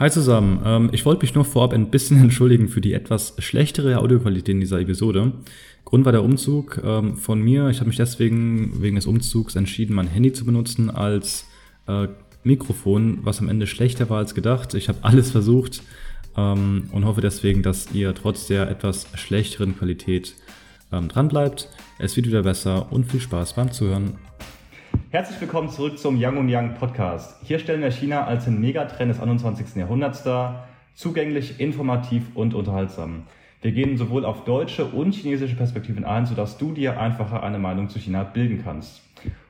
Hi 0.00 0.10
zusammen, 0.10 0.62
ähm, 0.64 0.88
ich 0.92 1.04
wollte 1.04 1.20
mich 1.20 1.34
nur 1.34 1.44
vorab 1.44 1.74
ein 1.74 1.90
bisschen 1.90 2.18
entschuldigen 2.22 2.68
für 2.68 2.80
die 2.80 2.94
etwas 2.94 3.34
schlechtere 3.38 3.98
Audioqualität 3.98 4.54
in 4.54 4.60
dieser 4.60 4.80
Episode. 4.80 5.32
Grund 5.84 6.06
war 6.06 6.12
der 6.12 6.24
Umzug 6.24 6.80
ähm, 6.82 7.18
von 7.18 7.42
mir. 7.42 7.68
Ich 7.68 7.80
habe 7.80 7.88
mich 7.88 7.98
deswegen 7.98 8.80
wegen 8.80 8.96
des 8.96 9.04
Umzugs 9.04 9.56
entschieden, 9.56 9.94
mein 9.94 10.06
Handy 10.06 10.32
zu 10.32 10.46
benutzen 10.46 10.88
als 10.88 11.44
äh, 11.86 12.08
Mikrofon, 12.44 13.18
was 13.24 13.40
am 13.40 13.50
Ende 13.50 13.66
schlechter 13.66 14.08
war 14.08 14.16
als 14.16 14.34
gedacht. 14.34 14.72
Ich 14.72 14.88
habe 14.88 15.00
alles 15.02 15.32
versucht 15.32 15.82
ähm, 16.34 16.88
und 16.92 17.04
hoffe 17.04 17.20
deswegen, 17.20 17.62
dass 17.62 17.92
ihr 17.92 18.14
trotz 18.14 18.46
der 18.46 18.70
etwas 18.70 19.06
schlechteren 19.16 19.76
Qualität 19.76 20.34
ähm, 20.92 21.08
dran 21.08 21.28
bleibt. 21.28 21.68
Es 21.98 22.16
wird 22.16 22.26
wieder 22.26 22.44
besser 22.44 22.90
und 22.90 23.04
viel 23.04 23.20
Spaß 23.20 23.52
beim 23.52 23.70
Zuhören. 23.70 24.14
Herzlich 25.12 25.40
willkommen 25.40 25.68
zurück 25.68 25.98
zum 25.98 26.22
Young 26.22 26.36
und 26.36 26.54
Young 26.54 26.74
Podcast. 26.74 27.34
Hier 27.42 27.58
stellen 27.58 27.82
wir 27.82 27.90
China 27.90 28.26
als 28.26 28.44
den 28.44 28.60
Megatrend 28.60 29.10
des 29.10 29.20
21. 29.20 29.74
Jahrhunderts 29.74 30.22
dar, 30.22 30.68
zugänglich, 30.94 31.58
informativ 31.58 32.22
und 32.34 32.54
unterhaltsam. 32.54 33.24
Wir 33.60 33.72
gehen 33.72 33.96
sowohl 33.96 34.24
auf 34.24 34.44
deutsche 34.44 34.84
und 34.84 35.12
chinesische 35.12 35.56
Perspektiven 35.56 36.04
ein, 36.04 36.26
sodass 36.26 36.58
du 36.58 36.70
dir 36.70 37.00
einfacher 37.00 37.42
eine 37.42 37.58
Meinung 37.58 37.88
zu 37.88 37.98
China 37.98 38.22
bilden 38.22 38.62
kannst. 38.62 39.02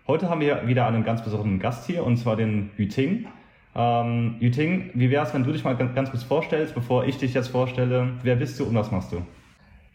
Heute 0.07 0.31
haben 0.31 0.41
wir 0.41 0.67
wieder 0.67 0.87
einen 0.87 1.05
ganz 1.05 1.23
besonderen 1.23 1.59
Gast 1.59 1.87
hier, 1.87 2.07
und 2.07 2.17
zwar 2.17 2.37
den 2.37 2.71
Yuting. 2.79 3.27
Ähm, 3.75 4.37
Yuting, 4.41 4.93
wie 4.95 5.11
wäre 5.11 5.27
es, 5.27 5.35
wenn 5.35 5.45
du 5.45 5.53
dich 5.53 5.63
mal 5.63 5.77
ganz 5.77 6.11
kurz 6.11 6.23
vorstellst, 6.23 6.75
bevor 6.75 7.05
ich 7.05 7.19
dich 7.19 7.35
jetzt 7.35 7.49
vorstelle? 7.49 8.15
Wer 8.23 8.37
bist 8.37 8.59
du 8.59 8.65
und 8.65 8.75
was 8.75 8.91
machst 8.91 9.13
du? 9.13 9.21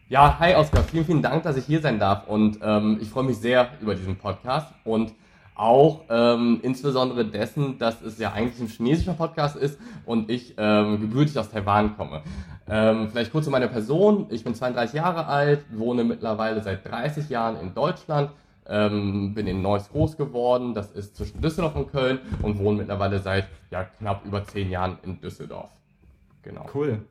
Ja, 0.10 0.38
hi 0.38 0.54
Oskar, 0.54 0.84
vielen, 0.84 1.06
vielen 1.06 1.22
Dank, 1.24 1.42
dass 1.42 1.58
ich 1.58 1.66
hier 1.66 1.82
sein 1.82 1.98
darf 1.98 2.28
und 2.28 2.60
ähm, 2.62 3.00
ich 3.02 3.10
freue 3.10 3.24
mich 3.24 3.38
sehr 3.38 3.70
über 3.82 3.96
diesen 3.96 4.16
Podcast 4.16 4.72
und 4.84 5.12
auch 5.56 6.02
ähm, 6.10 6.60
insbesondere 6.62 7.26
dessen, 7.26 7.78
dass 7.78 8.02
es 8.02 8.20
ja 8.20 8.34
eigentlich 8.34 8.62
ein 8.62 8.68
chinesischer 8.68 9.14
Podcast 9.14 9.56
ist 9.56 9.80
und 10.06 10.30
ich 10.30 10.54
ähm, 10.58 11.00
gebürtig 11.00 11.38
aus 11.40 11.50
Taiwan 11.50 11.96
komme. 11.96 12.22
Ähm, 12.68 13.10
vielleicht 13.10 13.32
kurz 13.32 13.46
zu 13.46 13.52
meiner 13.52 13.68
Person. 13.68 14.28
Ich 14.30 14.44
bin 14.44 14.54
32 14.54 14.96
Jahre 14.96 15.28
alt, 15.28 15.64
wohne 15.72 16.04
mittlerweile 16.04 16.62
seit 16.62 16.86
30 16.86 17.30
Jahren 17.30 17.60
in 17.60 17.74
Deutschland, 17.74 18.32
ähm, 18.68 19.34
bin 19.34 19.48
in 19.48 19.62
Neuss 19.62 19.90
groß 19.90 20.18
geworden, 20.18 20.74
das 20.74 20.92
ist 20.92 21.16
zwischen 21.16 21.42
Düsseldorf 21.42 21.76
und 21.76 21.92
Köln 21.92 22.20
und 22.42 22.58
wohne 22.60 22.80
mittlerweile 22.80 23.20
seit 23.20 23.48
ja, 23.72 23.84
knapp 23.84 24.26
über 24.26 24.44
10 24.44 24.70
Jahren 24.70 24.98
in 25.04 25.22
Düsseldorf. 25.22 25.70
Genau. 26.42 26.66
Cool. 26.74 27.02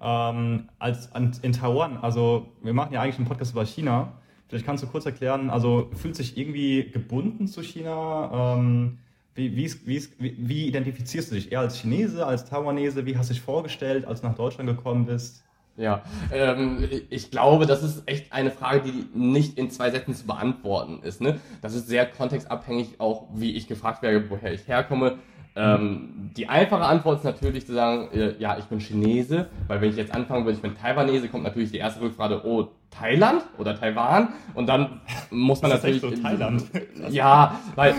Ähm, 0.00 0.68
als, 0.78 1.10
in 1.14 1.52
Taiwan, 1.52 1.98
also 1.98 2.48
wir 2.62 2.74
machen 2.74 2.92
ja 2.92 3.00
eigentlich 3.00 3.18
einen 3.18 3.28
Podcast 3.28 3.52
über 3.52 3.64
China. 3.64 4.12
Vielleicht 4.54 4.66
kannst 4.66 4.84
du 4.84 4.86
kurz 4.86 5.04
erklären, 5.04 5.50
also 5.50 5.90
fühlt 6.00 6.14
sich 6.14 6.38
irgendwie 6.38 6.88
gebunden 6.88 7.48
zu 7.48 7.60
China? 7.60 8.54
Ähm, 8.56 8.98
wie, 9.34 9.56
wie, 9.56 9.68
wie, 9.84 10.36
wie, 10.38 10.66
identifizierst 10.68 11.32
du 11.32 11.34
dich? 11.34 11.50
Eher 11.50 11.58
als 11.58 11.80
Chinese, 11.80 12.24
als 12.24 12.44
Taiwanese? 12.44 13.04
Wie 13.04 13.18
hast 13.18 13.30
du 13.30 13.34
dich 13.34 13.42
vorgestellt, 13.42 14.04
als 14.04 14.20
du 14.20 14.28
nach 14.28 14.36
Deutschland 14.36 14.70
gekommen 14.70 15.06
bist? 15.06 15.42
Ja, 15.76 16.04
ähm, 16.32 16.88
ich 17.10 17.32
glaube, 17.32 17.66
das 17.66 17.82
ist 17.82 18.04
echt 18.06 18.32
eine 18.32 18.52
Frage, 18.52 18.82
die 18.82 19.18
nicht 19.18 19.58
in 19.58 19.70
zwei 19.70 19.90
Sätzen 19.90 20.14
zu 20.14 20.24
beantworten 20.24 21.00
ist. 21.02 21.20
Ne? 21.20 21.40
Das 21.60 21.74
ist 21.74 21.88
sehr 21.88 22.06
kontextabhängig, 22.06 23.00
auch 23.00 23.26
wie 23.34 23.56
ich 23.56 23.66
gefragt 23.66 24.02
werde, 24.02 24.30
woher 24.30 24.52
ich 24.52 24.68
herkomme. 24.68 25.18
Ähm, 25.56 26.30
die 26.36 26.48
einfache 26.48 26.84
Antwort 26.84 27.18
ist 27.18 27.24
natürlich 27.24 27.66
zu 27.66 27.72
sagen, 27.72 28.08
äh, 28.12 28.36
ja, 28.38 28.56
ich 28.58 28.66
bin 28.66 28.78
Chinese, 28.78 29.48
weil 29.66 29.80
wenn 29.80 29.90
ich 29.90 29.96
jetzt 29.96 30.14
anfangen 30.14 30.44
würde, 30.44 30.56
ich 30.56 30.62
bin 30.62 30.76
Taiwanese, 30.76 31.28
kommt 31.28 31.42
natürlich 31.42 31.72
die 31.72 31.78
erste 31.78 32.00
Rückfrage, 32.00 32.44
oh, 32.44 32.68
Thailand 32.98 33.42
oder 33.58 33.78
Taiwan? 33.78 34.28
Und 34.54 34.68
dann 34.68 35.00
muss 35.30 35.62
man 35.62 35.70
das 35.70 35.82
natürlich. 35.82 36.02
So 36.02 36.10
Thailand. 36.10 36.64
Ja, 37.10 37.60
weil 37.74 37.94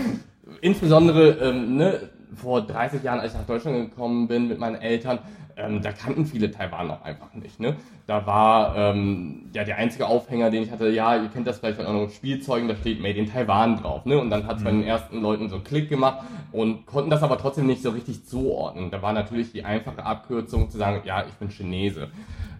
insbesondere 0.60 1.30
ähm, 1.32 1.76
ne, 1.76 2.10
vor 2.34 2.62
30 2.62 3.02
Jahren, 3.02 3.20
als 3.20 3.32
ich 3.32 3.38
nach 3.38 3.46
Deutschland 3.46 3.90
gekommen 3.90 4.28
bin 4.28 4.48
mit 4.48 4.58
meinen 4.58 4.76
Eltern, 4.76 5.18
ähm, 5.58 5.80
da 5.80 5.90
kannten 5.90 6.26
viele 6.26 6.50
Taiwan 6.50 6.88
noch 6.88 7.02
einfach 7.02 7.32
nicht. 7.32 7.58
Ne? 7.60 7.76
Da 8.06 8.26
war 8.26 8.76
ähm, 8.76 9.50
ja 9.54 9.64
der 9.64 9.78
einzige 9.78 10.06
Aufhänger, 10.06 10.50
den 10.50 10.62
ich 10.62 10.70
hatte, 10.70 10.90
ja, 10.90 11.16
ihr 11.16 11.28
kennt 11.28 11.46
das 11.46 11.58
vielleicht 11.58 11.78
von 11.78 11.86
euren 11.86 12.10
Spielzeugen, 12.10 12.68
da 12.68 12.76
steht 12.76 13.00
Made 13.00 13.18
in 13.18 13.30
Taiwan 13.30 13.76
drauf. 13.76 14.04
Ne? 14.04 14.18
Und 14.18 14.28
dann 14.28 14.46
hat 14.46 14.56
es 14.56 14.60
mhm. 14.60 14.64
bei 14.64 14.70
den 14.72 14.84
ersten 14.84 15.22
Leuten 15.22 15.48
so 15.48 15.56
einen 15.56 15.64
Klick 15.64 15.88
gemacht 15.88 16.26
und 16.52 16.84
konnten 16.84 17.10
das 17.10 17.22
aber 17.22 17.38
trotzdem 17.38 17.66
nicht 17.66 17.82
so 17.82 17.90
richtig 17.90 18.26
zuordnen. 18.26 18.90
Da 18.90 19.00
war 19.00 19.14
natürlich 19.14 19.52
die 19.52 19.64
einfache 19.64 20.04
Abkürzung 20.04 20.68
zu 20.68 20.76
sagen, 20.76 21.00
ja, 21.04 21.24
ich 21.26 21.34
bin 21.34 21.48
Chinese. 21.48 22.08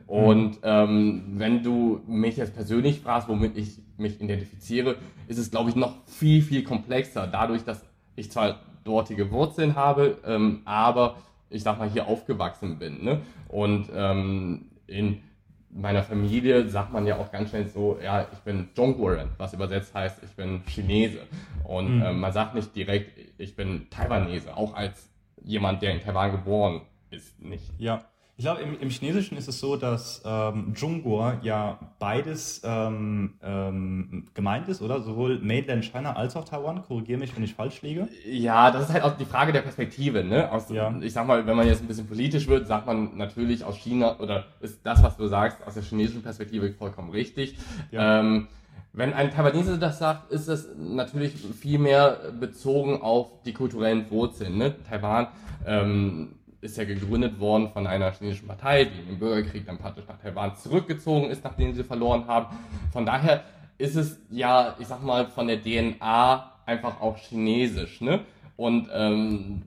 Und 0.07 0.59
ähm, 0.63 1.35
wenn 1.37 1.63
du 1.63 2.01
mich 2.07 2.37
jetzt 2.37 2.55
persönlich 2.55 3.01
fragst, 3.01 3.29
womit 3.29 3.57
ich 3.57 3.79
mich 3.97 4.21
identifiziere, 4.21 4.97
ist 5.27 5.39
es, 5.39 5.51
glaube 5.51 5.71
ich, 5.71 5.77
noch 5.77 5.95
viel, 6.07 6.43
viel 6.43 6.63
komplexer. 6.63 7.27
Dadurch, 7.27 7.65
dass 7.65 7.85
ich 8.15 8.31
zwar 8.31 8.61
dortige 8.85 9.31
Wurzeln 9.33 9.75
habe, 9.75 10.19
ähm, 10.25 10.63
aber 10.65 11.17
ich 11.51 11.63
sag 11.63 11.79
mal, 11.79 11.91
hier 11.91 12.07
aufgewachsen 12.07 12.79
bin. 12.79 13.05
Ne? 13.05 13.21
Und 13.49 13.89
ähm, 13.95 14.67
in 14.87 15.23
meiner 15.71 16.03
Familie 16.03 16.69
sagt 16.69 16.93
man 16.93 17.07
ja 17.07 17.19
auch 17.19 17.31
ganz 17.31 17.51
schnell 17.51 17.69
so, 17.69 17.99
ja, 18.03 18.27
ich 18.33 18.39
bin 18.41 18.69
Zhongguoren, 18.75 19.31
was 19.37 19.53
übersetzt 19.53 19.95
heißt, 19.95 20.23
ich 20.25 20.31
bin 20.31 20.63
Chinese. 20.67 21.19
Und 21.65 21.97
mhm. 21.97 22.03
ähm, 22.03 22.21
man 22.21 22.33
sagt 22.33 22.55
nicht 22.55 22.75
direkt, 22.75 23.19
ich 23.39 23.57
bin 23.57 23.89
Taiwanese, 23.91 24.57
auch 24.57 24.75
als 24.75 25.09
jemand, 25.43 25.83
der 25.83 25.93
in 25.93 26.01
Taiwan 26.01 26.33
geboren 26.33 26.83
ist, 27.11 27.41
nicht. 27.43 27.65
Ja. 27.79 28.05
Ich 28.39 28.45
glaube, 28.45 28.61
im, 28.61 28.79
im, 28.79 28.91
Chinesischen 28.91 29.39
ist 29.39 29.49
es 29.49 29.61
so, 29.61 29.77
dass 29.77 30.21
ähm, 30.27 30.75
Zhongguo 30.77 31.33
ja 31.41 31.79
beides 31.99 32.61
ähm, 32.65 33.33
ähm, 33.43 34.27
gemeint 34.35 34.69
ist, 34.69 34.83
oder? 34.83 35.01
Sowohl 35.01 35.39
Mainland 35.39 35.87
China 35.87 36.13
als 36.13 36.37
auch 36.37 36.45
Taiwan. 36.45 36.83
Korrigiere 36.83 37.19
mich, 37.19 37.35
wenn 37.35 37.45
ich 37.45 37.55
falsch 37.55 37.81
liege. 37.81 38.09
Ja, 38.27 38.71
das 38.71 38.89
ist 38.89 38.93
halt 38.93 39.05
auch 39.05 39.17
die 39.17 39.25
Frage 39.25 39.55
der 39.55 39.63
Perspektive. 39.63 40.23
Ne? 40.23 40.53
Aus, 40.53 40.69
ja. 40.69 40.95
Ich 41.01 41.15
sag 41.15 41.27
mal, 41.27 41.47
wenn 41.47 41.57
man 41.57 41.67
jetzt 41.67 41.81
ein 41.81 41.89
bisschen 41.89 42.07
politisch 42.07 42.47
wird, 42.47 42.67
sagt 42.67 42.87
man 42.87 43.17
natürlich 43.17 43.65
aus 43.65 43.77
China, 43.79 44.21
oder 44.21 44.45
ist 44.61 44.81
das, 44.85 45.03
was 45.03 45.17
du 45.17 45.29
sagst, 45.29 45.67
aus 45.67 45.73
der 45.73 45.83
chinesischen 45.83 46.23
Perspektive 46.23 46.71
vollkommen 46.75 47.09
richtig. 47.09 47.57
Ja. 47.91 48.21
Ähm, 48.21 48.49
wenn 48.93 49.15
ein 49.15 49.31
Taiwanese 49.31 49.79
das 49.79 49.99
sagt, 49.99 50.31
ist 50.31 50.49
es 50.49 50.69
natürlich 50.77 51.33
viel 51.59 51.79
mehr 51.79 52.33
bezogen 52.39 53.01
auf 53.01 53.29
die 53.47 53.55
kulturellen 53.55 54.11
Wurzeln. 54.11 54.59
Ne? 54.59 54.75
Taiwan 54.91 55.29
ähm, 55.67 56.35
ist 56.67 56.77
ja 56.77 56.85
gegründet 56.85 57.41
worden 57.41 57.71
von 57.73 57.87
einer 57.87 58.13
chinesischen 58.13 58.47
Partei, 58.47 58.85
die 58.85 59.11
im 59.11 59.19
Bürgerkrieg 59.19 59.67
dann 59.67 59.79
praktisch 59.79 60.05
nach 60.07 60.19
Taiwan 60.19 60.57
zurückgezogen 60.57 61.31
ist, 61.31 61.43
nachdem 61.45 61.75
sie 61.75 61.85
verloren 61.85 62.27
haben. 62.27 62.55
Von 62.93 63.07
daher 63.07 63.45
ist 63.79 63.97
es 63.97 64.19
ja, 64.31 64.77
ich 64.79 64.87
sag 64.87 65.03
mal, 65.03 65.27
von 65.27 65.47
der 65.47 65.63
DNA 65.63 66.53
einfach 66.67 67.01
auch 67.01 67.17
chinesisch. 67.17 68.01
Ne? 68.01 68.21
Und 68.57 68.89
ähm, 68.93 69.63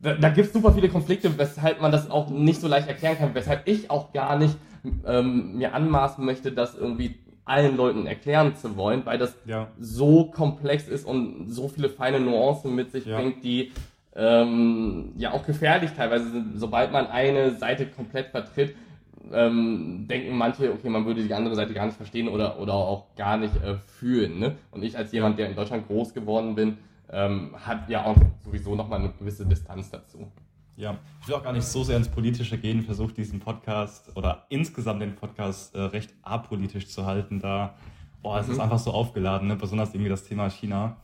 da, 0.00 0.14
da 0.14 0.30
gibt 0.30 0.48
es 0.48 0.52
super 0.52 0.72
viele 0.72 0.88
Konflikte, 0.88 1.36
weshalb 1.38 1.80
man 1.80 1.92
das 1.92 2.10
auch 2.10 2.30
nicht 2.30 2.60
so 2.60 2.68
leicht 2.68 2.88
erklären 2.88 3.18
kann, 3.18 3.34
weshalb 3.34 3.66
ich 3.68 3.90
auch 3.90 4.12
gar 4.12 4.38
nicht 4.38 4.56
ähm, 5.06 5.58
mir 5.58 5.74
anmaßen 5.74 6.24
möchte, 6.24 6.52
das 6.52 6.74
irgendwie 6.74 7.16
allen 7.44 7.76
Leuten 7.76 8.06
erklären 8.06 8.54
zu 8.54 8.76
wollen, 8.76 9.04
weil 9.04 9.18
das 9.18 9.34
ja. 9.44 9.68
so 9.78 10.26
komplex 10.26 10.88
ist 10.88 11.04
und 11.04 11.50
so 11.50 11.68
viele 11.68 11.88
feine 11.88 12.20
Nuancen 12.20 12.74
mit 12.74 12.92
sich 12.92 13.06
ja. 13.06 13.18
bringt, 13.18 13.42
die 13.42 13.72
ähm, 14.20 15.12
ja 15.16 15.32
auch 15.32 15.46
gefährlich 15.46 15.92
teilweise. 15.96 16.44
Sobald 16.54 16.92
man 16.92 17.06
eine 17.06 17.56
Seite 17.56 17.86
komplett 17.86 18.28
vertritt, 18.28 18.76
ähm, 19.32 20.06
denken 20.08 20.36
manche, 20.36 20.70
okay, 20.72 20.90
man 20.90 21.06
würde 21.06 21.22
die 21.22 21.32
andere 21.32 21.54
Seite 21.54 21.72
gar 21.72 21.86
nicht 21.86 21.96
verstehen 21.96 22.28
oder, 22.28 22.58
oder 22.58 22.74
auch 22.74 23.14
gar 23.16 23.38
nicht 23.38 23.56
äh, 23.62 23.76
fühlen. 23.76 24.38
Ne? 24.38 24.56
Und 24.72 24.82
ich 24.82 24.96
als 24.96 25.12
jemand, 25.12 25.38
der 25.38 25.48
in 25.48 25.56
Deutschland 25.56 25.86
groß 25.86 26.12
geworden 26.12 26.54
bin, 26.54 26.76
ähm, 27.10 27.54
hat 27.64 27.88
ja 27.88 28.04
auch 28.04 28.16
sowieso 28.44 28.74
nochmal 28.74 29.00
eine 29.00 29.10
gewisse 29.10 29.46
Distanz 29.46 29.90
dazu. 29.90 30.30
Ja, 30.76 30.96
ich 31.20 31.28
will 31.28 31.34
auch 31.34 31.42
gar 31.42 31.52
nicht 31.52 31.64
so 31.64 31.82
sehr 31.82 31.96
ins 31.96 32.08
Politische 32.08 32.58
gehen, 32.58 32.82
versuche 32.82 33.12
diesen 33.12 33.40
Podcast 33.40 34.14
oder 34.16 34.46
insgesamt 34.48 35.00
den 35.02 35.14
Podcast 35.14 35.74
äh, 35.74 35.80
recht 35.80 36.14
apolitisch 36.22 36.88
zu 36.88 37.06
halten, 37.06 37.40
da, 37.40 37.74
boah, 38.22 38.38
es 38.38 38.46
mhm. 38.46 38.54
ist 38.54 38.60
einfach 38.60 38.78
so 38.78 38.90
aufgeladen, 38.90 39.48
ne? 39.48 39.56
besonders 39.56 39.94
irgendwie 39.94 40.10
das 40.10 40.24
Thema 40.24 40.48
China. 40.50 40.96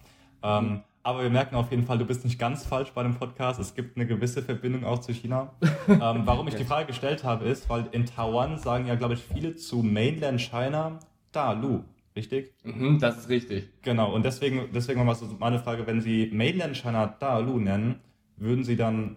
Ähm, 0.42 0.64
mhm. 0.64 0.80
Aber 1.06 1.22
wir 1.22 1.30
merken 1.30 1.54
auf 1.54 1.70
jeden 1.70 1.84
Fall, 1.84 1.98
du 1.98 2.04
bist 2.04 2.24
nicht 2.24 2.36
ganz 2.36 2.66
falsch 2.66 2.90
bei 2.90 3.04
dem 3.04 3.14
Podcast. 3.14 3.60
Es 3.60 3.76
gibt 3.76 3.96
eine 3.96 4.08
gewisse 4.08 4.42
Verbindung 4.42 4.84
auch 4.84 4.98
zu 4.98 5.12
China. 5.12 5.52
ähm, 5.88 6.22
warum 6.24 6.48
ich 6.48 6.56
die 6.56 6.64
Frage 6.64 6.88
gestellt 6.88 7.22
habe, 7.22 7.44
ist, 7.44 7.70
weil 7.70 7.86
in 7.92 8.06
Taiwan 8.06 8.58
sagen 8.58 8.88
ja, 8.88 8.96
glaube 8.96 9.14
ich, 9.14 9.20
viele 9.20 9.54
zu 9.54 9.84
Mainland 9.84 10.40
China 10.40 10.98
Da 11.30 11.52
Lu. 11.52 11.84
Richtig? 12.16 12.52
Mhm, 12.64 12.98
das 12.98 13.18
ist 13.18 13.28
richtig. 13.28 13.68
Genau, 13.82 14.12
und 14.12 14.24
deswegen, 14.24 14.70
deswegen 14.74 15.04
mal 15.04 15.14
so 15.14 15.26
meine 15.38 15.60
Frage, 15.60 15.86
wenn 15.86 16.00
Sie 16.00 16.28
Mainland 16.32 16.76
China 16.76 17.06
Da 17.06 17.38
Lu 17.38 17.60
nennen, 17.60 18.00
würden 18.36 18.64
Sie 18.64 18.74
dann 18.74 19.16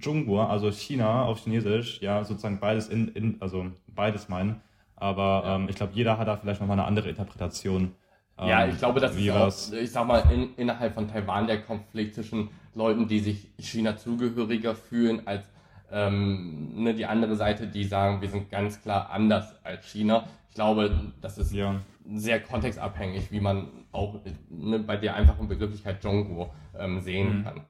Zhongguo, 0.00 0.40
also 0.40 0.72
China 0.72 1.26
auf 1.26 1.44
Chinesisch, 1.44 2.02
ja, 2.02 2.24
sozusagen 2.24 2.58
beides 2.58 2.88
in, 2.88 3.06
in 3.06 3.36
also 3.38 3.66
beides 3.86 4.28
meinen. 4.28 4.62
Aber 4.96 5.42
ja. 5.44 5.54
ähm, 5.54 5.68
ich 5.68 5.76
glaube, 5.76 5.92
jeder 5.94 6.18
hat 6.18 6.26
da 6.26 6.36
vielleicht 6.36 6.60
nochmal 6.60 6.80
eine 6.80 6.88
andere 6.88 7.08
Interpretation. 7.08 7.94
Ja, 8.40 8.64
ähm, 8.64 8.70
ich 8.70 8.78
glaube, 8.78 9.00
das 9.00 9.16
ist 9.16 9.30
auch, 9.30 9.72
ich 9.72 9.90
sag 9.90 10.06
mal, 10.06 10.22
in, 10.32 10.54
innerhalb 10.56 10.94
von 10.94 11.08
Taiwan 11.08 11.46
der 11.46 11.62
Konflikt 11.62 12.14
zwischen 12.14 12.50
Leuten, 12.74 13.08
die 13.08 13.20
sich 13.20 13.48
China 13.58 13.96
zugehöriger 13.96 14.74
fühlen, 14.74 15.26
als 15.26 15.44
ähm, 15.90 16.82
ne, 16.82 16.94
die 16.94 17.06
andere 17.06 17.34
Seite, 17.36 17.66
die 17.66 17.84
sagen, 17.84 18.20
wir 18.20 18.28
sind 18.28 18.50
ganz 18.50 18.80
klar 18.80 19.10
anders 19.10 19.54
als 19.64 19.86
China. 19.86 20.24
Ich 20.48 20.54
glaube, 20.54 21.12
das 21.20 21.38
ist 21.38 21.52
ja. 21.52 21.80
sehr 22.14 22.40
kontextabhängig, 22.40 23.32
wie 23.32 23.40
man 23.40 23.68
auch 23.92 24.20
ne, 24.50 24.78
bei 24.78 24.96
der 24.96 25.14
einfachen 25.14 25.48
Begrifflichkeit 25.48 26.02
Zhongguo 26.02 26.52
ähm, 26.78 27.00
sehen 27.00 27.38
mhm. 27.38 27.44
kann. 27.44 27.60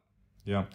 Ja. 0.45 0.67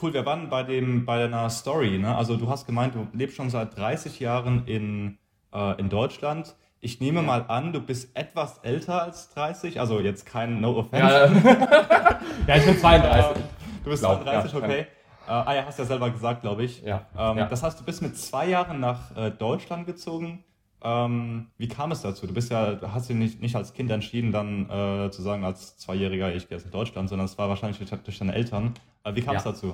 Cool, 0.00 0.12
wir 0.12 0.26
waren 0.26 0.48
bei, 0.48 0.64
dem, 0.64 1.04
bei 1.04 1.18
deiner 1.18 1.48
Story. 1.50 1.98
Ne? 1.98 2.16
Also 2.16 2.36
du 2.36 2.48
hast 2.48 2.66
gemeint, 2.66 2.94
du 2.94 3.06
lebst 3.12 3.36
schon 3.36 3.50
seit 3.50 3.76
30 3.76 4.18
Jahren 4.18 4.66
in, 4.66 5.18
äh, 5.52 5.78
in 5.78 5.88
Deutschland. 5.88 6.56
Ich 6.84 7.00
nehme 7.00 7.20
ja. 7.20 7.26
mal 7.26 7.46
an, 7.48 7.72
du 7.72 7.80
bist 7.80 8.14
etwas 8.14 8.58
älter 8.58 9.02
als 9.02 9.30
30, 9.30 9.80
also 9.80 10.00
jetzt 10.00 10.26
kein 10.26 10.60
No 10.60 10.76
Offense. 10.76 11.02
Ja, 11.02 11.30
ja 12.46 12.56
ich 12.56 12.66
bin 12.66 12.78
32. 12.78 13.42
du 13.84 13.90
bist 13.90 14.02
Glaub, 14.02 14.22
32, 14.22 14.52
ja, 14.52 14.58
okay. 14.58 14.80
Äh, 14.80 14.86
ah 15.30 15.54
ja, 15.54 15.64
hast 15.64 15.78
ja 15.78 15.86
selber 15.86 16.10
gesagt, 16.10 16.42
glaube 16.42 16.62
ich. 16.62 16.82
Ja, 16.82 17.06
ähm, 17.16 17.38
ja. 17.38 17.46
Das 17.46 17.62
heißt, 17.62 17.80
du 17.80 17.84
bist 17.84 18.02
mit 18.02 18.18
zwei 18.18 18.46
Jahren 18.48 18.80
nach 18.80 19.16
äh, 19.16 19.30
Deutschland 19.30 19.86
gezogen. 19.86 20.44
Ähm, 20.82 21.46
wie 21.56 21.68
kam 21.68 21.90
es 21.90 22.02
dazu? 22.02 22.26
Du 22.26 22.34
bist 22.34 22.50
ja, 22.50 22.76
hast 22.92 23.08
dich 23.08 23.16
nicht, 23.16 23.40
nicht 23.40 23.56
als 23.56 23.72
Kind 23.72 23.90
entschieden, 23.90 24.30
dann 24.30 24.68
äh, 24.68 25.10
zu 25.10 25.22
sagen, 25.22 25.42
als 25.42 25.78
Zweijähriger, 25.78 26.34
ich 26.34 26.50
gehe 26.50 26.58
jetzt 26.58 26.66
nach 26.66 26.72
Deutschland, 26.72 27.08
sondern 27.08 27.24
es 27.24 27.38
war 27.38 27.48
wahrscheinlich 27.48 27.78
durch 27.78 28.18
deine 28.18 28.34
Eltern. 28.34 28.74
Äh, 29.04 29.14
wie 29.14 29.22
kam 29.22 29.36
es 29.36 29.44
dazu? 29.44 29.72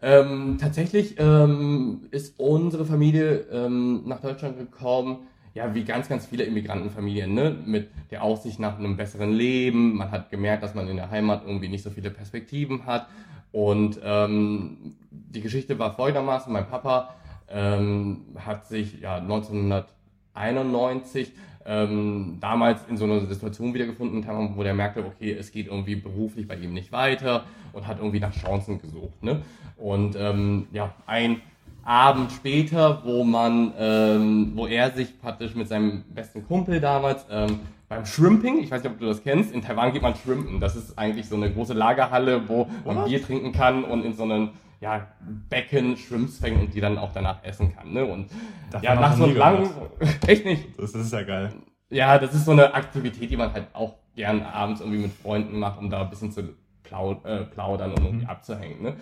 Ähm, 0.00 0.56
tatsächlich 0.58 1.16
ähm, 1.18 2.08
ist 2.12 2.40
unsere 2.40 2.86
Familie 2.86 3.40
ähm, 3.52 4.04
nach 4.06 4.22
Deutschland 4.22 4.56
gekommen 4.56 5.26
ja, 5.54 5.74
wie 5.74 5.84
ganz, 5.84 6.08
ganz 6.08 6.26
viele 6.26 6.44
Immigrantenfamilien, 6.44 7.32
ne? 7.32 7.56
mit 7.64 7.88
der 8.10 8.22
Aussicht 8.22 8.58
nach 8.58 8.78
einem 8.78 8.96
besseren 8.96 9.32
Leben. 9.32 9.96
Man 9.96 10.10
hat 10.10 10.30
gemerkt, 10.30 10.64
dass 10.64 10.74
man 10.74 10.88
in 10.88 10.96
der 10.96 11.10
Heimat 11.10 11.44
irgendwie 11.46 11.68
nicht 11.68 11.84
so 11.84 11.90
viele 11.90 12.10
Perspektiven 12.10 12.86
hat. 12.86 13.06
Und 13.52 14.00
ähm, 14.02 14.96
die 15.10 15.40
Geschichte 15.40 15.78
war 15.78 15.94
folgendermaßen, 15.94 16.52
mein 16.52 16.66
Papa 16.66 17.14
ähm, 17.48 18.22
hat 18.36 18.66
sich 18.66 19.00
ja 19.00 19.18
1991 19.18 21.30
ähm, 21.66 22.38
damals 22.40 22.80
in 22.88 22.96
so 22.96 23.04
einer 23.04 23.20
Situation 23.20 23.74
wiedergefunden, 23.74 24.26
wo 24.56 24.62
der 24.64 24.74
merkte, 24.74 25.04
okay, 25.04 25.32
es 25.32 25.52
geht 25.52 25.68
irgendwie 25.68 25.94
beruflich 25.94 26.48
bei 26.48 26.56
ihm 26.56 26.74
nicht 26.74 26.90
weiter 26.90 27.44
und 27.72 27.86
hat 27.86 27.98
irgendwie 27.98 28.18
nach 28.18 28.34
Chancen 28.34 28.80
gesucht. 28.80 29.22
Ne? 29.22 29.42
Und 29.76 30.16
ähm, 30.18 30.66
ja, 30.72 30.92
ein 31.06 31.40
Abend 31.84 32.32
später, 32.32 33.02
wo 33.04 33.24
man, 33.24 33.72
ähm, 33.78 34.52
wo 34.54 34.66
er 34.66 34.90
sich 34.92 35.20
praktisch 35.20 35.54
mit 35.54 35.68
seinem 35.68 36.02
besten 36.14 36.46
Kumpel 36.46 36.80
damals 36.80 37.26
ähm, 37.30 37.60
beim 37.88 38.06
Shrimping, 38.06 38.58
ich 38.58 38.70
weiß 38.70 38.82
nicht, 38.82 38.92
ob 38.92 38.98
du 38.98 39.06
das 39.06 39.22
kennst, 39.22 39.52
in 39.52 39.62
Taiwan 39.62 39.92
geht 39.92 40.02
man 40.02 40.14
Shrimpen. 40.14 40.60
Das 40.60 40.76
ist 40.76 40.98
eigentlich 40.98 41.28
so 41.28 41.36
eine 41.36 41.52
große 41.52 41.74
Lagerhalle, 41.74 42.48
wo 42.48 42.68
man 42.84 42.96
What? 42.96 43.06
Bier 43.06 43.22
trinken 43.22 43.52
kann 43.52 43.84
und 43.84 44.04
in 44.04 44.14
so 44.14 44.24
einem 44.24 44.50
ja, 44.80 45.06
Becken 45.48 45.96
Shrimps 45.96 46.38
fängt 46.38 46.60
und 46.60 46.74
die 46.74 46.80
dann 46.80 46.98
auch 46.98 47.12
danach 47.12 47.42
essen 47.42 47.74
kann. 47.74 47.92
Ne? 47.92 48.04
Und 48.04 48.30
Davon 48.70 48.84
ja, 48.84 48.94
nach 48.94 49.16
so 49.16 49.24
einem 49.24 49.36
langen, 49.36 49.70
echt 50.26 50.44
nicht. 50.44 50.78
Das 50.78 50.94
ist 50.94 51.12
ja 51.12 51.22
geil. 51.22 51.52
Ja, 51.90 52.18
das 52.18 52.34
ist 52.34 52.44
so 52.44 52.52
eine 52.52 52.74
Aktivität, 52.74 53.30
die 53.30 53.36
man 53.36 53.52
halt 53.52 53.66
auch 53.72 53.94
gern 54.16 54.42
abends 54.42 54.80
irgendwie 54.80 55.02
mit 55.02 55.12
Freunden 55.12 55.58
macht, 55.58 55.78
um 55.78 55.90
da 55.90 56.02
ein 56.02 56.10
bisschen 56.10 56.32
zu 56.32 56.54
äh, 56.90 57.44
plaudern 57.44 57.92
und 57.92 58.04
irgendwie 58.04 58.24
mhm. 58.24 58.30
abzuhängen. 58.30 58.82
Ne? 58.82 58.96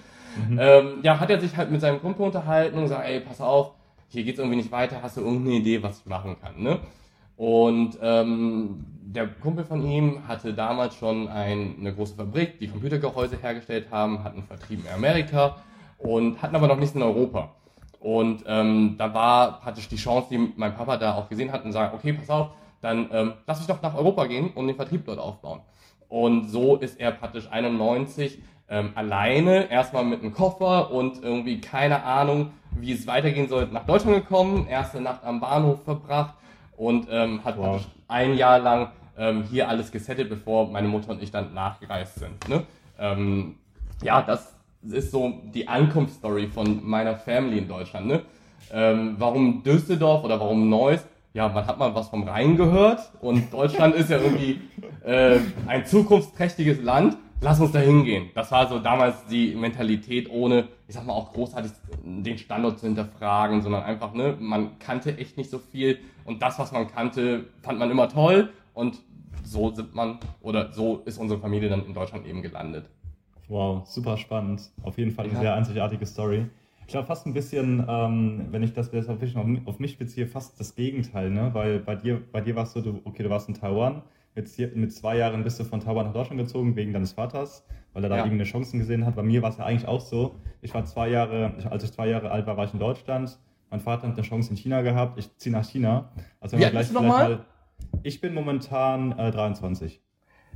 Mhm. 0.49 0.58
Ähm, 0.61 0.99
ja, 1.02 1.20
hat 1.20 1.31
er 1.31 1.40
sich 1.40 1.56
halt 1.56 1.70
mit 1.70 1.81
seinem 1.81 2.00
Kumpel 2.00 2.25
unterhalten 2.26 2.76
und 2.76 2.84
gesagt, 2.84 3.06
ey, 3.06 3.20
pass 3.20 3.40
auf, 3.40 3.73
hier 4.08 4.25
geht's 4.25 4.38
irgendwie 4.38 4.56
nicht 4.56 4.73
weiter, 4.73 5.02
hast 5.02 5.17
du 5.17 5.23
irgendeine 5.23 5.56
Idee, 5.56 5.82
was 5.82 6.00
ich 6.00 6.06
machen 6.06 6.37
kann, 6.40 6.62
ne? 6.62 6.81
Und 7.37 7.99
ähm, 8.02 8.84
der 9.02 9.26
Kumpel 9.26 9.64
von 9.64 9.84
ihm 9.84 10.29
hatte 10.29 10.55
damals 10.55 10.94
schon 10.94 11.29
ein, 11.29 11.76
eine 11.81 11.94
große 11.94 12.14
Fabrik, 12.14 12.58
die 12.61 12.69
Computergehäuse 12.69 13.37
hergestellt 13.37 13.88
haben, 13.90 14.23
hatten 14.23 14.43
Vertrieb 14.43 14.84
in 14.84 14.93
Amerika 14.93 15.56
und 15.99 16.40
hatten 16.43 16.55
aber 16.55 16.69
noch 16.69 16.76
nichts 16.76 16.94
in 16.94 17.02
Europa. 17.02 17.50
Und 18.00 18.44
ähm, 18.46 18.96
da 18.99 19.14
war 19.14 19.61
praktisch 19.61 19.88
die 19.88 19.96
Chance, 19.96 20.29
die 20.31 20.52
mein 20.56 20.75
Papa 20.75 20.96
da 20.96 21.14
auch 21.14 21.29
gesehen 21.29 21.52
hat 21.52 21.64
und 21.64 21.73
sagt, 21.73 21.94
okay, 21.94 22.12
pass 22.12 22.31
auf, 22.31 22.50
dann 22.81 23.08
ähm, 23.12 23.32
lass 23.46 23.58
mich 23.58 23.69
doch 23.69 23.81
nach 23.81 23.94
Europa 23.94 24.26
gehen 24.26 24.50
und 24.55 24.67
den 24.67 24.76
Vertrieb 24.76 25.05
dort 25.06 25.19
aufbauen. 25.19 25.61
Und 26.12 26.50
so 26.50 26.76
ist 26.76 27.00
er 27.00 27.10
praktisch 27.10 27.50
91 27.50 28.38
ähm, 28.68 28.90
alleine, 28.94 29.70
erstmal 29.70 30.04
mit 30.04 30.20
einem 30.20 30.34
Koffer 30.34 30.90
und 30.90 31.22
irgendwie 31.22 31.58
keine 31.58 32.02
Ahnung, 32.02 32.50
wie 32.78 32.92
es 32.92 33.06
weitergehen 33.06 33.48
soll, 33.48 33.66
nach 33.72 33.86
Deutschland 33.86 34.16
gekommen, 34.16 34.66
erste 34.66 35.00
Nacht 35.00 35.24
am 35.24 35.40
Bahnhof 35.40 35.84
verbracht 35.84 36.34
und 36.76 37.08
ähm, 37.10 37.42
hat 37.46 37.56
wow. 37.56 37.80
ein 38.08 38.34
Jahr 38.34 38.58
lang 38.58 38.88
ähm, 39.16 39.44
hier 39.44 39.70
alles 39.70 39.90
gesettet, 39.90 40.28
bevor 40.28 40.70
meine 40.70 40.86
Mutter 40.86 41.12
und 41.12 41.22
ich 41.22 41.30
dann 41.30 41.54
nachgereist 41.54 42.16
sind. 42.16 42.46
Ne? 42.46 42.64
Ähm, 42.98 43.54
ja, 44.02 44.20
das 44.20 44.54
ist 44.82 45.12
so 45.12 45.40
die 45.54 45.66
Ankunftsstory 45.66 46.48
von 46.48 46.86
meiner 46.86 47.16
Family 47.16 47.56
in 47.56 47.68
Deutschland. 47.68 48.06
Ne? 48.06 48.20
Ähm, 48.70 49.16
warum 49.18 49.62
Düsseldorf 49.62 50.24
oder 50.24 50.38
warum 50.38 50.68
Neuss? 50.68 51.06
Ja, 51.34 51.49
man 51.49 51.67
hat 51.67 51.79
mal 51.79 51.94
was 51.94 52.08
vom 52.08 52.25
Rhein 52.25 52.56
gehört 52.56 53.12
und 53.20 53.52
Deutschland 53.52 53.94
ist 53.94 54.11
ja 54.11 54.19
irgendwie 54.19 54.61
äh, 55.05 55.38
ein 55.67 55.87
zukunftsträchtiges 55.87 56.82
Land. 56.82 57.17
Lass 57.40 57.58
uns 57.58 57.73
da 57.73 57.81
hingehen. 57.81 58.31
Das 58.34 58.52
war 58.52 58.69
so 58.69 58.79
damals 58.79 59.26
die 59.26 59.56
Mentalität, 59.56 60.31
ohne, 60.31 60.69
ich 60.87 60.94
sag 60.94 61.05
mal, 61.05 61.14
auch 61.14 61.32
großartig 61.32 61.73
den 62.05 62.38
Standort 62.38 62.79
zu 62.79 62.87
hinterfragen, 62.87 63.62
sondern 63.62 63.82
einfach, 63.82 64.14
ne, 64.14 64.37
man 64.38 64.79
kannte 64.79 65.19
echt 65.19 65.37
nicht 65.37 65.50
so 65.50 65.58
viel 65.58 65.99
und 66.25 66.40
das, 66.40 66.58
was 66.58 66.70
man 66.70 66.87
kannte, 66.87 67.46
fand 67.62 67.81
man 67.81 67.90
immer 67.90 68.08
toll 68.08 68.50
und 68.75 69.00
so 69.43 69.75
sind 69.75 69.94
man 69.94 70.19
oder 70.40 70.73
so 70.73 71.02
ist 71.05 71.19
unsere 71.19 71.40
Familie 71.40 71.69
dann 71.69 71.84
in 71.84 71.94
Deutschland 71.94 72.26
eben 72.26 72.43
gelandet. 72.43 72.88
Wow, 73.49 73.84
super 73.87 74.17
spannend. 74.17 74.70
Auf 74.82 74.99
jeden 74.99 75.11
Fall 75.11 75.25
eine 75.25 75.34
ja. 75.34 75.40
sehr 75.40 75.55
einzigartige 75.55 76.06
Story. 76.06 76.46
Ich 76.92 76.94
glaube 76.94 77.06
fast 77.06 77.24
ein 77.24 77.32
bisschen, 77.32 77.82
ähm, 77.88 78.48
wenn 78.50 78.62
ich 78.62 78.74
das 78.74 78.92
jetzt 78.92 79.08
auf 79.08 79.18
mich, 79.18 79.34
auf 79.64 79.78
mich 79.78 79.96
beziehe, 79.96 80.26
fast 80.26 80.60
das 80.60 80.74
Gegenteil, 80.74 81.30
ne? 81.30 81.48
Weil 81.54 81.78
bei 81.78 81.96
dir, 81.96 82.20
bei 82.30 82.42
dir 82.42 82.54
warst 82.54 82.76
du, 82.76 82.82
du 82.82 83.00
okay, 83.04 83.22
du 83.22 83.30
warst 83.30 83.48
in 83.48 83.54
Taiwan, 83.54 84.02
mit, 84.34 84.76
mit 84.76 84.92
zwei 84.92 85.16
Jahren 85.16 85.42
bist 85.42 85.58
du 85.58 85.64
von 85.64 85.80
Taiwan 85.80 86.04
nach 86.04 86.12
Deutschland 86.12 86.38
gezogen, 86.38 86.76
wegen 86.76 86.92
deines 86.92 87.12
Vaters, 87.12 87.64
weil 87.94 88.04
er 88.04 88.10
da 88.10 88.16
ja. 88.16 88.24
irgendeine 88.24 88.44
Chancen 88.44 88.78
gesehen 88.78 89.06
hat. 89.06 89.16
Bei 89.16 89.22
mir 89.22 89.40
war 89.40 89.48
es 89.48 89.56
ja 89.56 89.64
eigentlich 89.64 89.88
auch 89.88 90.02
so. 90.02 90.34
Ich 90.60 90.74
war 90.74 90.84
zwei 90.84 91.08
Jahre, 91.08 91.54
als 91.70 91.82
ich 91.82 91.92
zwei 91.92 92.08
Jahre 92.10 92.30
alt 92.30 92.46
war, 92.46 92.58
war 92.58 92.66
ich 92.66 92.74
in 92.74 92.78
Deutschland. 92.78 93.38
Mein 93.70 93.80
Vater 93.80 94.08
hat 94.08 94.12
eine 94.12 94.22
Chance 94.22 94.50
in 94.50 94.56
China 94.56 94.82
gehabt. 94.82 95.18
Ich 95.18 95.34
ziehe 95.38 95.50
nach 95.50 95.64
China. 95.64 96.12
Also 96.40 96.58
Wie 96.58 96.64
alt 96.66 96.76
bist 96.76 96.90
du 96.90 96.94
nochmal? 96.96 97.46
Ich 98.02 98.20
bin 98.20 98.34
momentan 98.34 99.18
äh, 99.18 99.30
23. 99.30 100.02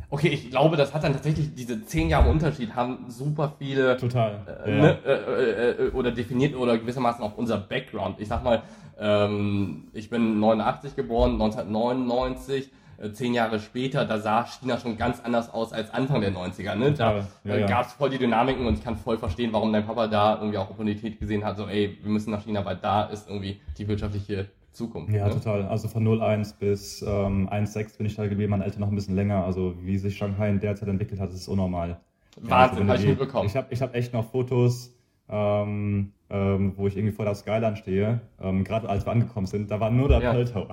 Okay, 0.09 0.29
ich 0.29 0.51
glaube, 0.51 0.77
das 0.77 0.95
hat 0.95 1.03
dann 1.03 1.13
tatsächlich 1.13 1.55
diese 1.55 1.85
zehn 1.85 2.09
Jahre 2.09 2.31
Unterschied 2.31 2.75
haben 2.77 3.07
super 3.09 3.53
viele 3.59 3.97
total 3.97 4.41
äh, 4.65 4.71
ja. 4.71 4.83
ne, 4.83 4.99
äh, 5.05 5.11
äh, 5.11 5.87
äh, 5.87 5.91
oder 5.91 6.13
definiert 6.13 6.55
oder 6.55 6.79
gewissermaßen 6.79 7.25
auch 7.25 7.37
unser 7.37 7.59
Background. 7.59 8.21
Ich 8.21 8.29
sag 8.29 8.45
mal, 8.45 8.63
ähm, 8.99 9.89
ich 9.93 10.09
bin 10.09 10.39
89 10.39 10.95
geboren, 10.95 11.33
1999 11.33 12.71
äh, 12.99 13.13
zehn 13.13 13.35
Jahre 13.35 13.59
später, 13.59 14.05
da 14.05 14.19
sah 14.19 14.47
China 14.47 14.79
schon 14.79 14.97
ganz 14.97 15.21
anders 15.21 15.53
aus 15.53 15.73
als 15.73 15.93
Anfang 15.93 16.21
der 16.21 16.33
90er. 16.33 16.77
Ne? 16.77 16.93
Da 16.93 17.17
ja, 17.45 17.55
äh, 17.55 17.61
ja. 17.61 17.67
gab 17.67 17.87
es 17.87 17.93
voll 17.93 18.11
die 18.11 18.19
Dynamiken 18.19 18.65
und 18.65 18.75
ich 18.79 18.85
kann 18.85 18.97
voll 18.97 19.19
verstehen, 19.19 19.53
warum 19.53 19.73
dein 19.73 19.85
Papa 19.85 20.07
da 20.07 20.37
irgendwie 20.37 20.59
auch 20.59 20.71
Opportunität 20.71 21.19
gesehen 21.19 21.45
hat, 21.45 21.57
so 21.57 21.67
ey, 21.67 21.99
wir 22.01 22.11
müssen 22.11 22.31
nach 22.31 22.43
China, 22.43 22.65
weil 22.65 22.77
da 22.77 23.05
ist 23.05 23.29
irgendwie 23.29 23.61
die 23.77 23.87
wirtschaftliche 23.89 24.49
Zukunft. 24.77 25.13
Ja, 25.13 25.27
ne? 25.27 25.35
total. 25.35 25.65
Also 25.65 25.89
von 25.89 26.07
0,1 26.07 26.59
bis 26.59 27.03
ähm, 27.03 27.49
1,6 27.49 27.97
bin 27.97 28.07
ich 28.07 28.15
da 28.15 28.27
geblieben, 28.27 28.51
meine 28.51 28.65
Eltern 28.65 28.81
noch 28.81 28.89
ein 28.89 28.95
bisschen 28.95 29.17
länger. 29.17 29.45
Also 29.45 29.75
wie 29.81 29.99
sich 29.99 30.17
Shanghai 30.17 30.51
in 30.51 30.61
der 30.61 30.77
Zeit 30.77 30.89
entwickelt 30.89 31.21
hat, 31.21 31.33
ist 31.33 31.49
unnormal. 31.49 32.01
Wahnsinn, 32.37 32.87
ja, 32.87 32.93
also 32.93 32.93
habe 32.93 32.99
ich 32.99 33.07
mitbekommen. 33.09 33.47
Ich 33.47 33.57
habe 33.57 33.67
ich 33.71 33.83
hab 33.83 33.95
echt 33.95 34.13
noch 34.13 34.31
Fotos, 34.31 34.95
ähm, 35.29 36.13
ähm, 36.29 36.75
wo 36.77 36.87
ich 36.87 36.97
irgendwie 36.97 37.15
vor 37.15 37.25
der 37.25 37.35
Skyline 37.35 37.77
stehe, 37.77 38.21
ähm, 38.41 38.65
gerade 38.65 38.89
als 38.89 39.07
wir 39.07 39.13
angekommen 39.13 39.47
sind, 39.47 39.71
da 39.71 39.81
war 39.81 39.91
nur 39.91 40.09
der 40.09 40.21
ja. 40.21 40.33
Pearl 40.33 40.45
Tower. 40.53 40.69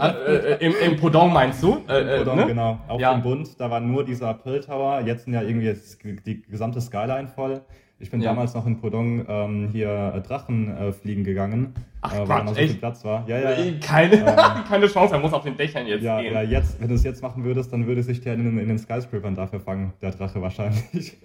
ah, 0.00 0.08
äh, 0.08 0.54
äh, 0.54 0.66
Im 0.66 0.74
im 0.84 0.96
Podong 0.98 1.32
meinst 1.32 1.62
du? 1.62 1.82
Äh, 1.88 2.00
Im 2.00 2.08
äh, 2.08 2.18
Podong, 2.18 2.36
ne? 2.36 2.46
genau. 2.46 2.78
Auf 2.88 3.00
ja. 3.00 3.14
dem 3.14 3.22
Bund, 3.22 3.60
da 3.60 3.70
war 3.70 3.80
nur 3.80 4.04
dieser 4.04 4.34
Pearl 4.34 4.60
Tower. 4.60 5.00
Jetzt 5.02 5.24
sind 5.24 5.34
ja 5.34 5.42
irgendwie 5.42 5.74
die 6.26 6.42
gesamte 6.42 6.80
Skyline 6.80 7.28
voll. 7.28 7.62
Ich 8.00 8.10
bin 8.12 8.20
ja. 8.20 8.30
damals 8.30 8.54
noch 8.54 8.64
in 8.64 8.80
Podong 8.80 9.26
ähm, 9.28 9.70
hier 9.72 10.12
äh, 10.14 10.20
Drachen 10.20 10.76
äh, 10.76 10.92
fliegen 10.92 11.24
gegangen, 11.24 11.74
Ach, 12.00 12.14
äh, 12.14 12.28
weil 12.28 12.44
noch 12.44 12.54
so 12.54 12.60
viel 12.60 12.74
Platz 12.74 13.04
war. 13.04 13.28
Ja, 13.28 13.38
ja. 13.38 13.50
Äh, 13.50 13.80
keine, 13.80 14.14
ähm, 14.18 14.64
keine 14.68 14.86
Chance, 14.86 15.14
er 15.14 15.20
muss 15.20 15.32
auf 15.32 15.42
den 15.42 15.56
Dächern 15.56 15.84
jetzt 15.84 16.04
ja, 16.04 16.20
gehen. 16.20 16.32
Ja, 16.32 16.42
jetzt, 16.42 16.80
wenn 16.80 16.88
du 16.88 16.94
es 16.94 17.02
jetzt 17.02 17.22
machen 17.22 17.42
würdest, 17.42 17.72
dann 17.72 17.88
würde 17.88 18.04
sich 18.04 18.20
der 18.20 18.34
in, 18.34 18.56
in 18.56 18.68
den 18.68 18.78
Skyscrapern 18.78 19.34
dafür 19.34 19.58
fangen, 19.58 19.94
der 20.00 20.12
Drache 20.12 20.40
wahrscheinlich. 20.40 21.16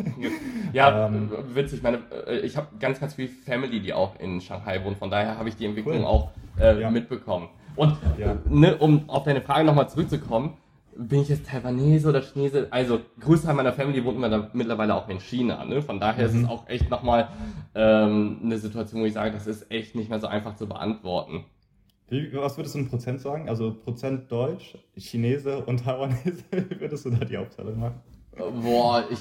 Ja, 0.74 1.06
ähm, 1.06 1.30
witzig. 1.54 1.84
Meine, 1.84 2.00
äh, 2.26 2.40
ich 2.40 2.58
habe 2.58 2.68
ganz, 2.80 3.00
ganz 3.00 3.14
viel 3.14 3.28
Family, 3.28 3.80
die 3.80 3.94
auch 3.94 4.20
in 4.20 4.42
Shanghai 4.42 4.84
wohnt. 4.84 4.98
Von 4.98 5.12
daher 5.12 5.38
habe 5.38 5.50
ich 5.50 5.56
die 5.56 5.66
Entwicklung 5.66 6.00
cool. 6.00 6.06
auch 6.06 6.32
äh, 6.60 6.82
ja. 6.82 6.90
mitbekommen. 6.90 7.50
Und 7.76 7.98
ne, 8.50 8.76
um 8.78 9.08
auf 9.10 9.24
deine 9.24 9.42
Frage 9.42 9.64
nochmal 9.64 9.90
zurückzukommen, 9.90 10.54
bin 10.98 11.22
ich 11.22 11.30
jetzt 11.30 11.48
Taiwanese 11.48 12.10
oder 12.10 12.22
Chinese? 12.22 12.68
Also, 12.72 13.02
Großteil 13.20 13.54
meiner 13.54 13.74
Family 13.74 14.04
wohnt 14.04 14.20
mittlerweile 14.54 14.96
auch 14.96 15.10
in 15.10 15.20
China. 15.20 15.66
Ne? 15.66 15.82
Von 15.82 16.00
daher 16.00 16.30
mhm. 16.30 16.36
ist 16.36 16.44
es 16.44 16.50
auch 16.50 16.68
echt 16.68 16.90
nochmal 16.90 17.30
ähm, 17.76 18.40
eine 18.44 18.58
Situation, 18.58 19.02
wo 19.02 19.06
ich 19.06 19.14
sage, 19.14 19.32
das 19.32 19.48
ist 19.48 19.72
echt 19.72 19.96
nicht 19.96 20.10
mehr 20.10 20.20
so 20.20 20.28
einfach 20.28 20.56
zu 20.56 20.68
beantworten. 20.68 21.46
Wie, 22.10 22.32
was 22.34 22.58
würdest 22.58 22.76
du 22.76 22.80
in 22.80 22.90
Prozent 22.90 23.22
sagen? 23.22 23.50
Also 23.50 23.74
Prozent 23.74 24.32
Deutsch, 24.32 24.78
Chinese 24.98 25.64
und 25.66 25.84
Taiwanese, 25.84 26.44
wie 26.52 26.80
würdest 26.80 27.06
du 27.06 27.10
da 27.10 27.26
die 27.26 27.38
Aufteilung 27.38 27.80
machen? 27.80 28.02
Boah, 28.62 29.04
ich. 29.10 29.20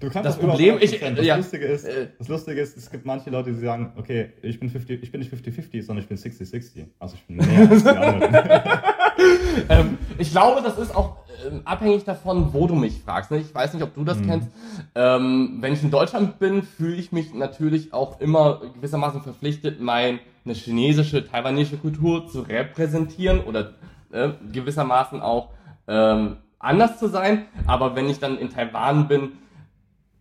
Du 0.00 0.08
kannst 0.08 0.26
das 0.26 0.38
Problem, 0.38 0.78
ich, 0.80 0.98
das, 1.00 1.24
ja, 1.24 1.36
Lustige 1.36 1.66
ist, 1.66 1.84
äh, 1.84 2.08
das 2.18 2.28
Lustige 2.28 2.60
ist, 2.60 2.76
es 2.76 2.90
gibt 2.90 3.04
manche 3.04 3.30
Leute, 3.30 3.52
die 3.52 3.58
sagen, 3.58 3.92
okay, 3.96 4.32
ich 4.42 4.60
bin, 4.60 4.70
50, 4.70 5.02
ich 5.02 5.10
bin 5.10 5.20
nicht 5.20 5.32
50-50, 5.32 5.82
sondern 5.82 6.02
ich 6.02 6.08
bin 6.08 6.16
60-60. 6.16 6.86
Also 6.98 7.16
ich 7.16 7.26
bin 7.26 7.36
mehr 7.36 7.70
als 7.70 7.82
die 7.82 7.88
anderen. 7.88 8.34
ähm, 9.68 9.98
ich 10.18 10.30
glaube, 10.30 10.62
das 10.62 10.78
ist 10.78 10.94
auch 10.94 11.16
äh, 11.44 11.60
abhängig 11.64 12.04
davon, 12.04 12.52
wo 12.52 12.66
du 12.66 12.74
mich 12.74 13.02
fragst. 13.02 13.30
Ne? 13.30 13.38
Ich 13.38 13.54
weiß 13.54 13.74
nicht, 13.74 13.82
ob 13.82 13.94
du 13.94 14.04
das 14.04 14.18
mhm. 14.18 14.26
kennst. 14.26 14.48
Ähm, 14.94 15.58
wenn 15.60 15.72
ich 15.72 15.82
in 15.82 15.90
Deutschland 15.90 16.38
bin, 16.38 16.62
fühle 16.62 16.96
ich 16.96 17.12
mich 17.12 17.34
natürlich 17.34 17.92
auch 17.92 18.20
immer 18.20 18.60
gewissermaßen 18.74 19.22
verpflichtet, 19.22 19.80
meine 19.80 20.20
chinesische, 20.46 21.26
taiwanesische 21.26 21.78
Kultur 21.78 22.26
zu 22.28 22.42
repräsentieren 22.42 23.40
oder 23.40 23.74
äh, 24.12 24.30
gewissermaßen 24.52 25.20
auch 25.20 25.50
ähm, 25.88 26.36
anders 26.58 26.98
zu 26.98 27.08
sein. 27.08 27.46
Aber 27.66 27.96
wenn 27.96 28.08
ich 28.08 28.18
dann 28.18 28.38
in 28.38 28.50
Taiwan 28.50 29.08
bin, 29.08 29.32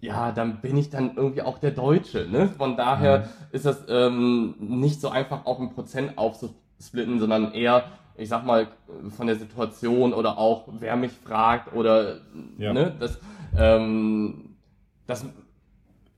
ja, 0.04 0.34
dann 0.34 0.60
bin 0.60 0.76
ich 0.76 0.90
dann 0.90 1.16
irgendwie 1.16 1.42
auch 1.42 1.60
der 1.60 1.72
Deutsche. 1.72 2.28
Ne? 2.30 2.50
Von 2.50 2.76
daher 2.76 3.20
mhm. 3.20 3.24
ist 3.52 3.66
das 3.66 3.86
ähm, 3.88 4.56
nicht 4.60 5.00
so 5.00 5.10
einfach 5.10 5.46
auch 5.46 5.62
ein 5.62 5.74
Prozent 5.74 6.18
aufzusplitten, 6.18 7.20
sondern 7.20 7.54
eher, 7.54 7.86
ich 8.16 8.30
sag 8.30 8.46
mal, 8.46 8.68
von 9.16 9.28
der 9.28 9.36
Situation 9.36 10.14
oder 10.14 10.38
auch, 10.38 10.68
wer 10.80 10.96
mich 10.96 11.12
fragt 11.12 11.74
oder 11.74 12.20
ja. 12.58 12.74
ne, 12.74 12.96
das, 13.00 13.20
ähm, 13.58 14.56
das 15.08 15.26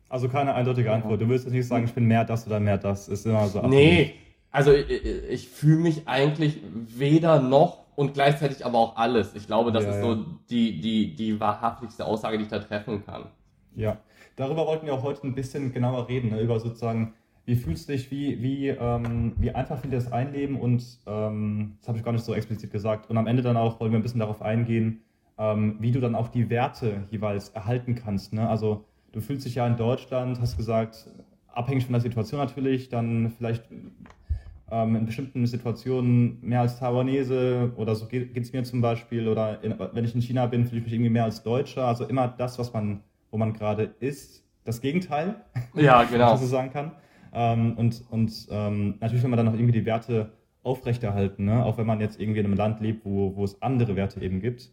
also 0.10 0.30
keine 0.30 0.54
eindeutige 0.54 0.92
Antwort. 0.92 1.20
Du 1.20 1.28
willst 1.28 1.46
jetzt 1.46 1.54
nicht 1.54 1.68
sagen, 1.68 1.86
ich 1.86 1.94
bin 1.94 2.06
mehr 2.06 2.24
das 2.24 2.46
oder 2.48 2.60
mehr 2.60 2.78
das. 2.78 3.08
Ist 3.08 3.26
immer 3.26 3.48
so. 3.48 3.60
Abhängig. 3.60 3.78
Nee, 3.78 4.14
also 4.52 4.72
ich, 4.72 5.04
ich 5.30 5.50
fühle 5.50 5.80
mich 5.80 6.08
eigentlich 6.08 6.62
weder 6.72 7.42
noch 7.42 7.86
und 7.96 8.14
gleichzeitig 8.14 8.66
aber 8.66 8.78
auch 8.78 8.98
alles. 8.98 9.36
Ich 9.36 9.48
glaube, 9.48 9.72
das 9.72 9.84
ja, 9.84 9.92
ist 9.92 10.02
so 10.02 10.16
die, 10.50 10.80
die, 10.80 11.16
die 11.16 11.40
wahrhaftigste 11.40 12.06
Aussage, 12.06 12.38
die 12.38 12.44
ich 12.44 12.50
da 12.50 12.60
treffen 12.60 13.06
kann. 13.06 13.26
Ja, 13.76 13.98
darüber 14.36 14.66
wollten 14.66 14.86
wir 14.86 14.94
auch 14.94 15.04
heute 15.04 15.26
ein 15.28 15.36
bisschen 15.36 15.74
genauer 15.74 16.08
reden, 16.08 16.30
ne? 16.30 16.40
über 16.40 16.60
sozusagen, 16.60 17.14
wie 17.46 17.56
fühlst 17.56 17.88
du 17.88 17.94
dich, 17.94 18.10
wie, 18.12 18.42
wie, 18.42 18.70
ähm, 18.70 19.34
wie 19.38 19.52
einfach 19.52 19.80
findest 19.80 20.08
du 20.08 20.10
das 20.10 20.14
Einleben 20.14 20.60
und 20.60 20.84
ähm, 21.06 21.78
das 21.80 21.88
habe 21.88 21.98
ich 21.98 22.04
gar 22.04 22.12
nicht 22.12 22.26
so 22.26 22.34
explizit 22.34 22.72
gesagt. 22.72 23.10
Und 23.10 23.18
am 23.18 23.28
Ende 23.28 23.44
dann 23.44 23.58
auch 23.58 23.80
wollen 23.80 23.92
wir 23.92 24.00
ein 24.00 24.04
bisschen 24.04 24.20
darauf 24.20 24.42
eingehen, 24.42 25.02
ähm, 25.38 25.78
wie 25.80 25.92
du 25.92 26.00
dann 26.00 26.16
auch 26.16 26.30
die 26.30 26.50
Werte 26.50 27.04
jeweils 27.12 27.50
erhalten 27.50 27.96
kannst. 27.96 28.34
Ne? 28.34 28.48
Also 28.50 28.86
du 29.12 29.22
fühlst 29.22 29.46
dich 29.46 29.56
ja 29.56 29.68
in 29.68 29.78
Deutschland, 29.78 30.40
hast 30.42 30.58
gesagt, 30.58 31.08
abhängig 31.48 31.86
von 31.86 31.94
der 31.94 32.02
Situation 32.02 32.40
natürlich, 32.40 32.90
dann 32.90 33.32
vielleicht 33.38 33.64
ähm, 34.72 34.96
in 34.96 35.06
bestimmten 35.06 35.46
Situationen 35.46 36.40
mehr 36.42 36.62
als 36.62 36.80
Taiwanese 36.80 37.74
oder 37.76 37.96
so 37.96 38.08
geht 38.08 38.36
es 38.36 38.54
mir 38.54 38.64
zum 38.64 38.82
Beispiel 38.82 39.28
oder 39.28 39.64
in, 39.64 39.76
wenn 39.94 40.04
ich 40.04 40.16
in 40.16 40.22
China 40.22 40.48
bin, 40.48 40.66
fühle 40.66 40.80
ich 40.80 40.86
mich 40.86 40.94
irgendwie 40.94 41.12
mehr 41.12 41.26
als 41.26 41.44
Deutscher. 41.44 41.86
Also 41.86 42.06
immer 42.06 42.28
das, 42.28 42.58
was 42.58 42.74
man 42.74 43.02
wo 43.36 43.38
man 43.38 43.52
gerade 43.52 43.94
ist, 44.00 44.46
das 44.64 44.80
Gegenteil, 44.80 45.36
ja, 45.74 46.04
genau. 46.04 46.26
was 46.32 46.32
man 46.32 46.40
so 46.40 46.48
sagen 46.48 46.72
kann. 46.72 46.92
Ähm, 47.36 47.74
und 47.78 48.04
und 48.10 48.48
ähm, 48.50 48.96
natürlich 49.02 49.22
will 49.22 49.30
man 49.30 49.38
dann 49.38 49.46
noch 49.46 49.54
irgendwie 49.54 49.74
die 49.74 49.86
Werte 49.86 50.32
aufrechterhalten, 50.64 51.46
ne? 51.46 51.64
auch 51.64 51.78
wenn 51.78 51.86
man 51.86 52.00
jetzt 52.00 52.20
irgendwie 52.20 52.40
in 52.40 52.46
einem 52.46 52.56
Land 52.56 52.80
lebt, 52.80 53.06
wo, 53.06 53.36
wo 53.36 53.44
es 53.44 53.62
andere 53.62 53.96
Werte 53.96 54.20
eben 54.22 54.40
gibt. 54.40 54.72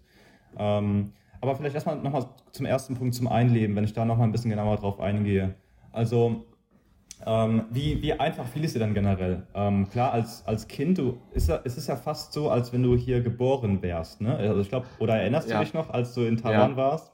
Ähm, 0.57 1.12
aber 1.40 1.57
vielleicht 1.57 1.75
erstmal 1.75 1.97
nochmal 1.97 2.26
zum 2.52 2.66
ersten 2.66 2.95
Punkt, 2.95 3.14
zum 3.14 3.26
Einleben, 3.26 3.76
wenn 3.76 3.85
ich 3.85 3.92
da 3.92 4.04
nochmal 4.04 4.28
ein 4.28 4.33
bisschen 4.33 4.50
genauer 4.50 4.76
drauf 4.76 5.00
eingehe. 5.00 5.54
Also, 5.90 6.47
ähm, 7.26 7.64
wie, 7.71 8.00
wie 8.00 8.12
einfach 8.14 8.47
fiel 8.47 8.64
es 8.64 8.73
dir 8.73 8.78
dann 8.78 8.95
generell? 8.95 9.47
Ähm, 9.54 9.88
klar, 9.90 10.12
als, 10.12 10.47
als 10.47 10.66
Kind, 10.66 10.99
du, 10.99 11.19
ist, 11.33 11.50
ist 11.50 11.76
es 11.76 11.87
ja 11.88 11.97
fast 11.97 12.33
so, 12.33 12.49
als 12.49 12.73
wenn 12.73 12.83
du 12.83 12.97
hier 12.97 13.21
geboren 13.21 13.83
wärst. 13.83 14.21
Ne? 14.21 14.37
Also 14.37 14.61
ich 14.61 14.69
glaube, 14.69 14.87
oder 14.99 15.16
erinnerst 15.16 15.49
ja. 15.49 15.59
du 15.59 15.64
dich 15.64 15.75
noch, 15.75 15.90
als 15.90 16.14
du 16.14 16.23
in 16.23 16.37
Taiwan 16.37 16.71
ja. 16.71 16.76
warst? 16.76 17.12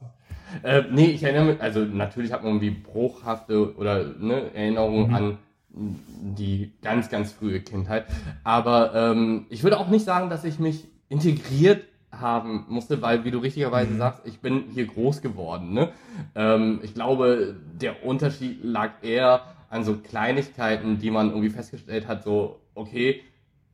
Äh, 0.62 0.82
nee, 0.90 1.06
ich 1.06 1.22
erinnere 1.22 1.52
mich, 1.52 1.60
also 1.60 1.80
natürlich 1.80 2.32
hat 2.32 2.42
man 2.42 2.54
irgendwie 2.54 2.70
bruchhafte 2.70 3.76
oder 3.76 4.04
ne, 4.18 4.54
Erinnerungen 4.54 5.08
mhm. 5.08 5.14
an 5.14 5.38
die 5.70 6.72
ganz, 6.82 7.10
ganz 7.10 7.32
frühe 7.32 7.60
Kindheit. 7.60 8.06
Aber 8.44 8.94
ähm, 8.94 9.46
ich 9.50 9.62
würde 9.62 9.78
auch 9.78 9.88
nicht 9.88 10.04
sagen, 10.04 10.30
dass 10.30 10.44
ich 10.44 10.58
mich 10.58 10.86
integriert 11.08 11.84
haben 12.10 12.64
musste, 12.68 13.02
weil, 13.02 13.24
wie 13.24 13.30
du 13.30 13.38
richtigerweise 13.38 13.92
mhm. 13.92 13.98
sagst, 13.98 14.22
ich 14.24 14.40
bin 14.40 14.64
hier 14.72 14.86
groß 14.86 15.20
geworden. 15.20 15.72
Ne? 15.72 15.90
Ähm, 16.34 16.80
ich 16.82 16.94
glaube, 16.94 17.56
der 17.80 18.04
Unterschied 18.04 18.64
lag 18.64 18.90
eher 19.02 19.42
an 19.70 19.84
so 19.84 19.96
Kleinigkeiten, 19.96 20.98
die 20.98 21.10
man 21.10 21.28
irgendwie 21.28 21.50
festgestellt 21.50 22.08
hat, 22.08 22.24
so, 22.24 22.60
okay, 22.74 23.20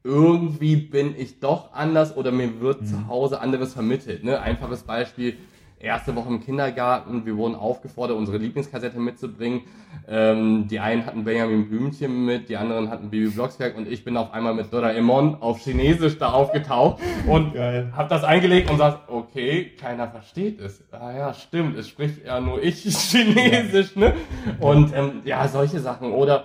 irgendwie 0.03 0.77
bin 0.77 1.15
ich 1.17 1.41
doch 1.41 1.73
anders 1.73 2.17
oder 2.17 2.33
mir 2.33 2.61
wird 2.61 2.83
mhm. 2.83 2.87
zu 2.87 3.09
Hause 3.09 3.41
anderes 3.41 3.73
vermittelt. 3.73 4.25
Ne? 4.25 4.41
Einfaches 4.41 4.83
Beispiel, 4.83 5.37
erste 5.85 6.17
Woche 6.17 6.29
im 6.29 6.41
Kindergarten. 6.41 7.27
Wir 7.27 7.37
wurden 7.37 7.55
aufgefordert, 7.55 8.17
unsere 8.17 8.39
Lieblingskassette 8.39 8.99
mitzubringen. 8.99 9.63
Ähm, 10.09 10.67
die 10.69 10.81
einen 10.81 11.07
hatten 11.07 11.25
Benjamin 11.25 11.69
Blümchen 11.69 12.25
mit, 12.25 12.49
die 12.49 12.57
anderen 12.57 12.91
hatten 12.91 13.11
Bibi 13.11 13.29
Blocksberg 13.29 13.77
und 13.77 13.89
ich 13.89 14.05
bin 14.05 14.17
auf 14.17 14.33
einmal 14.33 14.55
mit 14.55 14.73
Doraemon 14.73 15.37
auf 15.41 15.61
Chinesisch 15.61 16.19
da 16.19 16.33
aufgetaucht 16.33 17.01
und 17.27 17.55
habe 17.57 18.09
das 18.09 18.25
eingelegt 18.25 18.71
und 18.71 18.79
sagt, 18.79 19.09
okay, 19.09 19.73
keiner 19.81 20.09
versteht 20.09 20.61
es. 20.61 20.85
Ah 20.93 21.13
ja, 21.17 21.35
stimmt, 21.35 21.79
es 21.79 21.89
spricht 21.89 22.27
ja 22.27 22.41
nur 22.41 22.63
ich 22.63 22.83
Chinesisch, 22.85 23.97
ne? 23.97 24.15
Und 24.61 24.95
ähm, 24.95 25.23
ja, 25.25 25.47
solche 25.49 25.81
Sachen. 25.81 26.13
Oder 26.13 26.45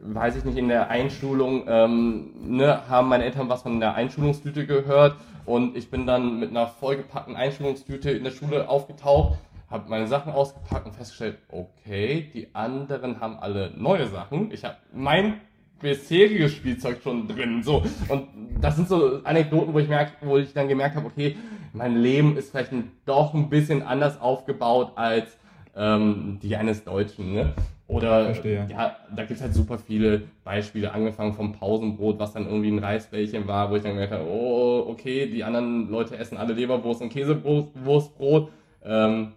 weiß 0.00 0.36
ich 0.36 0.44
nicht, 0.44 0.58
in 0.58 0.68
der 0.68 0.90
Einschulung 0.90 1.64
ähm, 1.66 2.30
ne, 2.40 2.88
haben 2.88 3.08
meine 3.08 3.24
Eltern 3.24 3.48
was 3.48 3.62
von 3.62 3.80
der 3.80 3.94
Einschulungstüte 3.94 4.66
gehört 4.66 5.16
und 5.48 5.78
ich 5.78 5.90
bin 5.90 6.06
dann 6.06 6.38
mit 6.38 6.50
einer 6.50 6.66
vollgepackten 6.66 7.34
Einschulungstüte 7.34 8.10
in 8.10 8.22
der 8.22 8.32
Schule 8.32 8.68
aufgetaucht, 8.68 9.38
habe 9.70 9.88
meine 9.88 10.06
Sachen 10.06 10.30
ausgepackt 10.30 10.84
und 10.84 10.94
festgestellt, 10.94 11.38
okay, 11.48 12.30
die 12.34 12.54
anderen 12.54 13.18
haben 13.18 13.38
alle 13.38 13.72
neue 13.74 14.06
Sachen. 14.08 14.52
Ich 14.52 14.64
habe 14.64 14.76
mein 14.92 15.40
bisheriges 15.80 16.52
Spielzeug 16.52 17.00
schon 17.02 17.26
drin. 17.28 17.62
So. 17.62 17.82
Und 18.08 18.28
das 18.60 18.76
sind 18.76 18.88
so 18.88 19.22
Anekdoten, 19.24 19.72
wo 19.72 19.78
ich 19.78 19.88
merke, 19.88 20.12
wo 20.20 20.36
ich 20.36 20.52
dann 20.52 20.68
gemerkt 20.68 20.96
habe, 20.96 21.06
okay, 21.06 21.36
mein 21.72 21.96
Leben 21.96 22.36
ist 22.36 22.50
vielleicht 22.50 22.72
doch 23.06 23.32
ein 23.32 23.48
bisschen 23.48 23.82
anders 23.82 24.20
aufgebaut 24.20 24.92
als 24.96 25.38
ähm, 25.74 26.40
die 26.42 26.56
eines 26.56 26.84
Deutschen. 26.84 27.32
Ne? 27.32 27.54
Oder 27.88 28.26
Verstehe. 28.26 28.66
ja, 28.70 28.96
da 29.16 29.24
gibt 29.24 29.38
es 29.38 29.40
halt 29.40 29.54
super 29.54 29.78
viele 29.78 30.24
Beispiele, 30.44 30.92
angefangen 30.92 31.32
vom 31.32 31.52
Pausenbrot, 31.52 32.18
was 32.18 32.34
dann 32.34 32.46
irgendwie 32.46 32.70
ein 32.70 32.78
Reisbällchen 32.78 33.48
war, 33.48 33.70
wo 33.70 33.76
ich 33.76 33.82
dann 33.82 33.92
gemerkt 33.92 34.12
habe, 34.12 34.28
oh, 34.28 34.84
okay, 34.88 35.26
die 35.26 35.42
anderen 35.42 35.88
Leute 35.88 36.18
essen 36.18 36.36
alle 36.36 36.52
Leberwurst 36.52 37.00
und 37.00 37.08
Käsewurstbrot. 37.08 38.50
Ähm, 38.84 39.32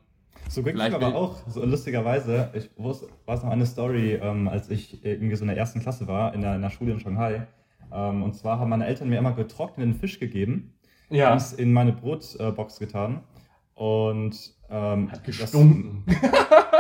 so 0.50 0.64
ging 0.64 0.78
es 0.78 0.94
aber 0.94 1.16
auch, 1.16 1.38
so 1.48 1.64
lustigerweise, 1.64 2.50
ich 2.54 2.70
wusste, 2.76 3.08
war 3.26 3.38
es 3.38 3.44
noch 3.44 3.52
eine 3.52 3.66
Story, 3.66 4.20
ähm, 4.22 4.50
als 4.50 4.70
ich 4.70 5.04
irgendwie 5.06 5.36
so 5.38 5.44
in 5.44 5.48
der 5.48 5.58
ersten 5.58 5.80
Klasse 5.80 6.10
war, 6.10 6.34
in 6.34 6.42
der, 6.42 6.56
in 6.56 6.62
der 6.62 6.72
Schule 6.72 6.92
in 6.92 7.00
Shanghai. 7.00 7.48
Ähm, 7.94 8.22
und 8.22 8.36
zwar 8.36 8.60
haben 8.60 8.70
meine 8.70 8.86
Eltern 8.86 9.08
mir 9.08 9.18
immer 9.18 9.32
getrockneten 9.32 9.94
Fisch 9.94 10.20
gegeben, 10.20 10.74
ja. 11.10 11.30
haben 11.30 11.38
es 11.38 11.54
in 11.54 11.72
meine 11.72 11.94
Brotbox 11.94 12.80
getan. 12.80 13.22
Und 13.76 14.36
ähm, 14.70 15.10
hat 15.12 15.24
gestunken. 15.24 16.04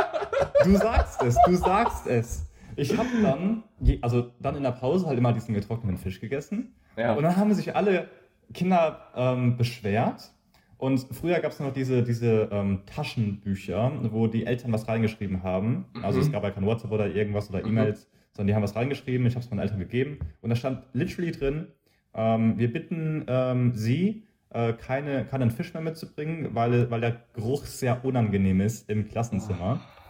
Du 0.64 0.76
sagst 0.76 1.22
es, 1.24 1.38
du 1.46 1.56
sagst 1.56 2.08
es. 2.08 2.52
Ich 2.76 2.98
habe 2.98 3.10
dann, 3.22 3.64
also 4.02 4.32
dann 4.40 4.56
in 4.56 4.64
der 4.64 4.72
Pause 4.72 5.08
halt 5.08 5.18
immer 5.18 5.34
diesen 5.34 5.54
getrockneten 5.54 5.98
Fisch 5.98 6.20
gegessen. 6.20 6.76
Ja. 6.98 7.14
Und 7.14 7.24
dann 7.24 7.36
haben 7.36 7.54
sich 7.54 7.76
alle 7.76 8.10
Kinder 8.54 9.08
ähm, 9.16 9.58
beschwert. 9.58 10.32
Und 10.78 11.06
früher 11.12 11.40
gab 11.40 11.52
es 11.52 11.60
noch 11.60 11.74
diese, 11.74 12.02
diese 12.02 12.50
ähm, 12.52 12.82
Taschenbücher, 12.88 13.92
wo 14.12 14.28
die 14.28 14.46
Eltern 14.46 14.72
was 14.72 14.88
reingeschrieben 14.88 15.44
haben. 15.44 15.86
Mhm. 15.94 16.04
Also 16.04 16.20
es 16.20 16.32
gab 16.32 16.44
ja 16.44 16.52
kein 16.52 16.66
WhatsApp 16.66 16.92
oder 16.92 17.08
irgendwas 17.08 17.50
oder 17.50 17.62
mhm. 17.62 17.70
E-Mails, 17.70 18.10
sondern 18.32 18.48
die 18.48 18.56
haben 18.56 18.64
was 18.64 18.76
reingeschrieben. 18.76 19.28
Ich 19.28 19.36
habe 19.36 19.46
es 19.46 19.52
meinen 19.52 19.60
Eltern 19.60 19.80
gegeben. 19.80 20.20
Und 20.42 20.50
da 20.50 20.56
stand 20.56 20.84
literally 20.94 21.32
drin, 21.32 21.68
ähm, 22.14 22.58
wir 22.58 22.74
bitten 22.74 23.26
ähm, 23.28 23.74
Sie, 23.74 24.24
äh, 24.50 24.74
keine, 24.74 25.26
keinen 25.26 25.52
Fisch 25.52 25.74
mehr 25.74 25.84
mitzubringen, 25.84 26.56
weil, 26.56 26.90
weil 26.90 27.02
der 27.02 27.22
Geruch 27.34 27.66
sehr 27.66 28.04
unangenehm 28.04 28.60
ist 28.62 28.90
im 28.90 29.08
Klassenzimmer. 29.08 29.82
Oh. 29.82 30.01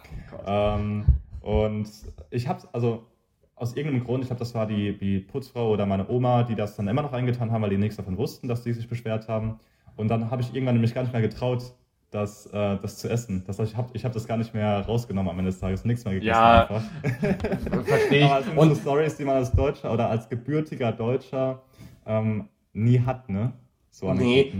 Ähm, 0.46 1.04
und 1.40 1.88
ich 2.30 2.48
habe 2.48 2.68
also 2.72 3.06
aus 3.54 3.76
irgendeinem 3.76 4.04
Grund, 4.04 4.24
ich 4.24 4.28
glaube, 4.28 4.40
das 4.40 4.54
war 4.54 4.66
die, 4.66 4.98
die 4.98 5.20
Putzfrau 5.20 5.70
oder 5.70 5.86
meine 5.86 6.08
Oma, 6.08 6.42
die 6.42 6.54
das 6.54 6.76
dann 6.76 6.88
immer 6.88 7.02
noch 7.02 7.12
eingetan 7.12 7.52
haben, 7.52 7.62
weil 7.62 7.70
die 7.70 7.78
nichts 7.78 7.96
davon 7.96 8.16
wussten, 8.18 8.48
dass 8.48 8.64
die 8.64 8.72
sich 8.72 8.88
beschwert 8.88 9.28
haben. 9.28 9.60
Und 9.96 10.08
dann 10.08 10.30
habe 10.30 10.42
ich 10.42 10.54
irgendwann 10.54 10.74
nämlich 10.74 10.94
gar 10.94 11.02
nicht 11.02 11.12
mehr 11.12 11.22
getraut, 11.22 11.74
das, 12.10 12.46
äh, 12.46 12.78
das 12.78 12.98
zu 12.98 13.08
essen. 13.08 13.42
Das 13.46 13.58
heißt, 13.58 13.72
ich 13.72 13.76
habe 13.76 13.90
ich 13.94 14.04
hab 14.04 14.12
das 14.12 14.26
gar 14.26 14.36
nicht 14.36 14.52
mehr 14.54 14.80
rausgenommen 14.80 15.30
am 15.30 15.38
Ende 15.38 15.50
des 15.50 15.60
Tages, 15.60 15.84
nichts 15.84 16.04
mehr 16.04 16.14
gegessen 16.14 16.30
ja, 16.30 16.62
einfach. 16.62 16.82
verstehe 17.84 18.24
ich. 18.24 18.30
Aber 18.30 18.42
sind 18.42 18.58
und 18.58 18.68
so 18.70 18.74
Stories, 18.80 19.16
die 19.16 19.24
man 19.24 19.36
als 19.36 19.52
Deutscher 19.52 19.92
oder 19.92 20.10
als 20.10 20.28
gebürtiger 20.28 20.92
Deutscher 20.92 21.62
ähm, 22.06 22.48
nie 22.72 23.00
hat, 23.00 23.28
ne? 23.28 23.52
So 23.90 24.12
nee, 24.12 24.52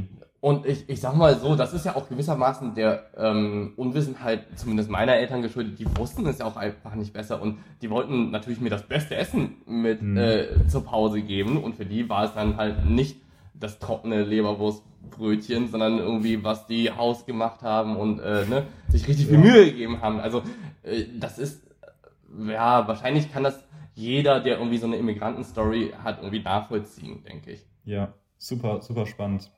und 0.42 0.66
ich, 0.66 0.88
ich 0.88 1.00
sag 1.00 1.14
mal 1.14 1.38
so, 1.38 1.54
das 1.54 1.72
ist 1.72 1.86
ja 1.86 1.94
auch 1.94 2.08
gewissermaßen 2.08 2.74
der 2.74 3.10
ähm, 3.16 3.74
Unwissenheit, 3.76 4.44
zumindest 4.56 4.90
meiner 4.90 5.14
Eltern 5.14 5.40
geschuldet. 5.40 5.78
Die 5.78 5.86
wussten 5.96 6.26
es 6.26 6.40
ja 6.40 6.46
auch 6.46 6.56
einfach 6.56 6.96
nicht 6.96 7.12
besser 7.12 7.40
und 7.40 7.60
die 7.80 7.90
wollten 7.90 8.32
natürlich 8.32 8.60
mir 8.60 8.68
das 8.68 8.82
beste 8.82 9.14
Essen 9.14 9.58
mit 9.66 10.02
mhm. 10.02 10.16
äh, 10.16 10.66
zur 10.66 10.84
Pause 10.84 11.22
geben 11.22 11.62
und 11.62 11.76
für 11.76 11.86
die 11.86 12.08
war 12.08 12.24
es 12.24 12.34
dann 12.34 12.56
halt 12.56 12.84
nicht 12.86 13.22
das 13.54 13.78
trockene 13.78 14.24
Leberwurstbrötchen, 14.24 15.68
sondern 15.68 15.98
irgendwie 15.98 16.42
was 16.42 16.66
die 16.66 16.90
hausgemacht 16.90 17.62
haben 17.62 17.96
und 17.96 18.18
äh, 18.18 18.44
ne, 18.46 18.64
sich 18.88 19.06
richtig 19.06 19.28
viel 19.28 19.38
Mühe 19.38 19.66
gegeben 19.66 20.00
haben. 20.00 20.18
Also 20.18 20.42
äh, 20.82 21.04
das 21.20 21.38
ist, 21.38 21.62
ja, 22.48 22.88
wahrscheinlich 22.88 23.32
kann 23.32 23.44
das 23.44 23.62
jeder, 23.94 24.40
der 24.40 24.58
irgendwie 24.58 24.78
so 24.78 24.88
eine 24.88 24.96
Immigrantenstory 24.96 25.92
hat, 26.02 26.18
irgendwie 26.18 26.42
nachvollziehen, 26.42 27.22
denke 27.22 27.52
ich. 27.52 27.64
Ja, 27.84 28.12
super, 28.38 28.82
super 28.82 29.06
spannend. 29.06 29.48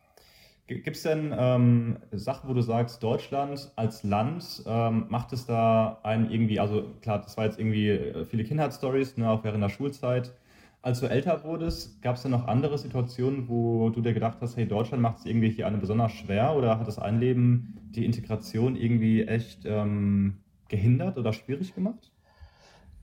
Gibt 0.67 0.97
es 0.97 1.03
denn 1.03 1.35
ähm, 1.37 1.99
Sachen, 2.13 2.49
wo 2.49 2.55
du 2.55 2.63
sagst, 2.63 3.03
Deutschland 3.03 3.71
als 3.77 4.03
Land 4.03 4.63
ähm, 4.67 5.07
macht 5.11 5.35
es 5.35 5.45
da 5.45 5.99
einen 6.03 6.31
irgendwie, 6.31 6.59
also 6.59 6.85
klar, 7.03 7.21
das 7.21 7.37
war 7.37 7.45
jetzt 7.45 7.59
irgendwie 7.59 7.91
äh, 7.91 8.25
viele 8.25 8.45
Kindheitsstories, 8.45 9.19
ne, 9.19 9.29
auch 9.29 9.45
während 9.45 9.63
der 9.63 9.69
Schulzeit. 9.69 10.33
Als 10.81 11.01
du 11.01 11.07
älter 11.07 11.45
wurdest, 11.45 12.01
gab 12.01 12.17
es 12.17 12.23
denn 12.23 12.31
noch 12.31 12.47
andere 12.47 12.79
Situationen, 12.79 13.49
wo 13.49 13.91
du 13.91 14.01
dir 14.01 14.15
gedacht 14.15 14.39
hast, 14.41 14.57
hey, 14.57 14.67
Deutschland 14.67 15.03
macht 15.03 15.19
es 15.19 15.27
irgendwie 15.27 15.51
hier 15.51 15.67
eine 15.67 15.79
besonders 15.79 16.13
schwer 16.13 16.57
oder 16.57 16.79
hat 16.79 16.89
das 16.89 16.99
Einleben 16.99 17.77
die 17.91 18.07
Integration 18.07 18.75
irgendwie 18.77 19.23
echt 19.23 19.65
ähm, 19.67 20.39
gehindert 20.69 21.19
oder 21.19 21.35
schwierig 21.35 21.75
gemacht? 21.75 22.11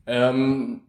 Ähm, 0.08 0.82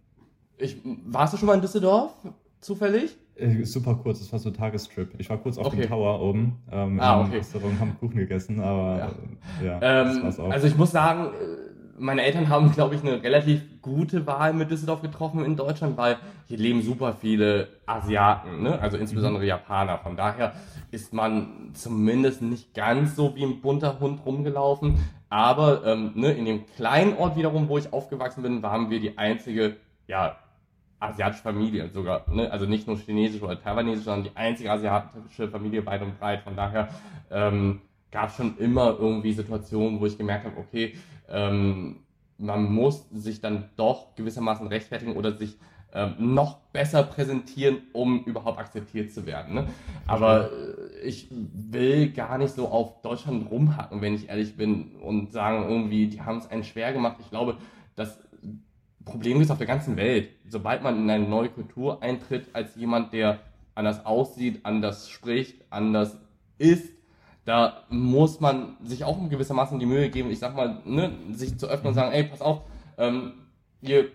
ich, 0.56 0.80
warst 0.84 1.34
du 1.34 1.38
schon 1.38 1.46
mal 1.46 1.54
in 1.54 1.60
Düsseldorf, 1.60 2.14
zufällig? 2.60 3.16
Äh, 3.36 3.64
super 3.64 3.94
kurz, 3.94 4.18
das 4.18 4.30
war 4.32 4.38
so 4.38 4.50
ein 4.50 4.54
Tagestrip. 4.54 5.14
Ich 5.18 5.28
war 5.30 5.38
kurz 5.38 5.58
auf 5.58 5.66
okay. 5.66 5.82
dem 5.82 5.88
Tower 5.88 6.20
oben 6.20 6.58
ähm, 6.70 7.00
ah, 7.00 7.20
okay. 7.20 7.38
Restaurant, 7.38 7.80
haben 7.80 7.96
Kuchen 7.98 8.16
gegessen, 8.16 8.60
aber 8.60 9.14
ja, 9.62 9.64
ja 9.64 10.02
ähm, 10.02 10.06
das 10.08 10.22
war's 10.22 10.40
auch. 10.40 10.50
Also 10.50 10.66
ich 10.66 10.76
muss 10.76 10.90
sagen, 10.90 11.28
äh, 11.28 11.72
meine 11.98 12.22
Eltern 12.22 12.48
haben, 12.48 12.72
glaube 12.72 12.94
ich, 12.94 13.02
eine 13.02 13.22
relativ 13.22 13.80
gute 13.80 14.26
Wahl 14.26 14.52
mit 14.52 14.70
Düsseldorf 14.70 15.02
getroffen 15.02 15.44
in 15.44 15.56
Deutschland, 15.56 15.96
weil 15.96 16.18
hier 16.46 16.58
leben 16.58 16.82
super 16.82 17.14
viele 17.14 17.68
Asiaten, 17.86 18.62
ne? 18.62 18.78
also 18.80 18.96
insbesondere 18.96 19.42
mhm. 19.42 19.48
Japaner. 19.48 19.98
Von 19.98 20.16
daher 20.16 20.52
ist 20.90 21.12
man 21.12 21.70
zumindest 21.74 22.42
nicht 22.42 22.74
ganz 22.74 23.16
so 23.16 23.34
wie 23.34 23.44
ein 23.44 23.60
bunter 23.60 24.00
Hund 24.00 24.24
rumgelaufen. 24.26 24.96
Aber 25.30 25.86
ähm, 25.86 26.12
ne, 26.14 26.32
in 26.32 26.44
dem 26.44 26.66
kleinen 26.76 27.16
Ort 27.16 27.36
wiederum, 27.36 27.68
wo 27.68 27.78
ich 27.78 27.92
aufgewachsen 27.92 28.42
bin, 28.42 28.62
waren 28.62 28.90
wir 28.90 29.00
die 29.00 29.16
einzige 29.16 29.76
ja, 30.06 30.36
asiatische 31.02 31.42
Familie 31.42 31.88
sogar. 31.88 32.25
Ne? 32.30 32.50
Also 32.50 32.66
nicht 32.66 32.87
nur 32.87 32.97
chinesisch 32.97 33.42
oder 33.42 33.61
taiwanesisch, 33.61 34.04
sondern 34.04 34.25
die 34.25 34.37
einzige 34.37 34.71
asiatische 34.71 35.49
Familie 35.49 35.85
weit 35.87 36.02
und 36.02 36.18
breit. 36.18 36.42
Von 36.42 36.56
daher 36.56 36.88
ähm, 37.30 37.80
gab 38.11 38.28
es 38.28 38.37
schon 38.37 38.56
immer 38.59 38.97
irgendwie 38.99 39.32
Situationen, 39.32 40.00
wo 40.00 40.06
ich 40.06 40.16
gemerkt 40.16 40.44
habe, 40.44 40.56
okay, 40.59 40.94
ähm, 41.28 42.00
man 42.38 42.73
muss 42.73 43.09
sich 43.11 43.40
dann 43.40 43.71
doch 43.76 44.14
gewissermaßen 44.16 44.66
rechtfertigen 44.66 45.16
oder 45.16 45.32
sich 45.32 45.56
ähm, 45.94 46.14
noch 46.18 46.59
besser 46.73 47.02
präsentieren, 47.02 47.82
um 47.92 48.25
überhaupt 48.25 48.59
akzeptiert 48.59 49.12
zu 49.12 49.26
werden. 49.26 49.54
Ne? 49.54 49.66
Aber 50.06 50.50
äh, 50.50 51.00
ich 51.06 51.28
will 51.30 52.11
gar 52.12 52.38
nicht 52.38 52.54
so 52.54 52.68
auf 52.68 53.02
Deutschland 53.02 53.50
rumhacken, 53.50 54.00
wenn 54.00 54.14
ich 54.14 54.28
ehrlich 54.28 54.56
bin, 54.56 54.97
und 54.97 55.32
sagen 55.32 55.68
irgendwie, 55.68 56.06
die 56.06 56.23
haben 56.23 56.38
es 56.38 56.50
einen 56.50 56.64
schwer 56.64 56.92
gemacht. 56.92 57.16
Ich 57.21 57.28
glaube, 57.28 57.56
das 57.94 58.18
Problem 59.04 59.40
ist 59.40 59.50
auf 59.50 59.59
der 59.59 59.66
ganzen 59.66 59.97
Welt. 59.97 60.30
Sobald 60.49 60.82
man 60.82 60.97
in 60.97 61.11
eine 61.11 61.26
neue 61.26 61.49
Kultur 61.49 62.02
eintritt, 62.02 62.47
als 62.52 62.76
jemand, 62.76 63.12
der 63.12 63.38
anders 63.75 64.04
aussieht, 64.04 64.61
anders 64.64 65.09
spricht, 65.09 65.62
anders 65.71 66.18
ist, 66.59 66.92
da 67.44 67.85
muss 67.88 68.40
man 68.40 68.76
sich 68.82 69.04
auch 69.04 69.18
in 69.18 69.28
gewissermaßen 69.28 69.78
die 69.78 69.87
Mühe 69.87 70.11
geben, 70.11 70.30
ich 70.30 70.38
sag 70.38 70.54
mal, 70.54 70.80
ne, 70.85 71.12
sich 71.32 71.59
zu 71.59 71.66
öffnen 71.66 71.88
und 71.88 71.94
sagen, 71.94 72.12
ey, 72.12 72.25
pass 72.25 72.40
auf, 72.40 72.62
ähm, 72.99 73.32
ihr 73.80 74.06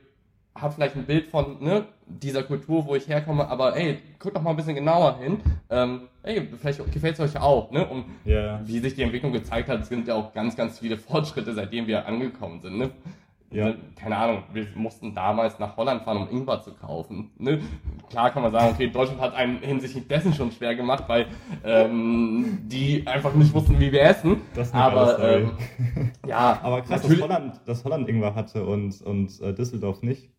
habt 0.55 0.75
vielleicht 0.75 0.95
ein 0.95 1.05
Bild 1.05 1.27
von 1.27 1.61
ne, 1.61 1.85
dieser 2.05 2.43
Kultur, 2.43 2.85
wo 2.85 2.95
ich 2.95 3.07
herkomme, 3.07 3.47
aber 3.47 3.75
ey, 3.75 3.99
guckt 4.17 4.35
doch 4.35 4.41
mal 4.41 4.51
ein 4.51 4.55
bisschen 4.55 4.75
genauer 4.75 5.17
hin. 5.19 5.39
Ähm, 5.69 6.01
ey, 6.23 6.47
vielleicht 6.59 6.91
gefällt 6.91 7.19
es 7.19 7.19
euch 7.19 7.41
auch, 7.41 7.71
ne? 7.71 7.85
Und 7.87 8.05
yeah. 8.25 8.61
wie 8.63 8.79
sich 8.79 8.95
die 8.95 9.03
Entwicklung 9.03 9.33
gezeigt 9.33 9.69
hat, 9.69 9.85
sind 9.85 10.07
ja 10.07 10.15
auch 10.15 10.33
ganz, 10.33 10.55
ganz 10.55 10.79
viele 10.79 10.97
Fortschritte, 10.97 11.53
seitdem 11.53 11.87
wir 11.87 12.05
angekommen 12.05 12.61
sind. 12.61 12.77
Ne? 12.77 12.91
Ja. 13.49 13.73
Keine 13.95 14.17
Ahnung, 14.17 14.43
wir 14.51 14.67
mussten 14.75 15.15
damals 15.15 15.57
nach 15.57 15.77
Holland 15.77 16.03
fahren, 16.03 16.17
um 16.17 16.29
Ingwer 16.29 16.61
zu 16.61 16.73
kaufen. 16.73 17.31
Ne? 17.37 17.61
Klar 18.09 18.31
kann 18.31 18.43
man 18.43 18.51
sagen, 18.51 18.73
okay, 18.73 18.89
Deutschland 18.89 19.21
hat 19.21 19.35
einen 19.35 19.59
hinsichtlich 19.59 20.07
dessen 20.07 20.33
schon 20.33 20.51
schwer 20.51 20.75
gemacht, 20.75 21.05
weil 21.07 21.27
ähm, 21.63 22.59
die 22.63 23.07
einfach 23.07 23.33
nicht 23.33 23.53
wussten, 23.53 23.79
wie 23.79 23.91
wir 23.91 24.01
essen. 24.01 24.41
Das 24.53 24.67
ist 24.67 24.75
aber 24.75 25.19
ähm, 25.19 25.51
ja, 26.25 26.59
aber 26.63 26.81
krass, 26.81 27.01
dass 27.03 27.21
Holland, 27.21 27.61
dass 27.65 27.85
Holland 27.85 28.09
Ingwer 28.09 28.35
hatte 28.35 28.65
und, 28.65 29.01
und 29.01 29.39
äh, 29.41 29.53
Düsseldorf 29.53 30.01
nicht. 30.01 30.29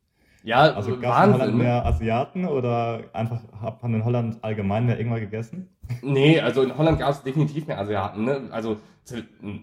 Ja, 0.45 0.61
also 0.73 0.99
gab 0.99 1.19
es 1.19 1.27
in 1.27 1.33
Holland 1.35 1.57
ne? 1.57 1.63
mehr 1.65 1.87
Asiaten 1.87 2.45
oder 2.45 3.05
einfach 3.13 3.41
hat 3.61 3.83
man 3.83 3.95
in 3.95 4.05
Holland 4.05 4.39
allgemein 4.43 4.87
mehr 4.87 4.99
Ingwer 5.01 5.21
gegessen? 5.21 5.69
Nee, 6.03 6.41
also 6.41 6.63
in 6.63 6.77
Holland 6.77 6.99
gab 6.99 7.11
es 7.11 7.23
definitiv 7.23 7.67
mehr 7.67 7.79
Asiaten. 7.79 8.25
Ne? 8.25 8.49
Also 8.51 8.77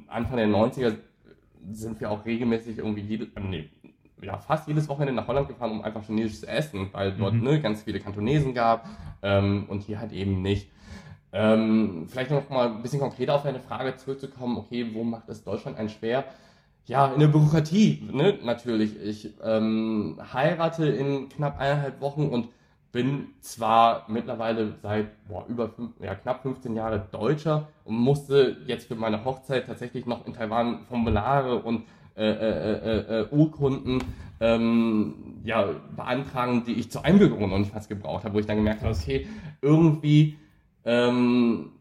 Anfang 0.08 0.38
der 0.38 0.48
90er 0.48 0.96
sind 1.72 2.00
wir 2.00 2.12
auch 2.12 2.26
regelmäßig 2.26 2.78
irgendwie 2.78 3.02
jede, 3.02 3.26
äh, 3.36 3.40
nee, 3.40 3.70
ja, 4.22 4.38
fast 4.38 4.68
jedes 4.68 4.88
Wochenende 4.88 5.14
nach 5.14 5.28
Holland 5.28 5.48
gefahren, 5.48 5.72
um 5.72 5.82
einfach 5.82 6.04
Chinesisch 6.04 6.40
zu 6.40 6.48
essen, 6.48 6.90
weil 6.92 7.14
dort 7.14 7.34
mhm. 7.34 7.44
ne, 7.44 7.62
ganz 7.62 7.84
viele 7.84 8.00
Kantonesen 8.00 8.54
gab 8.54 8.88
ähm, 9.22 9.66
und 9.68 9.82
hier 9.82 10.00
halt 10.00 10.12
eben 10.12 10.42
nicht. 10.42 10.70
Ähm, 11.32 12.06
vielleicht 12.08 12.32
noch 12.32 12.50
mal 12.50 12.70
ein 12.70 12.82
bisschen 12.82 13.02
konkreter 13.02 13.36
auf 13.36 13.44
deine 13.44 13.60
Frage 13.60 13.98
zurückzukommen, 13.98 14.58
okay, 14.58 14.90
wo 14.94 15.04
macht 15.04 15.28
es 15.28 15.44
Deutschland 15.44 15.78
einen 15.78 15.90
schwer? 15.90 16.24
Ja, 16.86 17.12
in 17.14 17.20
der 17.20 17.28
Bürokratie, 17.28 18.08
ne, 18.12 18.38
natürlich. 18.44 18.96
Ich 19.02 19.34
ähm, 19.44 20.18
heirate 20.34 20.86
in 20.86 21.30
knapp 21.30 21.60
eineinhalb 21.60 22.00
Wochen 22.00 22.30
und 22.30 22.48
bin 22.96 23.34
zwar 23.42 24.06
mittlerweile 24.08 24.76
seit 24.82 25.28
boah, 25.28 25.46
über 25.50 25.68
fünf, 25.68 25.92
ja, 26.00 26.16
knapp 26.16 26.44
15 26.44 26.78
Jahren 26.78 27.02
Deutscher 27.12 27.68
und 27.84 27.98
musste 27.98 28.56
jetzt 28.68 28.88
für 28.88 28.96
meine 28.96 29.26
Hochzeit 29.26 29.66
tatsächlich 29.66 30.06
noch 30.06 30.26
in 30.26 30.32
Taiwan 30.32 30.86
Formulare 30.88 31.62
und 31.62 31.84
äh, 32.16 32.24
äh, 32.24 32.72
äh, 32.72 33.20
äh, 33.20 33.28
Urkunden 33.32 34.02
ähm, 34.40 35.42
ja, 35.44 35.68
beantragen, 35.94 36.64
die 36.66 36.76
ich 36.76 36.90
zur 36.90 37.04
Einbürgerung 37.04 37.50
noch 37.50 37.58
nicht 37.58 37.74
fast 37.74 37.90
gebraucht 37.90 38.24
habe, 38.24 38.34
wo 38.34 38.40
ich 38.40 38.46
dann 38.46 38.56
gemerkt 38.56 38.82
habe, 38.82 38.96
okay, 38.96 39.28
irgendwie 39.62 40.38
ähm, 40.86 41.74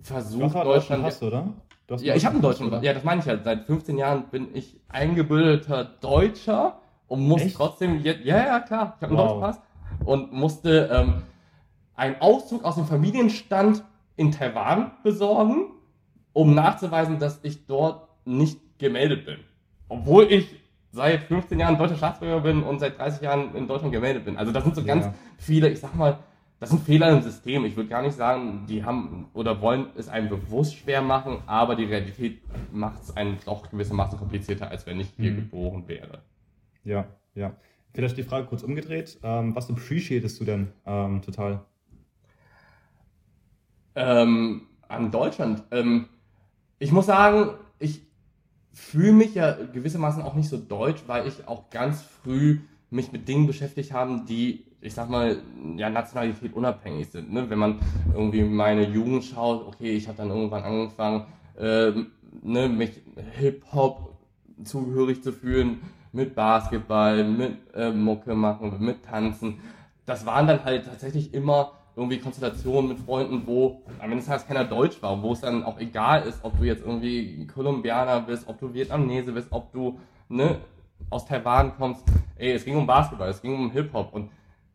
versucht 0.00 0.54
Deutschland. 0.54 1.04
Hast, 1.04 1.22
oder? 1.22 1.52
ja, 2.00 2.14
ich 2.14 2.24
habe 2.24 2.36
einen 2.36 2.42
deutschen 2.42 2.70
Pass. 2.70 2.82
Ja, 2.82 2.94
das 2.94 3.04
meine 3.04 3.20
ich 3.20 3.26
ja. 3.26 3.36
Seit 3.44 3.66
15 3.66 3.98
Jahren 3.98 4.24
bin 4.30 4.54
ich 4.54 4.80
eingebildeter 4.88 5.84
Deutscher 5.84 6.80
und 7.08 7.28
muss 7.28 7.42
Echt? 7.42 7.56
trotzdem 7.56 8.00
jetzt. 8.02 8.24
Ja, 8.24 8.38
ja, 8.38 8.60
klar. 8.60 8.96
Ich 8.96 9.02
habe 9.02 9.14
einen 9.14 9.18
wow. 9.18 9.26
deutschen 9.26 9.40
Pass 9.42 9.67
und 10.04 10.32
musste 10.32 10.88
ähm, 10.92 11.22
einen 11.94 12.20
Auszug 12.20 12.64
aus 12.64 12.76
dem 12.76 12.86
Familienstand 12.86 13.84
in 14.16 14.32
Taiwan 14.32 14.92
besorgen, 15.02 15.72
um 16.32 16.54
nachzuweisen, 16.54 17.18
dass 17.18 17.40
ich 17.42 17.66
dort 17.66 18.08
nicht 18.24 18.58
gemeldet 18.78 19.26
bin. 19.26 19.38
Obwohl 19.88 20.24
ich 20.24 20.54
seit 20.92 21.24
15 21.24 21.58
Jahren 21.58 21.78
deutscher 21.78 21.96
Staatsbürger 21.96 22.40
bin 22.40 22.62
und 22.62 22.78
seit 22.78 22.98
30 22.98 23.22
Jahren 23.22 23.54
in 23.54 23.66
Deutschland 23.66 23.92
gemeldet 23.92 24.24
bin. 24.24 24.36
Also 24.36 24.52
das 24.52 24.64
sind 24.64 24.74
so 24.74 24.84
ganz 24.84 25.06
ja. 25.06 25.14
viele, 25.38 25.68
ich 25.68 25.80
sag 25.80 25.94
mal, 25.94 26.18
das 26.60 26.70
sind 26.70 26.82
Fehler 26.82 27.10
im 27.10 27.22
System. 27.22 27.64
Ich 27.64 27.76
würde 27.76 27.88
gar 27.88 28.02
nicht 28.02 28.16
sagen, 28.16 28.64
die 28.68 28.84
haben 28.84 29.28
oder 29.32 29.60
wollen 29.60 29.86
es 29.96 30.08
einem 30.08 30.28
bewusst 30.28 30.74
schwer 30.74 31.02
machen, 31.02 31.38
aber 31.46 31.76
die 31.76 31.84
Realität 31.84 32.40
macht 32.72 33.02
es 33.02 33.16
einem 33.16 33.36
doch 33.44 33.70
gewissermaßen 33.70 34.18
komplizierter, 34.18 34.68
als 34.68 34.84
wenn 34.86 34.98
ich 34.98 35.10
hier 35.16 35.30
mhm. 35.30 35.36
geboren 35.36 35.84
wäre. 35.86 36.22
Ja, 36.84 37.06
ja. 37.34 37.52
Vielleicht 37.94 38.16
die 38.16 38.22
Frage 38.22 38.46
kurz 38.46 38.62
umgedreht. 38.62 39.18
Ähm, 39.22 39.54
was 39.54 39.70
appreciatest 39.70 40.38
du 40.40 40.44
denn 40.44 40.72
ähm, 40.86 41.22
total? 41.22 41.64
Ähm, 43.94 44.62
an 44.86 45.10
Deutschland. 45.10 45.64
Ähm, 45.70 46.06
ich 46.78 46.92
muss 46.92 47.06
sagen, 47.06 47.50
ich 47.78 48.02
fühle 48.72 49.12
mich 49.12 49.34
ja 49.34 49.52
gewissermaßen 49.52 50.22
auch 50.22 50.34
nicht 50.34 50.48
so 50.48 50.56
deutsch, 50.56 51.02
weil 51.06 51.26
ich 51.26 51.48
auch 51.48 51.70
ganz 51.70 52.02
früh 52.02 52.60
mich 52.90 53.12
mit 53.12 53.28
Dingen 53.28 53.46
beschäftigt 53.46 53.92
habe, 53.92 54.22
die, 54.28 54.64
ich 54.80 54.94
sag 54.94 55.10
mal, 55.10 55.42
ja, 55.76 55.90
Nationalität 55.90 56.54
unabhängig 56.54 57.08
sind. 57.08 57.32
Ne? 57.32 57.50
Wenn 57.50 57.58
man 57.58 57.80
irgendwie 58.14 58.42
meine 58.44 58.88
Jugend 58.88 59.24
schaut, 59.24 59.66
okay, 59.66 59.92
ich 59.92 60.08
habe 60.08 60.18
dann 60.18 60.30
irgendwann 60.30 60.62
angefangen, 60.62 61.26
äh, 61.58 61.92
ne, 62.42 62.68
mich 62.68 63.02
Hip-Hop 63.38 64.16
zugehörig 64.64 65.22
zu 65.22 65.32
fühlen, 65.32 65.80
mit 66.12 66.34
Basketball, 66.34 67.24
mit 67.24 67.58
äh, 67.74 67.90
Mucke 67.90 68.34
machen, 68.34 68.76
mit 68.80 69.04
Tanzen. 69.04 69.60
Das 70.06 70.24
waren 70.26 70.46
dann 70.46 70.64
halt 70.64 70.86
tatsächlich 70.86 71.34
immer 71.34 71.72
irgendwie 71.98 72.18
Konstellationen 72.18 72.88
mit 72.88 73.00
Freunden, 73.00 73.42
wo 73.44 73.82
am 73.98 74.04
Ende 74.04 74.18
des 74.18 74.26
Tages 74.26 74.46
keiner 74.46 74.64
Deutsch 74.64 75.02
war, 75.02 75.20
wo 75.20 75.32
es 75.32 75.40
dann 75.40 75.64
auch 75.64 75.78
egal 75.80 76.22
ist, 76.22 76.38
ob 76.44 76.56
du 76.58 76.64
jetzt 76.64 76.84
irgendwie 76.84 77.46
Kolumbianer 77.46 78.20
bist, 78.20 78.48
ob 78.48 78.58
du 78.60 78.72
Vietnamese 78.72 79.32
bist, 79.32 79.48
ob 79.50 79.72
du 79.72 79.98
ne, 80.28 80.58
aus 81.10 81.26
Taiwan 81.26 81.76
kommst. 81.76 82.04
Ey, 82.36 82.52
es 82.52 82.64
ging 82.64 82.76
um 82.76 82.86
Basketball, 82.86 83.28
es 83.28 83.42
ging 83.42 83.54
um 83.54 83.70
Hip-Hop 83.72 84.12
und 84.12 84.30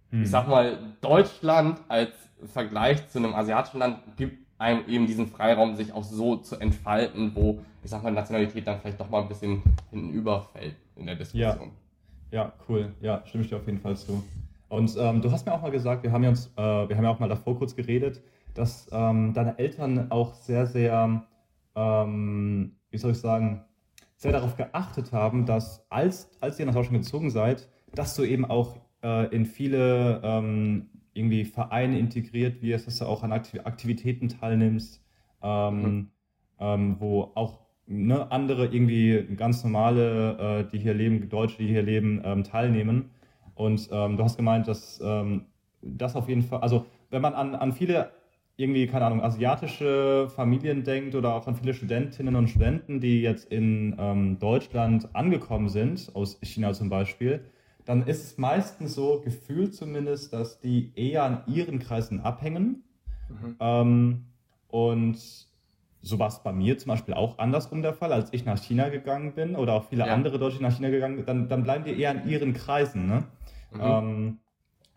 hm. 0.09 0.23
ich 0.23 0.29
sag 0.29 0.47
mal, 0.49 0.77
Deutschland 0.99 1.79
als 1.87 2.11
Vergleich 2.43 3.07
zu 3.07 3.19
einem 3.19 3.33
asiatischen 3.33 3.79
Land 3.79 3.99
gibt 4.17 4.43
einem 4.57 4.85
eben 4.87 5.07
diesen 5.07 5.27
Freiraum, 5.27 5.75
sich 5.75 5.93
auch 5.93 6.03
so 6.03 6.35
zu 6.35 6.57
entfalten, 6.57 7.31
wo, 7.35 7.61
ich 7.83 7.89
sag 7.89 8.03
mal, 8.03 8.11
Nationalität 8.11 8.67
dann 8.67 8.79
vielleicht 8.81 8.99
doch 8.99 9.09
mal 9.09 9.21
ein 9.21 9.29
bisschen 9.29 9.63
hinüberfällt 9.91 10.75
in 10.95 11.05
der 11.05 11.15
Diskussion. 11.15 11.71
Ja, 12.31 12.43
ja 12.43 12.53
cool. 12.67 12.93
Ja, 13.01 13.23
stimme 13.25 13.43
ich 13.43 13.49
dir 13.49 13.57
auf 13.57 13.65
jeden 13.65 13.79
Fall 13.79 13.95
zu. 13.95 14.23
Und 14.69 14.95
ähm, 14.97 15.21
du 15.21 15.31
hast 15.31 15.45
mir 15.45 15.53
auch 15.53 15.61
mal 15.61 15.71
gesagt, 15.71 16.03
wir 16.03 16.11
haben 16.11 16.23
ja 16.23 16.29
uns, 16.29 16.47
äh, 16.57 16.89
wir 16.89 16.97
haben 16.97 17.03
ja 17.03 17.11
auch 17.11 17.19
mal 17.19 17.29
davor 17.29 17.57
kurz 17.57 17.75
geredet, 17.75 18.23
dass 18.53 18.89
ähm, 18.91 19.33
deine 19.33 19.57
Eltern 19.59 20.11
auch 20.11 20.33
sehr, 20.33 20.65
sehr, 20.65 21.23
ähm, 21.75 22.75
wie 22.89 22.97
soll 22.97 23.11
ich 23.11 23.19
sagen, 23.19 23.63
sehr 24.15 24.31
darauf 24.31 24.55
geachtet 24.55 25.11
haben, 25.11 25.45
dass 25.45 25.85
als, 25.91 26.31
als 26.39 26.59
ihr 26.59 26.65
nach 26.65 26.73
Deutschland 26.73 27.03
gezogen 27.03 27.29
seid, 27.29 27.69
dass 27.93 28.15
du 28.15 28.23
eben 28.23 28.45
auch 28.45 28.77
äh, 29.03 29.27
in 29.35 29.45
viele 29.45 30.21
ähm, 30.23 30.89
irgendwie 31.13 31.45
Vereine 31.45 31.99
integriert 31.99 32.61
wirst, 32.61 32.87
dass 32.87 32.97
du 32.97 33.05
auch 33.05 33.23
an 33.23 33.31
Aktivitäten 33.31 34.29
teilnimmst, 34.29 35.03
ähm, 35.41 35.81
mhm. 35.81 36.09
ähm, 36.59 36.95
wo 36.99 37.31
auch 37.35 37.62
ne, 37.87 38.31
andere 38.31 38.67
irgendwie 38.67 39.35
ganz 39.35 39.63
normale, 39.63 40.65
äh, 40.65 40.71
die 40.71 40.79
hier 40.79 40.93
leben, 40.93 41.29
Deutsche, 41.29 41.57
die 41.57 41.67
hier 41.67 41.83
leben, 41.83 42.21
ähm, 42.23 42.43
teilnehmen. 42.43 43.11
Und 43.55 43.89
ähm, 43.91 44.17
du 44.17 44.23
hast 44.23 44.37
gemeint, 44.37 44.67
dass 44.67 45.01
ähm, 45.03 45.45
das 45.81 46.15
auf 46.15 46.29
jeden 46.29 46.41
Fall, 46.41 46.61
also 46.61 46.85
wenn 47.09 47.21
man 47.21 47.33
an, 47.33 47.55
an 47.55 47.73
viele 47.73 48.11
irgendwie, 48.55 48.85
keine 48.87 49.05
Ahnung, 49.05 49.21
asiatische 49.21 50.27
Familien 50.35 50.83
denkt 50.83 51.15
oder 51.15 51.33
auch 51.33 51.47
an 51.47 51.55
viele 51.55 51.73
Studentinnen 51.73 52.35
und 52.35 52.49
Studenten, 52.49 52.99
die 52.99 53.21
jetzt 53.21 53.51
in 53.51 53.95
ähm, 53.97 54.37
Deutschland 54.39 55.09
angekommen 55.13 55.69
sind, 55.69 56.11
aus 56.13 56.39
China 56.43 56.73
zum 56.73 56.89
Beispiel, 56.89 57.45
dann 57.85 58.03
ist 58.03 58.23
es 58.23 58.37
meistens 58.37 58.93
so, 58.93 59.21
gefühlt 59.21 59.73
zumindest, 59.73 60.33
dass 60.33 60.59
die 60.59 60.91
eher 60.95 61.23
an 61.23 61.43
ihren 61.47 61.79
Kreisen 61.79 62.21
abhängen. 62.21 62.83
Mhm. 63.27 63.55
Ähm, 63.59 64.25
und 64.67 65.17
so 66.03 66.19
war 66.19 66.27
es 66.27 66.43
bei 66.43 66.51
mir 66.51 66.77
zum 66.77 66.89
Beispiel 66.89 67.13
auch 67.13 67.37
andersrum 67.37 67.81
der 67.81 67.93
Fall, 67.93 68.11
als 68.11 68.31
ich 68.33 68.43
nach 68.43 68.57
China 68.57 68.89
gegangen 68.89 69.33
bin 69.33 69.55
oder 69.55 69.73
auch 69.73 69.85
viele 69.85 70.05
ja. 70.05 70.13
andere 70.13 70.37
Deutsche 70.37 70.61
nach 70.61 70.75
China 70.75 70.89
gegangen 70.89 71.15
sind, 71.15 71.29
dann, 71.29 71.47
dann 71.47 71.63
bleiben 71.63 71.85
die 71.85 71.97
eher 71.97 72.11
in 72.11 72.29
ihren 72.29 72.53
Kreisen. 72.53 73.07
Ne? 73.07 73.23
Mhm. 73.71 73.79
Ähm, 73.81 74.37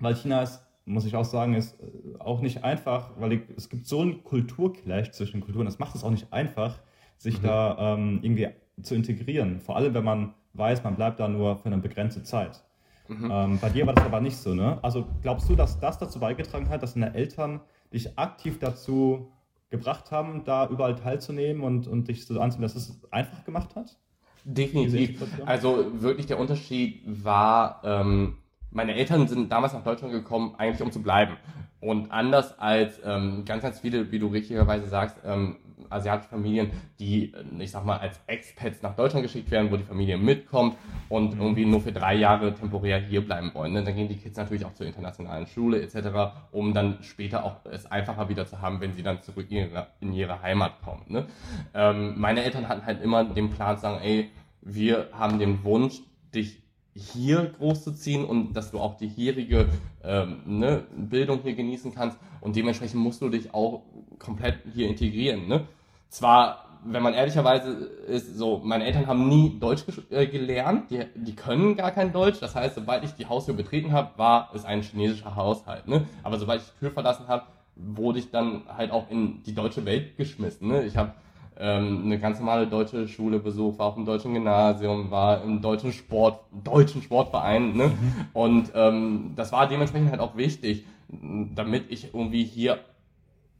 weil 0.01 0.17
China 0.17 0.43
ist, 0.43 0.67
muss 0.85 1.05
ich 1.07 1.15
auch 1.15 1.25
sagen, 1.25 1.55
ist 1.55 1.81
äh, 1.81 2.19
auch 2.19 2.41
nicht 2.41 2.65
einfach, 2.65 3.13
weil 3.19 3.35
ich, 3.35 3.41
es 3.57 3.69
gibt 3.69 3.87
so 3.87 4.01
einen 4.01 4.25
Kulturclash 4.25 5.13
zwischen 5.13 5.41
Kulturen, 5.41 5.65
das 5.65 5.79
macht 5.79 5.95
es 5.95 6.03
auch 6.03 6.11
nicht 6.11 6.33
einfach, 6.33 6.81
sich 7.17 7.41
mhm. 7.41 7.47
da 7.47 7.95
ähm, 7.95 8.19
irgendwie 8.23 8.49
zu 8.83 8.97
integrieren. 8.97 9.61
Vor 9.61 9.77
allem, 9.77 9.95
wenn 9.95 10.05
man 10.05 10.35
weiß, 10.55 10.83
man 10.83 10.97
bleibt 10.97 11.21
da 11.21 11.29
nur 11.29 11.57
für 11.57 11.67
eine 11.67 11.79
begrenzte 11.79 12.25
Zeit. 12.25 12.65
Mhm. 13.07 13.31
Ähm, 13.33 13.59
bei 13.61 13.69
dir 13.69 13.87
war 13.87 13.95
das 13.95 14.05
aber 14.05 14.21
nicht 14.21 14.37
so, 14.37 14.55
ne? 14.55 14.81
Also 14.83 15.07
glaubst 15.23 15.49
du, 15.49 15.55
dass 15.55 15.79
das 15.79 15.99
dazu 15.99 16.19
beigetragen 16.19 16.69
hat, 16.69 16.83
dass 16.83 16.95
deine 16.95 17.15
Eltern 17.15 17.61
dich 17.93 18.19
aktiv 18.19 18.59
dazu 18.59 19.31
gebracht 19.71 20.11
haben, 20.11 20.45
da 20.45 20.69
überall 20.69 20.95
teilzunehmen 20.95 21.63
und, 21.63 21.87
und 21.87 22.09
dich 22.09 22.27
so 22.27 22.41
anzunehmen, 22.41 22.73
dass 22.73 22.77
es 22.77 23.01
einfach 23.11 23.45
gemacht 23.45 23.75
hat? 23.75 23.99
Definitiv. 24.45 25.23
Also 25.45 26.01
wirklich 26.01 26.27
der 26.27 26.39
Unterschied 26.39 27.03
war, 27.05 27.83
ähm, 27.85 28.39
meine 28.71 28.95
Eltern 28.95 29.27
sind 29.27 29.51
damals 29.51 29.73
nach 29.73 29.83
Deutschland 29.83 30.13
gekommen, 30.13 30.55
eigentlich 30.57 30.83
um 30.83 30.93
zu 30.93 31.03
bleiben. 31.03 31.37
Und 31.81 32.11
anders 32.13 32.59
als 32.59 33.01
ähm, 33.05 33.45
ganz, 33.45 33.63
ganz 33.63 33.81
viele, 33.81 34.11
wie 34.13 34.19
du 34.19 34.29
richtigerweise 34.29 34.89
sagst, 34.89 35.17
ähm, 35.25 35.57
asiatische 35.91 36.31
Familien, 36.31 36.71
die, 36.99 37.33
äh, 37.33 37.63
ich 37.63 37.71
sag 37.71 37.85
mal, 37.85 37.99
als 37.99 38.21
Expats 38.27 38.83
nach 38.83 38.95
Deutschland 38.95 39.25
geschickt 39.25 39.51
werden, 39.51 39.71
wo 39.71 39.77
die 39.77 39.85
Familie 39.85 40.19
mitkommt 40.19 40.77
und 41.09 41.35
mhm. 41.35 41.41
irgendwie 41.41 41.67
nur 41.67 41.81
für 41.81 41.93
drei 41.93 42.15
Jahre 42.15 42.55
temporär 42.55 42.99
hier 42.99 43.25
bleiben 43.25 43.53
wollen. 43.55 43.73
Ne? 43.73 43.85
Dann 43.85 43.95
gehen 43.95 44.09
die 44.09 44.17
Kids 44.17 44.37
natürlich 44.37 44.65
auch 44.65 44.75
zur 44.75 44.87
internationalen 44.87 45.47
Schule 45.47 45.83
etc., 45.83 46.09
um 46.53 46.75
dann 46.75 46.99
später 47.03 47.45
auch 47.45 47.65
es 47.65 47.91
einfacher 47.91 48.29
wieder 48.29 48.47
zu 48.47 48.61
haben, 48.61 48.81
wenn 48.81 48.93
sie 48.93 49.03
dann 49.03 49.23
zurück 49.23 49.47
in 49.51 49.57
ihre, 49.59 49.87
in 50.01 50.13
ihre 50.13 50.43
Heimat 50.43 50.83
kommen. 50.83 51.03
Ne? 51.09 51.27
Ähm, 51.75 52.15
meine 52.19 52.43
Eltern 52.43 52.69
hatten 52.69 52.85
halt 52.87 53.03
immer 53.03 53.25
den 53.25 53.51
Plan 53.51 53.77
zu 53.77 53.83
sagen, 53.83 54.01
ey, 54.03 54.31
wir 54.63 55.09
haben 55.13 55.39
den 55.39 55.63
Wunsch, 55.65 56.01
dich 56.35 56.66
hier 56.97 57.53
großzuziehen 57.59 58.25
und 58.25 58.55
dass 58.55 58.71
du 58.71 58.79
auch 58.81 58.97
die 58.97 59.09
hierige 59.09 59.69
ähm, 60.03 60.41
ne, 60.47 60.85
Bildung 60.97 61.41
hier 61.43 61.55
genießen 61.55 61.95
kannst 61.95 62.19
und 62.41 62.57
dementsprechend 62.57 63.01
musst 63.01 63.21
du 63.21 63.29
dich 63.29 63.53
auch 63.53 63.83
komplett 64.19 64.59
hier 64.75 64.89
integrieren. 64.89 65.47
Ne? 65.47 65.67
Zwar, 66.09 66.65
wenn 66.85 67.03
man 67.03 67.15
ehrlicherweise 67.15 67.71
ist, 68.07 68.37
so, 68.37 68.61
meine 68.65 68.85
Eltern 68.85 69.07
haben 69.07 69.29
nie 69.29 69.59
Deutsch 69.59 69.85
äh, 70.11 70.27
gelernt, 70.27 70.91
die, 70.91 71.05
die 71.15 71.35
können 71.35 71.77
gar 71.77 71.91
kein 71.91 72.13
Deutsch. 72.13 72.39
Das 72.41 72.55
heißt, 72.55 72.77
sobald 72.77 73.05
ich 73.05 73.13
die 73.13 73.27
Haustür 73.27 73.55
betreten 73.55 73.93
habe, 73.93 74.17
war 74.17 74.51
es 74.55 74.65
ein 74.65 74.83
chinesischer 74.83 75.37
Haushalt. 75.37 75.87
Ne? 75.89 76.07
Aber 76.23 76.39
sobald 76.39 76.63
ich 76.63 76.69
die 76.69 76.79
Tür 76.79 76.91
verlassen 76.93 77.29
habe, 77.29 77.45
wurde 77.75 78.19
ich 78.21 78.31
dann 78.31 78.63
halt 78.75 78.91
auch 78.91 79.11
in 79.11 79.43
die 79.43 79.55
deutsche 79.55 79.85
Welt 79.85 80.17
geschmissen. 80.17 80.69
Ne? 80.69 80.85
Ich 80.85 80.97
habe 80.97 81.13
ähm, 81.59 82.03
eine 82.05 82.19
ganz 82.19 82.39
normale 82.39 82.67
deutsche 82.67 83.09
Schule 83.09 83.39
besucht, 83.39 83.79
war 83.79 83.87
auf 83.87 83.95
dem 83.95 84.05
deutschen 84.05 84.35
Gymnasium, 84.35 85.11
war 85.11 85.43
im 85.43 85.63
deutschen 85.63 85.93
Sport, 85.93 86.41
deutschen 86.65 87.03
Sportverein. 87.03 87.77
Ne? 87.77 87.89
Mhm. 87.89 88.15
Und 88.33 88.73
ähm, 88.75 89.33
das 89.37 89.53
war 89.53 89.69
dementsprechend 89.69 90.11
halt 90.11 90.21
auch 90.21 90.37
wichtig, 90.37 90.85
damit 91.09 91.91
ich 91.91 92.15
irgendwie 92.15 92.45
hier 92.45 92.79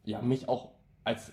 ja 0.05 0.21
mich 0.21 0.49
auch 0.49 0.71
als 1.05 1.33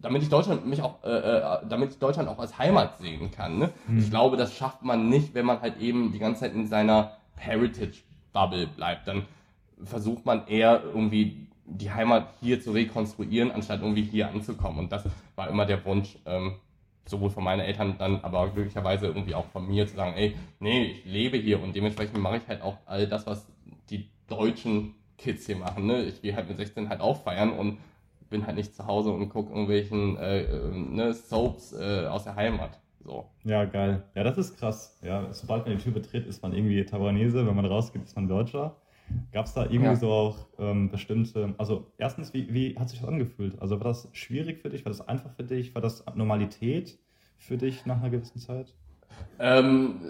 damit 0.00 0.22
ich 0.22 0.28
Deutschland 0.28 0.66
mich 0.66 0.82
auch, 0.82 1.02
äh, 1.04 1.08
äh, 1.08 1.58
damit 1.68 1.90
ich 1.90 1.98
Deutschland 1.98 2.28
auch 2.28 2.38
als 2.38 2.58
Heimat 2.58 2.98
sehen 2.98 3.30
kann. 3.30 3.58
Ne? 3.58 3.70
Mhm. 3.86 3.98
Ich 3.98 4.10
glaube, 4.10 4.36
das 4.36 4.54
schafft 4.54 4.82
man 4.82 5.08
nicht, 5.08 5.34
wenn 5.34 5.46
man 5.46 5.60
halt 5.60 5.80
eben 5.80 6.12
die 6.12 6.18
ganze 6.18 6.40
Zeit 6.40 6.54
in 6.54 6.66
seiner 6.66 7.12
Heritage-Bubble 7.36 8.66
bleibt. 8.66 9.06
Dann 9.06 9.24
versucht 9.84 10.26
man 10.26 10.46
eher 10.48 10.82
irgendwie 10.82 11.47
die 11.70 11.90
Heimat 11.90 12.28
hier 12.40 12.60
zu 12.60 12.72
rekonstruieren, 12.72 13.50
anstatt 13.50 13.82
irgendwie 13.82 14.02
hier 14.02 14.28
anzukommen. 14.30 14.78
Und 14.78 14.92
das 14.92 15.04
war 15.36 15.48
immer 15.48 15.66
der 15.66 15.84
Wunsch, 15.84 16.18
ähm, 16.26 16.56
sowohl 17.06 17.30
von 17.30 17.44
meinen 17.44 17.60
Eltern 17.60 17.96
dann, 17.98 18.20
aber 18.22 18.48
glücklicherweise 18.48 19.06
irgendwie 19.06 19.34
auch 19.34 19.46
von 19.46 19.66
mir 19.66 19.86
zu 19.86 19.96
sagen, 19.96 20.14
ey, 20.16 20.34
nee, 20.60 20.84
ich 20.84 21.04
lebe 21.04 21.38
hier 21.38 21.62
und 21.62 21.74
dementsprechend 21.74 22.18
mache 22.18 22.38
ich 22.38 22.48
halt 22.48 22.62
auch 22.62 22.76
all 22.86 23.06
das, 23.06 23.26
was 23.26 23.46
die 23.90 24.08
deutschen 24.28 24.94
Kids 25.16 25.46
hier 25.46 25.56
machen. 25.56 25.86
Ne? 25.86 26.04
Ich 26.04 26.22
gehe 26.22 26.34
halt 26.34 26.48
mit 26.48 26.56
16 26.56 26.88
halt 26.88 27.00
auch 27.00 27.22
feiern 27.22 27.52
und 27.52 27.78
bin 28.30 28.46
halt 28.46 28.56
nicht 28.56 28.74
zu 28.74 28.86
Hause 28.86 29.10
und 29.10 29.28
gucke 29.30 29.50
irgendwelchen 29.50 30.16
äh, 30.18 30.42
äh, 30.42 30.70
ne, 30.70 31.14
Soaps 31.14 31.72
äh, 31.72 32.06
aus 32.06 32.24
der 32.24 32.36
Heimat. 32.36 32.78
So. 33.02 33.26
Ja, 33.44 33.64
geil. 33.64 34.04
Ja, 34.14 34.22
das 34.22 34.36
ist 34.36 34.58
krass. 34.58 34.98
Ja, 35.02 35.32
sobald 35.32 35.66
man 35.66 35.76
die 35.76 35.82
Tür 35.82 35.92
betritt, 35.92 36.26
ist 36.26 36.42
man 36.42 36.52
irgendwie 36.52 36.84
Taiwanese, 36.84 37.46
wenn 37.46 37.56
man 37.56 37.64
rausgeht, 37.64 38.04
ist 38.04 38.16
man 38.16 38.28
Deutscher. 38.28 38.76
Gab 39.32 39.46
es 39.46 39.54
da 39.54 39.64
irgendwie 39.64 39.84
ja. 39.84 39.96
so 39.96 40.10
auch 40.10 40.46
ähm, 40.58 40.90
bestimmte, 40.90 41.54
also 41.58 41.86
erstens, 41.98 42.34
wie, 42.34 42.52
wie 42.52 42.76
hat 42.78 42.88
sich 42.88 43.00
das 43.00 43.08
angefühlt? 43.08 43.60
Also 43.60 43.78
war 43.78 43.84
das 43.84 44.08
schwierig 44.12 44.60
für 44.60 44.70
dich? 44.70 44.84
War 44.84 44.90
das 44.90 45.06
einfach 45.06 45.30
für 45.32 45.44
dich? 45.44 45.74
War 45.74 45.82
das 45.82 46.04
Normalität 46.14 46.98
für 47.36 47.56
dich 47.56 47.86
nach 47.86 47.98
einer 47.98 48.10
gewissen 48.10 48.40
Zeit? 48.40 48.74
Ähm, 49.38 50.00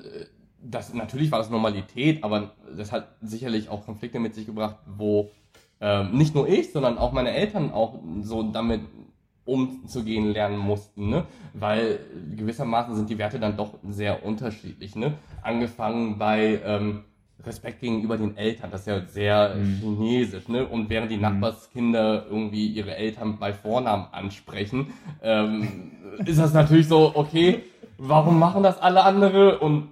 das, 0.63 0.93
natürlich 0.95 1.31
war 1.31 1.39
das 1.39 1.51
Normalität, 1.51 2.25
aber 2.25 2.53
das 2.77 2.93
hat 2.93 3.17
sicherlich 3.21 3.69
auch 3.69 3.85
Konflikte 3.85 4.19
mit 4.19 4.35
sich 4.35 4.47
gebracht, 4.47 4.77
wo 4.87 5.31
ähm, 5.81 6.13
nicht 6.13 6.35
nur 6.35 6.49
ich, 6.49 6.73
sondern 6.73 6.99
auch 6.99 7.13
meine 7.13 7.31
Eltern 7.33 7.71
auch 7.73 8.01
so 8.23 8.43
damit 8.43 8.81
umzugehen 9.45 10.27
lernen 10.33 10.59
mussten, 10.59 11.09
ne? 11.09 11.25
weil 11.55 12.01
gewissermaßen 12.37 12.95
sind 12.95 13.09
die 13.09 13.17
Werte 13.17 13.41
dann 13.41 13.57
doch 13.57 13.75
sehr 13.89 14.25
unterschiedlich. 14.25 14.95
Ne? 14.95 15.15
Angefangen 15.43 16.19
bei 16.19 16.61
ähm, 16.65 17.05
Respekt 17.45 17.81
gegenüber 17.81 18.17
den 18.17 18.37
Eltern, 18.37 18.71
das 18.71 18.81
ist 18.81 18.87
ja 18.89 19.07
sehr 19.07 19.55
mhm. 19.55 19.79
chinesisch, 19.81 20.49
ne? 20.49 20.67
Und 20.67 20.91
während 20.91 21.11
die 21.11 21.17
mhm. 21.17 21.23
Nachbarskinder 21.23 22.27
irgendwie 22.29 22.67
ihre 22.67 22.97
Eltern 22.97 23.39
bei 23.39 23.53
Vornamen 23.53 24.07
ansprechen, 24.13 24.93
ähm, 25.23 25.93
ist 26.27 26.39
das 26.39 26.53
natürlich 26.53 26.89
so, 26.89 27.13
okay, 27.15 27.63
warum 27.97 28.39
machen 28.39 28.63
das 28.63 28.81
alle 28.81 29.05
andere 29.05 29.59
und 29.61 29.89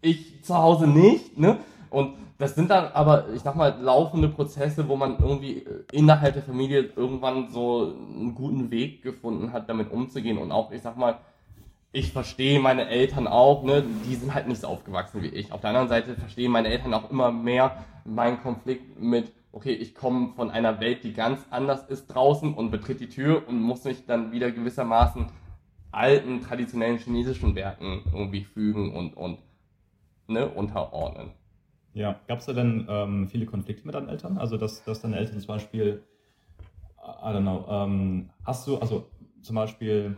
ich 0.00 0.42
zu 0.44 0.56
Hause 0.56 0.86
nicht, 0.86 1.38
ne? 1.38 1.58
Und 1.90 2.14
das 2.38 2.54
sind 2.54 2.70
dann 2.70 2.92
aber, 2.94 3.26
ich 3.34 3.42
sag 3.42 3.54
mal, 3.54 3.76
laufende 3.82 4.28
Prozesse, 4.28 4.88
wo 4.88 4.96
man 4.96 5.18
irgendwie 5.18 5.66
innerhalb 5.92 6.34
der 6.34 6.42
Familie 6.42 6.88
irgendwann 6.96 7.50
so 7.50 7.92
einen 8.16 8.34
guten 8.34 8.70
Weg 8.70 9.02
gefunden 9.02 9.52
hat, 9.52 9.68
damit 9.68 9.92
umzugehen 9.92 10.38
und 10.38 10.50
auch, 10.50 10.70
ich 10.70 10.80
sag 10.80 10.96
mal, 10.96 11.18
ich 11.92 12.12
verstehe 12.12 12.60
meine 12.60 12.88
Eltern 12.88 13.26
auch, 13.26 13.64
ne, 13.64 13.84
die 14.06 14.14
sind 14.14 14.32
halt 14.32 14.46
nicht 14.46 14.60
so 14.60 14.68
aufgewachsen 14.68 15.22
wie 15.22 15.28
ich. 15.28 15.52
Auf 15.52 15.60
der 15.60 15.70
anderen 15.70 15.88
Seite 15.88 16.14
verstehen 16.14 16.52
meine 16.52 16.68
Eltern 16.68 16.94
auch 16.94 17.10
immer 17.10 17.32
mehr 17.32 17.84
meinen 18.04 18.40
Konflikt 18.40 19.00
mit, 19.00 19.32
okay, 19.52 19.72
ich 19.72 19.94
komme 19.94 20.32
von 20.36 20.50
einer 20.50 20.80
Welt, 20.80 21.02
die 21.02 21.12
ganz 21.12 21.44
anders 21.50 21.84
ist 21.88 22.06
draußen 22.06 22.54
und 22.54 22.70
betritt 22.70 23.00
die 23.00 23.08
Tür 23.08 23.46
und 23.48 23.60
muss 23.60 23.84
mich 23.84 24.06
dann 24.06 24.30
wieder 24.30 24.52
gewissermaßen 24.52 25.26
alten, 25.90 26.40
traditionellen 26.40 26.98
chinesischen 26.98 27.56
Werten 27.56 28.02
irgendwie 28.12 28.44
fügen 28.44 28.94
und, 28.94 29.16
und 29.16 29.38
ne, 30.28 30.48
unterordnen. 30.48 31.32
Ja, 31.92 32.20
gab 32.28 32.38
es 32.38 32.46
da 32.46 32.52
denn 32.52 32.86
ähm, 32.88 33.28
viele 33.28 33.46
Konflikte 33.46 33.84
mit 33.84 33.96
deinen 33.96 34.08
Eltern? 34.08 34.38
Also, 34.38 34.56
dass, 34.56 34.84
dass 34.84 35.02
deine 35.02 35.16
Eltern 35.16 35.40
zum 35.40 35.48
Beispiel, 35.48 36.04
I 37.02 37.26
don't 37.26 37.40
know, 37.40 37.66
ähm, 37.68 38.30
hast 38.44 38.68
du, 38.68 38.78
also 38.78 39.10
zum 39.42 39.56
Beispiel, 39.56 40.16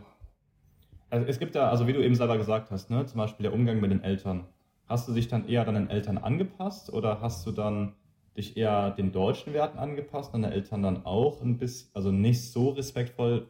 also 1.13 1.27
es 1.27 1.37
gibt 1.37 1.53
ja, 1.53 1.69
also 1.69 1.87
wie 1.87 1.93
du 1.93 2.03
eben 2.03 2.15
selber 2.15 2.37
gesagt 2.37 2.71
hast, 2.71 2.89
ne, 2.89 3.05
zum 3.05 3.19
Beispiel 3.19 3.43
der 3.43 3.53
Umgang 3.53 3.79
mit 3.79 3.91
den 3.91 4.03
Eltern. 4.03 4.45
Hast 4.87 5.07
du 5.07 5.13
dich 5.13 5.27
dann 5.27 5.47
eher 5.47 5.63
deinen 5.63 5.89
Eltern 5.89 6.17
angepasst 6.17 6.91
oder 6.91 7.21
hast 7.21 7.45
du 7.45 7.51
dann 7.51 7.93
dich 8.35 8.57
eher 8.57 8.89
den 8.89 9.11
deutschen 9.11 9.53
Werten 9.53 9.77
angepasst, 9.77 10.33
deine 10.33 10.51
Eltern 10.51 10.81
dann 10.81 11.05
auch 11.05 11.41
ein 11.43 11.59
bisschen, 11.59 11.91
also 11.93 12.11
nicht 12.11 12.51
so 12.51 12.69
respektvoll, 12.69 13.47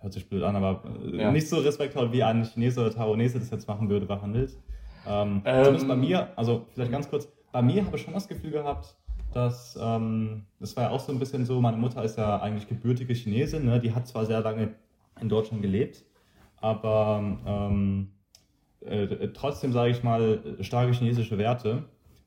hört 0.00 0.12
sich 0.12 0.28
blöd 0.28 0.44
an, 0.44 0.54
aber 0.54 0.84
äh, 1.12 1.22
ja. 1.22 1.32
nicht 1.32 1.48
so 1.48 1.56
respektvoll 1.56 2.12
wie 2.12 2.22
ein 2.22 2.44
Chinese 2.44 2.80
oder 2.80 2.92
Taiwanese 2.92 3.40
das 3.40 3.50
jetzt 3.50 3.66
machen 3.66 3.88
würde, 3.88 4.06
behandelt. 4.06 4.56
Ähm, 5.04 5.42
ähm, 5.44 5.64
zumindest 5.64 5.88
bei 5.88 5.96
mir, 5.96 6.28
also 6.36 6.66
vielleicht 6.72 6.92
ganz 6.92 7.10
kurz, 7.10 7.26
bei 7.50 7.62
mir 7.62 7.84
habe 7.84 7.96
ich 7.96 8.02
schon 8.02 8.14
das 8.14 8.28
Gefühl 8.28 8.52
gehabt, 8.52 8.96
dass, 9.34 9.76
ähm, 9.80 10.44
das 10.60 10.76
war 10.76 10.84
ja 10.84 10.90
auch 10.90 11.00
so 11.00 11.10
ein 11.10 11.18
bisschen 11.18 11.44
so, 11.46 11.60
meine 11.60 11.78
Mutter 11.78 12.04
ist 12.04 12.16
ja 12.16 12.40
eigentlich 12.40 12.68
gebürtige 12.68 13.12
Chinesin, 13.12 13.66
ne? 13.66 13.80
die 13.80 13.92
hat 13.92 14.06
zwar 14.06 14.24
sehr 14.24 14.40
lange 14.40 14.74
in 15.20 15.28
Deutschland 15.28 15.62
gelebt, 15.62 16.04
aber 16.62 17.22
ähm, 17.46 18.12
äh, 18.80 19.28
trotzdem 19.34 19.72
sage 19.72 19.90
ich 19.90 20.02
mal 20.02 20.56
starke 20.60 20.92
chinesische 20.92 21.38
Werte. 21.38 21.84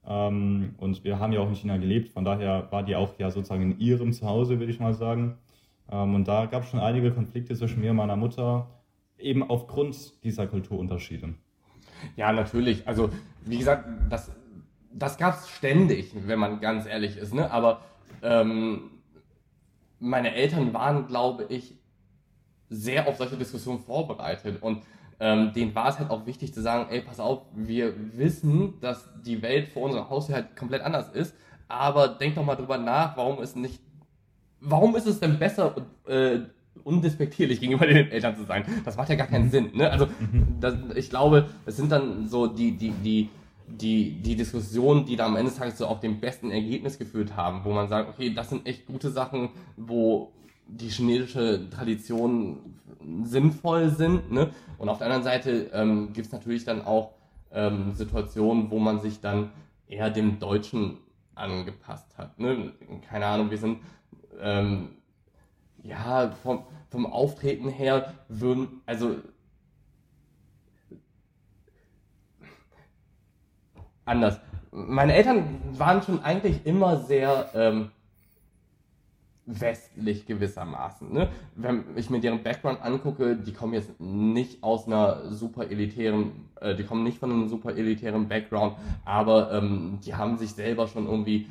Ähm, 0.08 0.76
und 0.78 1.04
wir 1.04 1.19
haben 1.19 1.34
ja 1.34 1.39
auch 1.39 1.50
in 1.50 1.56
China 1.56 1.78
gelebt, 1.78 2.10
von 2.10 2.24
daher 2.24 2.71
war 2.71 2.84
die 2.84 2.95
auch 2.95 3.17
ja 3.17 3.32
sozusagen 3.32 3.63
in 3.71 3.80
ihrem 3.80 4.13
Zuhause, 4.13 4.60
würde 4.60 4.71
ich 4.71 4.80
mal 4.80 4.93
sagen. 4.93 5.38
Ähm, 5.91 6.15
und 6.15 6.28
da 6.28 6.45
gab 6.45 6.63
es 6.63 6.69
schon 6.69 6.80
einige 6.80 7.12
Konflikte 7.12 7.56
zwischen 7.56 7.82
mir 7.82 7.91
und 7.91 7.98
meiner 7.98 8.15
Mutter, 8.15 8.67
eben 9.17 9.50
aufgrund 9.50 10.24
dieser 10.24 10.48
Kulturunterschiede. 10.48 11.34
Ja, 12.15 12.32
natürlich. 12.32 12.88
Also, 12.88 13.10
wie 13.45 13.58
gesagt, 13.58 13.88
das, 14.10 14.32
das 14.91 15.17
gab 15.17 15.36
es 15.36 15.50
ständig, 15.50 16.13
wenn 16.28 16.39
man 16.39 16.60
ganz 16.60 16.86
ehrlich 16.86 17.17
ist. 17.17 17.34
Ne? 17.34 17.50
Aber 17.50 17.82
ähm, 18.21 18.91
meine 20.00 20.36
Eltern 20.36 20.74
waren, 20.74 21.08
glaube 21.08 21.45
ich, 21.50 21.78
sehr 22.69 23.08
auf 23.08 23.17
solche 23.17 23.38
Diskussionen 23.38 23.80
vorbereitet. 23.80 24.62
Und 24.62 24.84
ähm, 25.19 25.54
denen 25.54 25.73
war 25.75 25.89
es 25.89 25.99
halt 25.99 26.10
auch 26.10 26.25
wichtig 26.25 26.54
zu 26.54 26.62
sagen, 26.62 26.88
ey, 26.89 27.01
pass 27.01 27.19
auf, 27.19 27.43
wir 27.54 27.93
wissen, 28.17 28.73
dass 28.82 29.08
die 29.25 29.41
Welt 29.41 29.69
vor 29.69 29.84
unserer 29.84 30.10
Haustür 30.10 30.36
halt 30.36 30.56
komplett 30.56 30.82
anders 30.82 31.10
ist, 31.10 31.34
aber 31.67 32.10
denk 32.10 32.36
doch 32.36 32.45
mal 32.45 32.56
drüber 32.56 32.78
nach, 32.78 33.15
warum 33.15 33.41
es 33.41 33.56
nicht, 33.56 33.80
warum 34.60 34.95
ist 34.95 35.08
es 35.08 35.19
denn 35.19 35.39
besser, 35.39 35.75
äh, 36.08 36.39
undespektierlich 36.84 37.60
gegenüber 37.62 37.88
den 37.88 38.12
Eltern 38.12 38.36
zu 38.36 38.43
sein? 38.43 38.65
Das 38.84 38.97
macht 38.97 39.10
ja 39.10 39.15
gar 39.15 39.28
keinen 39.28 39.49
Sinn. 39.49 39.71
Ne? 39.73 39.89
Also 39.89 40.08
mhm. 40.08 40.58
das, 40.60 40.75
ich 40.95 41.10
glaube, 41.10 41.49
es 41.65 41.78
sind 41.78 41.91
dann 41.91 42.28
so 42.28 42.47
die, 42.47 42.78
die, 42.78 42.91
die, 42.91 43.30
die, 43.67 44.21
die 44.21 44.36
Diskussionen, 44.36 45.06
die 45.06 45.15
da 45.15 45.25
am 45.25 45.38
Ende 45.38 45.49
des 45.49 45.58
Tages 45.58 45.78
so 45.78 45.88
auf 45.88 46.01
dem 46.01 46.19
besten 46.19 46.51
Ergebnis 46.51 46.99
geführt 46.99 47.36
haben, 47.36 47.62
wo 47.63 47.71
man 47.71 47.88
sagt, 47.88 48.10
okay, 48.10 48.34
das 48.34 48.49
sind 48.49 48.67
echt 48.67 48.86
gute 48.86 49.10
Sachen, 49.10 49.49
wo 49.78 50.34
die 50.67 50.89
chinesische 50.89 51.69
Traditionen 51.69 52.80
sinnvoll 53.23 53.89
sind. 53.89 54.32
Ne? 54.32 54.51
Und 54.78 54.89
auf 54.89 54.97
der 54.97 55.08
anderen 55.08 55.23
Seite 55.23 55.69
ähm, 55.73 56.13
gibt 56.13 56.28
es 56.28 56.34
natürlich 56.34 56.65
dann 56.65 56.84
auch 56.84 57.13
ähm, 57.51 57.93
Situationen, 57.93 58.71
wo 58.71 58.80
man 58.80 58.99
sich 58.99 59.21
dann 59.21 59.51
eher 59.88 60.10
dem 60.10 60.39
Deutschen 60.39 60.97
angepasst 61.36 62.17
hat. 62.17 62.39
Ne? 62.39 62.73
Keine 63.08 63.25
Ahnung, 63.28 63.51
wir 63.51 63.58
sind 63.58 63.80
ähm, 64.39 64.89
ja 65.84 66.32
vom, 66.43 66.65
vom 66.89 67.06
Auftreten 67.06 67.69
her 67.69 68.13
würden, 68.28 68.82
also 68.86 69.17
anders. 74.06 74.39
Meine 74.71 75.13
Eltern 75.13 75.62
waren 75.78 76.01
schon 76.01 76.23
eigentlich 76.23 76.65
immer 76.65 76.97
sehr 76.97 77.49
ähm, 77.54 77.91
westlich 79.45 80.25
gewissermaßen. 80.25 81.12
Ne? 81.12 81.29
Wenn 81.55 81.84
ich 81.95 82.10
mir 82.10 82.19
deren 82.19 82.41
Background 82.41 82.81
angucke, 82.81 83.36
die 83.36 83.53
kommen 83.53 83.73
jetzt 83.73 83.99
nicht 83.99 84.63
aus 84.63 84.88
einer 84.88 85.31
super 85.31 85.69
elitären, 85.69 86.31
äh, 86.60 86.75
die 86.75 86.84
kommen 86.84 87.03
nicht 87.03 87.19
von 87.19 87.31
einem 87.31 87.47
super 87.47 87.75
elitären 87.75 88.27
Background, 88.27 88.75
aber 89.03 89.51
ähm, 89.53 89.99
die 90.03 90.15
haben 90.15 90.38
sich 90.38 90.53
selber 90.53 90.88
schon 90.88 91.05
irgendwie 91.05 91.47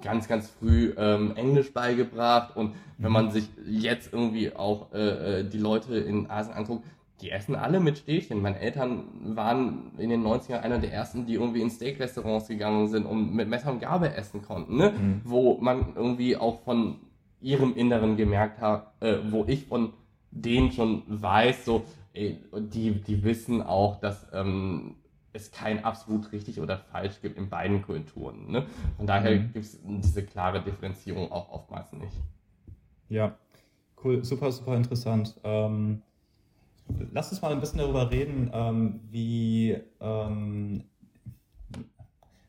ganz, 0.00 0.26
ganz 0.28 0.48
früh 0.48 0.94
ähm, 0.96 1.36
Englisch 1.36 1.72
beigebracht 1.72 2.56
und 2.56 2.74
wenn 2.96 3.12
man 3.12 3.30
sich 3.30 3.48
jetzt 3.66 4.12
irgendwie 4.12 4.54
auch 4.54 4.92
äh, 4.94 5.40
äh 5.40 5.44
die 5.44 5.58
Leute 5.58 5.96
in 5.96 6.30
Asien 6.30 6.56
anguckt, 6.56 6.84
die 7.20 7.30
essen 7.30 7.54
alle 7.54 7.80
mit 7.80 7.98
Stäbchen. 7.98 8.42
Meine 8.42 8.58
Eltern 8.58 9.04
waren 9.36 9.92
in 9.98 10.10
den 10.10 10.24
90ern 10.24 10.60
einer 10.60 10.78
der 10.78 10.92
ersten, 10.92 11.26
die 11.26 11.34
irgendwie 11.34 11.60
in 11.60 11.70
Steak-Restaurants 11.70 12.48
gegangen 12.48 12.88
sind 12.88 13.06
und 13.06 13.34
mit 13.34 13.48
Messer 13.48 13.70
und 13.70 13.80
Gabel 13.80 14.12
essen 14.16 14.42
konnten, 14.42 14.76
ne? 14.76 14.90
Mhm. 14.90 15.20
wo 15.24 15.58
man 15.60 15.94
irgendwie 15.94 16.36
auch 16.36 16.62
von 16.62 16.96
ihrem 17.44 17.76
Inneren 17.76 18.16
gemerkt 18.16 18.60
habe, 18.60 18.86
äh, 19.00 19.18
wo 19.30 19.44
ich 19.46 19.66
von 19.66 19.92
denen 20.30 20.72
schon 20.72 21.02
weiß, 21.06 21.64
so, 21.64 21.84
ey, 22.12 22.38
die, 22.52 23.02
die 23.02 23.22
wissen 23.22 23.62
auch, 23.62 24.00
dass 24.00 24.26
ähm, 24.32 24.96
es 25.32 25.50
kein 25.52 25.84
absolut 25.84 26.32
richtig 26.32 26.60
oder 26.60 26.78
falsch 26.78 27.20
gibt 27.20 27.36
in 27.36 27.50
beiden 27.50 27.82
Kulturen. 27.82 28.50
Ne? 28.50 28.66
Von 28.96 29.06
daher 29.06 29.32
mhm. 29.32 29.52
gibt 29.52 29.64
es 29.64 29.78
diese 29.84 30.24
klare 30.24 30.62
Differenzierung 30.62 31.30
auch 31.30 31.50
oftmals 31.50 31.92
nicht. 31.92 32.16
Ja, 33.08 33.36
cool, 34.02 34.24
super, 34.24 34.50
super 34.50 34.76
interessant. 34.76 35.34
Ähm, 35.44 36.02
lass 37.12 37.30
uns 37.30 37.42
mal 37.42 37.52
ein 37.52 37.60
bisschen 37.60 37.78
darüber 37.78 38.10
reden, 38.10 38.50
ähm, 38.52 39.00
wie 39.10 39.76
ähm, 40.00 40.84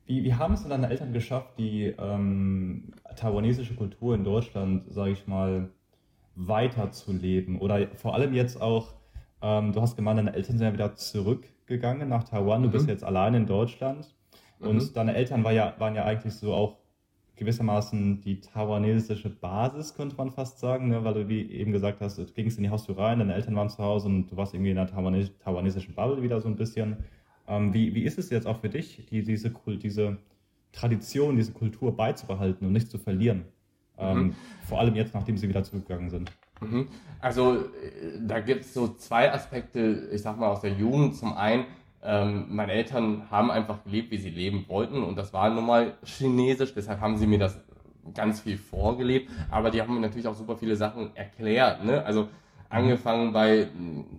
wie, 0.06 0.24
wie 0.24 0.34
haben 0.36 0.54
es 0.54 0.62
denn 0.62 0.70
deine 0.70 0.90
Eltern 0.90 1.14
geschafft, 1.14 1.58
die 1.58 1.86
ähm, 1.98 2.94
taiwanesische 3.16 3.76
Kultur 3.76 4.16
in 4.16 4.24
Deutschland, 4.24 4.84
sage 4.90 5.12
ich 5.12 5.28
mal, 5.28 5.70
weiterzuleben? 6.36 7.60
Oder 7.60 7.88
vor 7.96 8.14
allem 8.14 8.34
jetzt 8.34 8.62
auch, 8.62 8.94
ähm, 9.42 9.72
du 9.74 9.82
hast 9.82 9.96
gemeint, 9.96 10.20
deine 10.20 10.34
Eltern 10.34 10.58
sind 10.58 10.68
ja 10.68 10.74
wieder 10.74 10.96
zurückgegangen 10.96 12.10
nach 12.10 12.24
Taiwan, 12.24 12.62
du 12.62 12.70
mhm. 12.70 12.74
bist 12.74 12.88
jetzt 12.88 13.04
allein 13.04 13.34
in 13.34 13.46
Deutschland. 13.46 14.14
Und 14.60 14.76
mhm. 14.76 14.94
deine 14.94 15.16
Eltern 15.16 15.44
war 15.44 15.52
ja, 15.52 15.74
waren 15.80 15.96
ja 15.96 16.06
eigentlich 16.06 16.34
so 16.34 16.54
auch 16.54 16.78
gewissermaßen 17.36 18.22
die 18.22 18.40
taiwanesische 18.40 19.30
Basis, 19.30 19.94
könnte 19.94 20.16
man 20.16 20.32
fast 20.32 20.60
sagen, 20.60 20.90
ne? 20.90 21.04
weil 21.04 21.14
du 21.14 21.28
wie 21.28 21.52
eben 21.52 21.72
gesagt 21.72 22.00
hast, 22.00 22.18
du 22.18 22.26
gingst 22.26 22.58
in 22.58 22.64
die 22.64 22.70
Haustür 22.70 22.98
rein, 22.98 23.20
deine 23.20 23.34
Eltern 23.34 23.56
waren 23.56 23.70
zu 23.70 23.84
Hause 23.84 24.08
und 24.08 24.32
du 24.32 24.38
warst 24.38 24.54
irgendwie 24.54 24.72
in 24.72 24.78
der 24.78 24.88
taiwanesischen 24.88 25.96
Bubble 25.96 26.22
wieder 26.22 26.40
so 26.40 26.48
ein 26.48 26.56
bisschen. 26.56 26.98
Ähm, 27.48 27.74
wie, 27.74 27.94
wie 27.94 28.04
ist 28.04 28.18
es 28.18 28.30
jetzt 28.30 28.48
auch 28.48 28.62
für 28.62 28.70
dich, 28.70 29.06
die, 29.08 29.24
diese, 29.24 29.52
diese 29.78 30.18
Tradition, 30.76 31.36
diese 31.36 31.52
Kultur 31.52 31.96
beizubehalten 31.96 32.68
und 32.68 32.74
nicht 32.74 32.90
zu 32.90 32.98
verlieren? 32.98 33.46
Ähm, 33.98 34.18
mhm. 34.18 34.36
Vor 34.68 34.80
allem 34.80 34.96
jetzt, 34.96 35.14
nachdem 35.14 35.38
sie 35.38 35.48
wieder 35.48 35.64
zurückgegangen 35.64 36.10
sind. 36.10 36.32
Mhm. 36.62 36.88
Also 37.20 37.56
äh, 37.56 38.20
da 38.22 38.40
gibt 38.40 38.62
es 38.62 38.74
so 38.74 38.90
zwei 38.90 39.32
Aspekte, 39.32 40.10
ich 40.12 40.22
sag 40.22 40.38
mal, 40.38 40.48
aus 40.48 40.62
der 40.62 40.74
Jugend. 40.74 41.16
Zum 41.16 41.34
einen, 41.34 41.66
ähm, 42.04 42.48
meine 42.50 42.74
Eltern 42.74 43.30
haben 43.32 43.52
einfach 43.52 43.84
gelebt, 43.84 44.12
wie 44.12 44.18
sie 44.18 44.30
leben 44.30 44.66
wollten 44.68 45.04
und 45.04 45.18
das 45.18 45.34
war 45.34 45.50
nun 45.50 45.66
mal 45.66 45.94
chinesisch, 46.04 46.74
deshalb 46.74 47.00
haben 47.00 47.18
sie 47.18 47.26
mir 47.26 47.40
das 47.40 47.60
ganz 48.14 48.42
viel 48.42 48.58
vorgelebt, 48.58 49.32
aber 49.50 49.72
die 49.72 49.82
haben 49.82 49.96
mir 49.96 50.02
natürlich 50.02 50.28
auch 50.28 50.36
super 50.36 50.56
viele 50.58 50.76
Sachen 50.76 51.16
erklärt. 51.16 51.84
Ne? 51.84 52.06
Also 52.06 52.28
angefangen 52.70 53.32
bei 53.32 53.68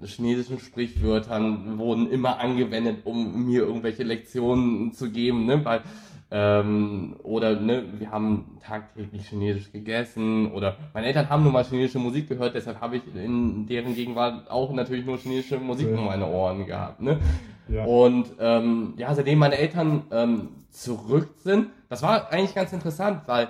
chinesischen 0.05 0.59
Sprichwörtern, 0.59 1.79
wurden 1.79 2.11
immer 2.11 2.41
angewendet, 2.41 2.99
um 3.05 3.47
mir 3.47 3.61
irgendwelche 3.61 4.03
Lektionen 4.03 4.93
zu 4.93 5.11
geben, 5.11 5.47
ne? 5.47 5.65
Weil, 5.65 5.83
ähm, 6.31 7.17
oder 7.23 7.59
ne, 7.61 7.85
wir 7.99 8.11
haben 8.11 8.59
tagtäglich 8.61 9.29
Chinesisch 9.29 9.71
gegessen 9.71 10.51
oder 10.51 10.77
meine 10.93 11.07
Eltern 11.07 11.29
haben 11.29 11.45
nun 11.45 11.53
mal 11.53 11.65
chinesische 11.65 12.01
Musik 12.01 12.29
gehört, 12.29 12.55
deshalb 12.55 12.81
habe 12.81 12.97
ich 12.97 13.03
in 13.15 13.67
deren 13.67 13.95
Gegenwart 13.95 14.51
auch 14.51 14.73
natürlich 14.73 15.07
nur 15.07 15.19
chinesische 15.19 15.59
Musik 15.59 15.89
ja. 15.89 15.97
um 15.97 16.07
meine 16.07 16.27
Ohren 16.27 16.67
gehabt. 16.67 17.01
Ne? 17.01 17.21
Ja. 17.69 17.85
Und 17.85 18.27
ähm, 18.41 18.95
ja, 18.97 19.15
seitdem 19.15 19.39
meine 19.39 19.57
Eltern 19.57 20.03
ähm, 20.11 20.49
zurück 20.71 21.31
sind, 21.45 21.69
das 21.89 22.03
war 22.03 22.33
eigentlich 22.33 22.55
ganz 22.55 22.73
interessant, 22.73 23.23
weil 23.27 23.49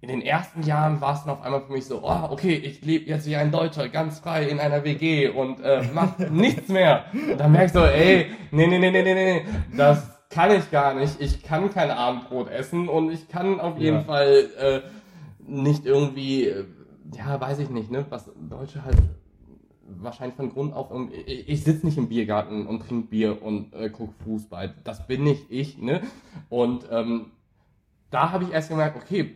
in 0.00 0.08
den 0.08 0.20
ersten 0.20 0.62
Jahren 0.62 1.00
war 1.00 1.14
es 1.14 1.24
dann 1.24 1.30
auf 1.30 1.42
einmal 1.42 1.62
für 1.62 1.72
mich 1.72 1.86
so, 1.86 2.00
oh, 2.02 2.28
okay, 2.30 2.54
ich 2.54 2.84
lebe 2.84 3.08
jetzt 3.08 3.26
wie 3.26 3.36
ein 3.36 3.50
Deutscher, 3.50 3.88
ganz 3.88 4.18
frei 4.18 4.44
in 4.44 4.60
einer 4.60 4.84
WG 4.84 5.28
und 5.28 5.60
äh, 5.60 5.82
mach 5.94 6.18
nichts 6.30 6.68
mehr. 6.68 7.04
Und 7.12 7.38
dann 7.38 7.52
merkst 7.52 7.74
du, 7.74 7.80
ey, 7.80 8.26
nee, 8.50 8.66
nee, 8.66 8.78
nee, 8.78 8.90
nee, 8.90 9.02
nee, 9.02 9.14
nee, 9.14 9.44
das 9.76 10.15
kann 10.30 10.50
ich 10.50 10.70
gar 10.70 10.94
nicht. 10.94 11.20
Ich 11.20 11.42
kann 11.42 11.70
kein 11.70 11.90
Abendbrot 11.90 12.48
essen 12.48 12.88
und 12.88 13.10
ich 13.10 13.28
kann 13.28 13.60
auf 13.60 13.78
jeden 13.78 13.98
ja. 13.98 14.02
Fall 14.02 14.48
äh, 14.58 14.80
nicht 15.46 15.86
irgendwie, 15.86 16.46
äh, 16.46 16.64
ja, 17.16 17.40
weiß 17.40 17.58
ich 17.60 17.70
nicht, 17.70 17.90
ne, 17.90 18.04
was 18.08 18.30
Deutsche 18.48 18.84
halt 18.84 18.96
wahrscheinlich 19.88 20.36
von 20.36 20.50
Grund 20.50 20.74
auf, 20.74 20.90
ich, 21.26 21.48
ich 21.48 21.64
sitze 21.64 21.86
nicht 21.86 21.96
im 21.96 22.08
Biergarten 22.08 22.66
und 22.66 22.80
trinke 22.80 23.08
Bier 23.08 23.42
und 23.42 23.72
äh, 23.72 23.88
gucke 23.88 24.14
Fußball. 24.24 24.74
Das 24.84 25.06
bin 25.06 25.24
nicht 25.24 25.50
ich, 25.50 25.78
ne? 25.78 26.02
Und 26.48 26.86
ähm, 26.90 27.32
da 28.10 28.32
habe 28.32 28.44
ich 28.44 28.52
erst 28.52 28.68
gemerkt, 28.68 28.96
okay, 28.96 29.34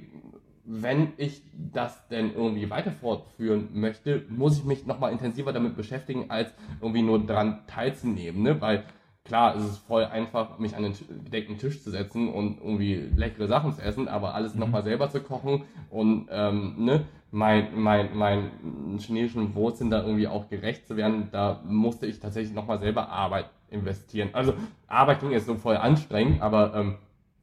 wenn 0.65 1.13
ich 1.17 1.43
das 1.53 2.07
denn 2.09 2.33
irgendwie 2.35 2.71
weiter 2.71 2.93
fortführen 2.93 3.69
möchte, 3.73 4.25
muss 4.29 4.59
ich 4.59 4.65
mich 4.65 4.87
nochmal 4.87 5.13
intensiver 5.13 5.53
damit 5.53 5.77
beschäftigen, 5.77 6.27
als 6.31 6.53
irgendwie 6.81 7.03
nur 7.03 7.19
daran 7.27 7.61
teilzunehmen. 7.67 8.43
Ne? 8.43 8.61
Weil 8.61 8.85
klar, 9.31 9.55
es 9.55 9.65
ist 9.65 9.79
voll 9.87 10.05
einfach, 10.07 10.59
mich 10.59 10.75
an 10.75 10.83
den 10.83 10.93
gedeckten 11.25 11.57
Tisch 11.57 11.81
zu 11.85 11.91
setzen 11.91 12.29
und 12.29 12.59
irgendwie 12.59 12.97
leckere 13.15 13.47
Sachen 13.47 13.73
zu 13.73 13.81
essen, 13.81 14.09
aber 14.09 14.35
alles 14.35 14.55
mhm. 14.55 14.61
nochmal 14.61 14.83
selber 14.83 15.09
zu 15.09 15.21
kochen 15.21 15.63
und 15.89 16.27
ähm, 16.33 16.75
ne, 16.79 17.05
mein, 17.31 17.69
mein, 17.81 18.09
mein 18.17 18.51
chinesischen 18.99 19.55
Wurzeln 19.55 19.89
da 19.89 20.03
irgendwie 20.03 20.27
auch 20.27 20.49
gerecht 20.49 20.89
zu 20.89 20.97
werden, 20.97 21.29
da 21.31 21.61
musste 21.65 22.07
ich 22.07 22.19
tatsächlich 22.19 22.53
nochmal 22.53 22.81
selber 22.81 23.09
Arbeit 23.09 23.45
investieren. 23.71 24.31
Also 24.33 24.53
Arbeit 24.89 25.21
ging 25.21 25.31
jetzt 25.31 25.47
so 25.47 25.55
voll 25.55 25.77
anstrengend, 25.77 26.43
aber 26.43 26.75
ähm, 26.75 26.97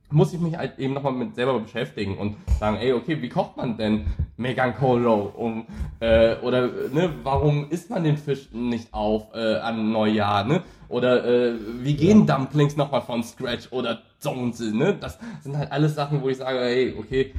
muss 0.10 0.34
ich 0.34 0.39
mich 0.39 0.58
halt 0.58 0.80
eben 0.80 0.93
nochmal 0.93 1.13
mit 1.13 1.36
selber 1.36 1.60
beschäftigen 1.60 2.17
und 2.17 2.38
sagen, 2.60 2.78
ey, 2.78 2.93
okay, 2.93 3.22
wie 3.22 3.30
kocht 3.30 3.58
man 3.58 3.78
denn 3.78 4.06
Megan 4.38 4.76
Kolo? 4.76 5.34
Um, 5.36 5.67
äh, 6.00 6.36
oder 6.38 6.67
ne, 6.67 7.13
warum 7.24 7.70
isst 7.70 7.89
man 7.89 8.04
den 8.04 8.17
Fisch 8.17 8.50
nicht 8.52 8.93
auf 8.93 9.34
äh, 9.34 9.56
an 9.58 9.91
Neujahr? 9.91 10.46
Ne? 10.46 10.63
Oder 10.88 11.26
äh, 11.26 11.54
wie 11.82 11.96
gehen 11.96 12.26
ja. 12.26 12.38
Dumplings 12.38 12.78
nochmal 12.78 13.02
von 13.02 13.22
Scratch 13.24 13.72
oder 13.72 14.00
Zonze? 14.20 14.76
Ne? 14.76 14.96
Das 15.00 15.20
sind 15.41 15.58
halt 15.58 15.72
alles 15.72 15.96
Sachen, 15.96 16.22
wo 16.22 16.30
ich 16.30 16.38
sage, 16.38 16.60
hey, 16.60 16.96
okay, 16.98 17.34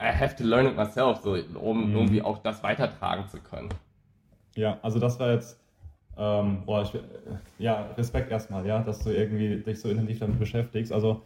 I 0.00 0.06
have 0.06 0.36
to 0.36 0.44
learn 0.44 0.66
it 0.66 0.76
myself, 0.76 1.20
so, 1.22 1.36
um 1.60 1.90
mhm. 1.90 1.96
irgendwie 1.96 2.22
auch 2.22 2.38
das 2.38 2.62
weitertragen 2.62 3.26
zu 3.26 3.38
können. 3.38 3.70
Ja, 4.54 4.78
also 4.82 5.00
das 5.00 5.18
war 5.18 5.32
jetzt 5.32 5.58
ähm, 6.18 6.62
boah, 6.66 6.82
ich, 6.82 7.00
ja, 7.58 7.86
Respekt 7.96 8.32
erstmal, 8.32 8.66
ja, 8.66 8.80
dass 8.80 9.04
du 9.04 9.10
irgendwie 9.10 9.62
dich 9.62 9.80
so 9.80 9.88
intensiv 9.88 10.18
damit 10.18 10.40
beschäftigst. 10.40 10.92
Also 10.92 11.22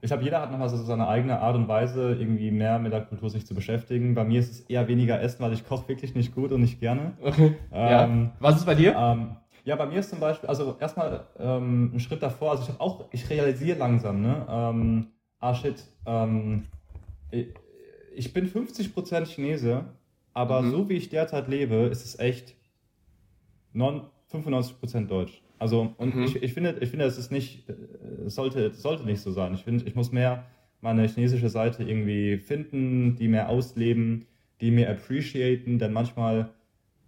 ich 0.00 0.08
glaube, 0.08 0.22
jeder 0.22 0.40
hat 0.40 0.50
nochmal 0.50 0.68
so 0.68 0.76
seine 0.76 1.08
eigene 1.08 1.40
Art 1.40 1.56
und 1.56 1.66
Weise, 1.66 2.14
irgendwie 2.14 2.50
mehr 2.50 2.78
mit 2.78 2.92
der 2.92 3.02
Kultur 3.02 3.30
sich 3.30 3.46
zu 3.46 3.54
beschäftigen. 3.54 4.14
Bei 4.14 4.24
mir 4.24 4.40
ist 4.40 4.50
es 4.50 4.60
eher 4.60 4.86
weniger 4.86 5.20
Essen, 5.20 5.42
weil 5.42 5.52
ich 5.52 5.66
koche 5.66 5.88
wirklich 5.88 6.14
nicht 6.14 6.34
gut 6.34 6.52
und 6.52 6.60
nicht 6.60 6.80
gerne. 6.80 7.12
Okay. 7.22 7.56
Ähm, 7.72 8.30
ja. 8.30 8.32
Was 8.38 8.56
ist 8.56 8.66
bei 8.66 8.74
dir? 8.74 8.94
Ähm, 8.96 9.36
ja, 9.64 9.76
bei 9.76 9.86
mir 9.86 9.98
ist 9.98 10.10
zum 10.10 10.20
Beispiel, 10.20 10.48
also 10.48 10.76
erstmal 10.80 11.26
ähm, 11.38 11.92
ein 11.94 12.00
Schritt 12.00 12.22
davor, 12.22 12.52
also 12.52 12.62
ich 12.62 12.68
habe 12.68 12.80
auch, 12.80 13.04
ich 13.12 13.28
realisiere 13.28 13.78
langsam, 13.78 14.22
ne, 14.22 14.46
ähm, 14.48 15.06
ah 15.40 15.54
shit, 15.54 15.84
ähm, 16.06 16.64
ich, 17.30 17.48
ich 18.14 18.32
bin 18.32 18.48
50% 18.48 19.26
Chinese, 19.26 19.84
aber 20.32 20.62
mhm. 20.62 20.70
so 20.70 20.88
wie 20.88 20.94
ich 20.94 21.10
derzeit 21.10 21.48
lebe, 21.48 21.74
ist 21.74 22.04
es 22.04 22.18
echt 22.18 22.54
non, 23.74 24.02
95% 24.32 25.06
Deutsch. 25.06 25.42
Also, 25.58 25.94
und 25.96 26.14
mhm. 26.14 26.24
ich, 26.24 26.42
ich 26.42 26.54
finde, 26.54 26.76
ich 26.80 26.90
finde, 26.90 27.04
es 27.04 27.18
ist 27.18 27.32
nicht, 27.32 27.68
es 28.26 28.34
sollte, 28.34 28.72
sollte 28.74 29.04
nicht 29.04 29.20
so 29.20 29.32
sein. 29.32 29.54
Ich 29.54 29.64
finde, 29.64 29.84
ich 29.86 29.94
muss 29.94 30.12
mehr 30.12 30.44
meine 30.80 31.06
chinesische 31.08 31.48
Seite 31.48 31.82
irgendwie 31.82 32.38
finden, 32.38 33.16
die 33.16 33.28
mehr 33.28 33.48
ausleben, 33.48 34.26
die 34.60 34.70
mehr 34.70 34.90
appreciaten, 34.90 35.78
denn 35.78 35.92
manchmal 35.92 36.50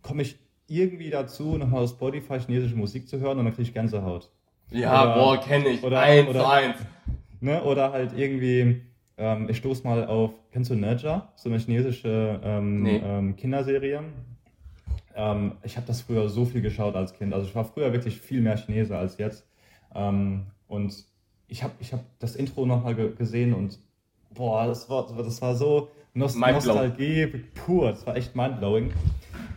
komme 0.02 0.22
ich 0.22 0.38
irgendwie 0.66 1.10
dazu, 1.10 1.56
nochmal 1.56 1.84
auf 1.84 1.90
Spotify 1.90 2.38
chinesische 2.38 2.76
Musik 2.76 3.08
zu 3.08 3.20
hören 3.20 3.38
und 3.38 3.44
dann 3.44 3.54
kriege 3.54 3.68
ich 3.68 3.74
Gänsehaut. 3.74 4.30
Ja, 4.70 5.02
oder, 5.02 5.14
boah, 5.14 5.40
kenne 5.40 5.68
ich. 5.68 5.82
Oder, 5.82 6.00
eins 6.00 6.28
oder, 6.28 6.50
eins. 6.50 6.76
Ne, 7.40 7.62
oder 7.62 7.92
halt 7.92 8.12
irgendwie, 8.16 8.82
ähm, 9.18 9.48
ich 9.48 9.56
stoße 9.56 9.82
mal 9.84 10.06
auf, 10.06 10.32
kennst 10.52 10.70
du 10.70 10.74
Nerja? 10.74 11.32
So 11.36 11.48
eine 11.48 11.58
chinesische 11.58 12.40
ähm, 12.44 12.82
nee. 12.82 13.00
ähm, 13.04 13.36
Kinderserie. 13.36 14.02
Ähm, 15.14 15.53
ich 15.62 15.77
habe 15.77 15.87
das 15.87 16.03
früher 16.03 16.29
so 16.29 16.44
viel 16.44 16.61
geschaut 16.61 16.94
als 16.94 17.12
Kind. 17.14 17.35
Also 17.35 17.46
ich 17.46 17.55
war 17.55 17.64
früher 17.64 17.92
wirklich 17.92 18.20
viel 18.20 18.40
mehr 18.40 18.57
Chinese 18.57 18.96
als 18.96 19.18
jetzt. 19.18 19.46
Ähm, 19.94 20.46
und 20.68 21.05
ich 21.49 21.62
habe 21.62 21.75
ich 21.81 21.92
hab 21.92 22.05
das 22.18 22.37
Intro 22.37 22.66
nochmal 22.66 22.94
gesehen 22.94 23.55
und 23.55 23.79
boah, 24.33 24.66
das 24.66 24.88
war, 24.88 25.07
das 25.16 25.42
war 25.42 25.55
so 25.55 25.88
Nost 26.14 26.38
Nostalgie 26.38 27.27
pur. 27.55 27.90
Das 27.90 28.07
war 28.07 28.16
echt 28.16 28.35
mindblowing. 28.37 28.92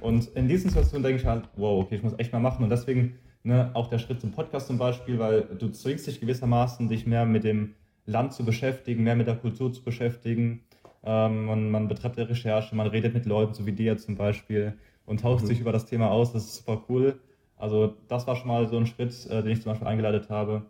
Und 0.02 0.28
in 0.36 0.48
diesen 0.48 0.70
Situationen 0.70 1.04
denke 1.04 1.22
ich 1.22 1.28
halt, 1.28 1.48
wow, 1.56 1.84
okay, 1.84 1.96
ich 1.96 2.04
muss 2.04 2.13
echt 2.18 2.34
mal 2.34 2.39
machen. 2.39 2.63
Und 2.63 2.70
deswegen 2.70 3.18
ne, 3.44 3.72
auch 3.74 3.88
der 3.88 4.00
Schritt 4.00 4.22
zum 4.22 4.32
Podcast 4.32 4.68
zum 4.68 4.78
Beispiel, 4.78 5.20
weil 5.20 5.44
du 5.44 5.70
zwingst 5.70 6.08
dich 6.08 6.20
gewissermaßen, 6.20 6.89
dich 6.89 7.06
mehr 7.06 7.26
mit 7.26 7.44
dem 7.44 7.76
Land 8.06 8.34
zu 8.34 8.44
beschäftigen, 8.44 9.04
mehr 9.04 9.16
mit 9.16 9.28
der 9.28 9.36
Kultur 9.36 9.72
zu 9.72 9.84
beschäftigen. 9.84 10.63
Ähm, 11.04 11.46
man, 11.46 11.70
man 11.70 11.88
betreibt 11.88 12.18
eine 12.18 12.30
Recherche, 12.30 12.76
man 12.76 12.88
redet 12.88 13.13
mit 13.13 13.26
Leuten, 13.26 13.54
so 13.54 13.66
wie 13.66 13.72
dir 13.72 13.98
zum 13.98 14.16
Beispiel, 14.16 14.74
und 15.06 15.22
tauscht 15.22 15.44
mhm. 15.44 15.48
sich 15.48 15.60
über 15.60 15.72
das 15.72 15.86
Thema 15.86 16.10
aus. 16.12 16.34
Das 16.34 16.44
ist 16.44 16.56
super 16.58 16.84
cool. 16.89 17.20
Also 17.58 17.96
das 18.08 18.28
war 18.28 18.36
schon 18.36 18.48
mal 18.48 18.68
so 18.68 18.78
ein 18.78 18.86
Schritt, 18.86 19.26
äh, 19.28 19.42
den 19.42 19.52
ich 19.52 19.62
zum 19.62 19.72
Beispiel 19.72 19.88
eingeleitet 19.88 20.30
habe. 20.30 20.63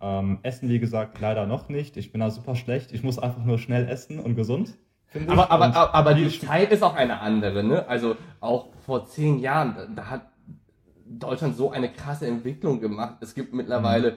Ähm, 0.00 0.38
essen, 0.42 0.68
wie 0.68 0.80
gesagt, 0.80 1.20
leider 1.20 1.46
noch 1.46 1.68
nicht. 1.68 1.96
Ich 1.96 2.10
bin 2.10 2.20
da 2.20 2.30
super 2.30 2.56
schlecht. 2.56 2.92
Ich 2.92 3.02
muss 3.04 3.18
einfach 3.18 3.44
nur 3.44 3.58
schnell 3.58 3.88
essen 3.88 4.18
und 4.18 4.34
gesund. 4.34 4.74
Aber, 5.28 5.50
aber, 5.50 5.66
aber, 5.66 5.94
aber 5.94 6.14
die 6.14 6.28
Zeit 6.40 6.72
ist 6.72 6.82
auch 6.82 6.94
eine 6.94 7.20
andere, 7.20 7.62
ne? 7.62 7.86
Also 7.86 8.16
auch 8.40 8.68
vor 8.86 9.06
zehn 9.06 9.38
Jahren, 9.38 9.94
da 9.94 10.06
hat 10.06 10.22
Deutschland 11.06 11.56
so 11.56 11.70
eine 11.70 11.92
krasse 11.92 12.26
Entwicklung 12.26 12.80
gemacht. 12.80 13.16
Es 13.20 13.34
gibt 13.34 13.52
mittlerweile 13.52 14.16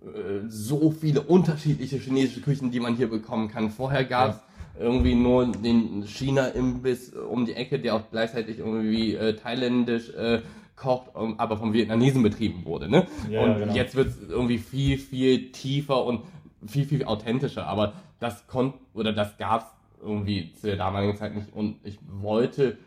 mhm. 0.00 0.08
äh, 0.08 0.48
so 0.48 0.90
viele 0.90 1.22
unterschiedliche 1.22 1.96
chinesische 1.96 2.42
Küchen, 2.42 2.70
die 2.70 2.80
man 2.80 2.94
hier 2.94 3.08
bekommen 3.08 3.48
kann. 3.48 3.70
Vorher 3.70 4.04
gab 4.04 4.30
es 4.30 4.36
ja. 4.36 4.42
Irgendwie 4.78 5.14
nur 5.14 5.46
den 5.46 6.04
China-Imbiss 6.06 7.12
um 7.12 7.46
die 7.46 7.54
Ecke, 7.54 7.78
der 7.78 7.94
auch 7.94 8.02
gleichzeitig 8.10 8.58
irgendwie 8.58 9.14
äh, 9.14 9.34
thailändisch 9.34 10.10
äh, 10.10 10.42
kocht, 10.76 11.10
aber 11.14 11.56
vom 11.56 11.72
Vietnamesen 11.72 12.22
betrieben 12.22 12.64
wurde. 12.64 12.88
Ne? 12.88 13.06
Ja, 13.30 13.42
und 13.42 13.58
genau. 13.58 13.74
jetzt 13.74 13.94
wird 13.94 14.08
es 14.08 14.28
irgendwie 14.28 14.58
viel, 14.58 14.98
viel 14.98 15.52
tiefer 15.52 16.04
und 16.04 16.22
viel, 16.66 16.84
viel 16.84 17.04
authentischer. 17.04 17.66
Aber 17.66 17.92
das 18.18 18.46
konnte 18.46 18.78
oder 18.92 19.12
das 19.12 19.36
gab 19.38 19.62
es 19.62 20.02
irgendwie 20.02 20.52
zu 20.52 20.66
der 20.66 20.76
damaligen 20.76 21.16
Zeit 21.16 21.34
nicht 21.34 21.52
und 21.52 21.76
ich 21.84 21.98
wollte 22.06 22.78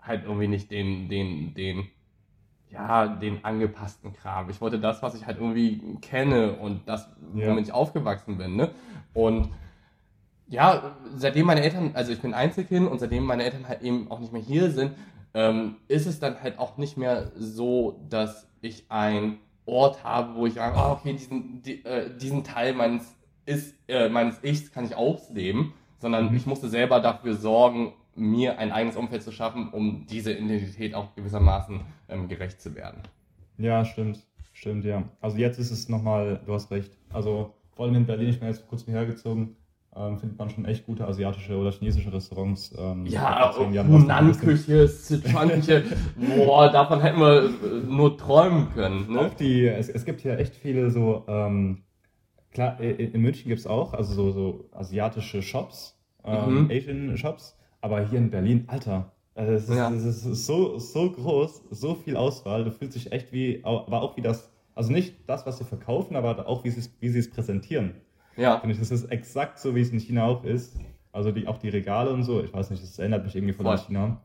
halt 0.00 0.24
irgendwie 0.24 0.48
nicht 0.48 0.70
den, 0.70 1.08
den, 1.08 1.54
den, 1.54 1.88
ja, 2.70 3.06
den 3.06 3.44
angepassten 3.44 4.12
Kram. 4.12 4.48
Ich 4.50 4.60
wollte 4.60 4.78
das, 4.78 5.02
was 5.02 5.14
ich 5.14 5.26
halt 5.26 5.38
irgendwie 5.38 5.80
kenne 6.00 6.52
und 6.54 6.86
das, 6.86 7.08
ja. 7.34 7.48
womit 7.48 7.66
ich 7.66 7.72
aufgewachsen 7.72 8.38
bin, 8.38 8.56
ne? 8.56 8.70
Und 9.12 9.50
ja, 10.50 10.96
seitdem 11.16 11.46
meine 11.46 11.62
Eltern, 11.62 11.92
also 11.94 12.12
ich 12.12 12.20
bin 12.20 12.34
Einzelkind 12.34 12.90
und 12.90 12.98
seitdem 12.98 13.24
meine 13.24 13.44
Eltern 13.44 13.66
halt 13.68 13.80
eben 13.80 14.10
auch 14.10 14.20
nicht 14.20 14.32
mehr 14.32 14.42
hier 14.42 14.70
sind, 14.70 14.92
ähm, 15.32 15.76
ist 15.88 16.06
es 16.06 16.20
dann 16.20 16.42
halt 16.42 16.58
auch 16.58 16.76
nicht 16.76 16.98
mehr 16.98 17.32
so, 17.36 18.04
dass 18.10 18.48
ich 18.60 18.84
einen 18.90 19.38
Ort 19.64 20.04
habe, 20.04 20.34
wo 20.34 20.46
ich 20.46 20.54
sage, 20.54 20.76
oh, 20.76 20.92
okay, 20.92 21.14
diesen, 21.14 21.62
die, 21.62 21.84
äh, 21.84 22.14
diesen 22.18 22.44
Teil 22.44 22.74
meines, 22.74 23.16
ist, 23.46 23.74
äh, 23.88 24.08
meines 24.08 24.42
Ichs 24.44 24.72
kann 24.72 24.84
ich 24.84 24.94
ausleben 24.94 25.72
sondern 26.00 26.30
mhm. 26.30 26.36
ich 26.36 26.46
musste 26.46 26.68
selber 26.68 27.00
dafür 27.00 27.34
sorgen, 27.34 27.92
mir 28.16 28.58
ein 28.58 28.72
eigenes 28.72 28.96
Umfeld 28.96 29.22
zu 29.22 29.30
schaffen, 29.30 29.68
um 29.70 30.06
diese 30.08 30.32
Identität 30.32 30.94
auch 30.94 31.14
gewissermaßen 31.14 31.80
ähm, 32.08 32.28
gerecht 32.28 32.60
zu 32.60 32.74
werden. 32.74 33.02
Ja, 33.58 33.84
stimmt. 33.84 34.26
Stimmt, 34.52 34.84
ja. 34.84 35.04
Also 35.20 35.38
jetzt 35.38 35.58
ist 35.58 35.70
es 35.70 35.88
nochmal, 35.88 36.40
du 36.44 36.52
hast 36.52 36.70
recht. 36.70 36.90
Also 37.12 37.54
vor 37.76 37.86
allem 37.86 37.94
in 37.94 38.06
Berlin, 38.06 38.30
ich 38.30 38.40
bin 38.40 38.48
jetzt 38.48 38.66
kurz 38.66 38.86
hergezogen, 38.86 39.56
ähm, 39.96 40.18
findet 40.18 40.38
man 40.38 40.50
schon 40.50 40.64
echt 40.64 40.86
gute 40.86 41.06
asiatische 41.06 41.56
oder 41.56 41.72
chinesische 41.72 42.12
Restaurants. 42.12 42.74
Ähm, 42.78 43.06
ja, 43.06 43.54
Hunan-Küche, 43.56 44.86
Sichuan-Küche, 44.86 45.84
boah, 46.36 46.70
davon 46.70 47.00
hätten 47.00 47.20
wir 47.20 47.44
äh, 47.44 47.50
nur 47.88 48.16
träumen 48.16 48.72
können. 48.74 49.12
Ne? 49.12 49.20
Auch 49.20 49.34
die, 49.34 49.66
es, 49.66 49.88
es 49.88 50.04
gibt 50.04 50.20
hier 50.20 50.38
echt 50.38 50.54
viele 50.54 50.90
so 50.90 51.24
ähm, 51.26 51.82
Klar, 52.52 52.80
in 52.80 53.20
München 53.20 53.48
gibt 53.48 53.60
es 53.60 53.66
auch, 53.66 53.94
also 53.94 54.12
so, 54.12 54.32
so 54.32 54.68
asiatische 54.72 55.40
Shops, 55.40 55.96
ähm, 56.24 56.64
mhm. 56.64 56.70
Asian 56.70 57.16
Shops, 57.16 57.56
aber 57.80 58.04
hier 58.04 58.18
in 58.18 58.30
Berlin, 58.30 58.64
Alter, 58.66 59.12
also 59.36 59.52
es, 59.52 59.68
ist, 59.68 59.76
ja. 59.76 59.90
es 59.92 60.04
ist 60.04 60.46
so, 60.46 60.76
so 60.78 61.12
groß, 61.12 61.62
so 61.70 61.94
viel 61.94 62.16
Auswahl, 62.16 62.64
du 62.64 62.72
fühlst 62.72 62.96
dich 62.96 63.12
echt 63.12 63.32
wie, 63.32 63.60
aber 63.62 64.02
auch 64.02 64.16
wie 64.16 64.20
das, 64.20 64.50
also 64.74 64.90
nicht 64.90 65.14
das, 65.28 65.46
was 65.46 65.58
sie 65.58 65.64
verkaufen, 65.64 66.16
aber 66.16 66.48
auch 66.48 66.64
wie 66.64 66.70
sie 66.70 66.80
es, 66.80 66.92
wie 66.98 67.08
sie 67.08 67.20
es 67.20 67.30
präsentieren. 67.30 67.94
Ja. 68.40 68.58
Finde 68.58 68.72
ich, 68.74 68.80
das 68.80 68.90
ist 68.90 69.04
exakt 69.10 69.58
so, 69.58 69.74
wie 69.74 69.80
es 69.80 69.90
in 69.90 69.98
China 69.98 70.24
auch 70.24 70.44
ist. 70.44 70.76
Also 71.12 71.30
die, 71.30 71.46
auch 71.46 71.58
die 71.58 71.68
Regale 71.68 72.10
und 72.10 72.22
so, 72.22 72.42
ich 72.42 72.52
weiß 72.52 72.70
nicht, 72.70 72.82
das 72.82 72.98
erinnert 72.98 73.24
mich 73.24 73.36
irgendwie 73.36 73.52
von 73.52 73.66
Voll. 73.66 73.78
China. 73.78 74.20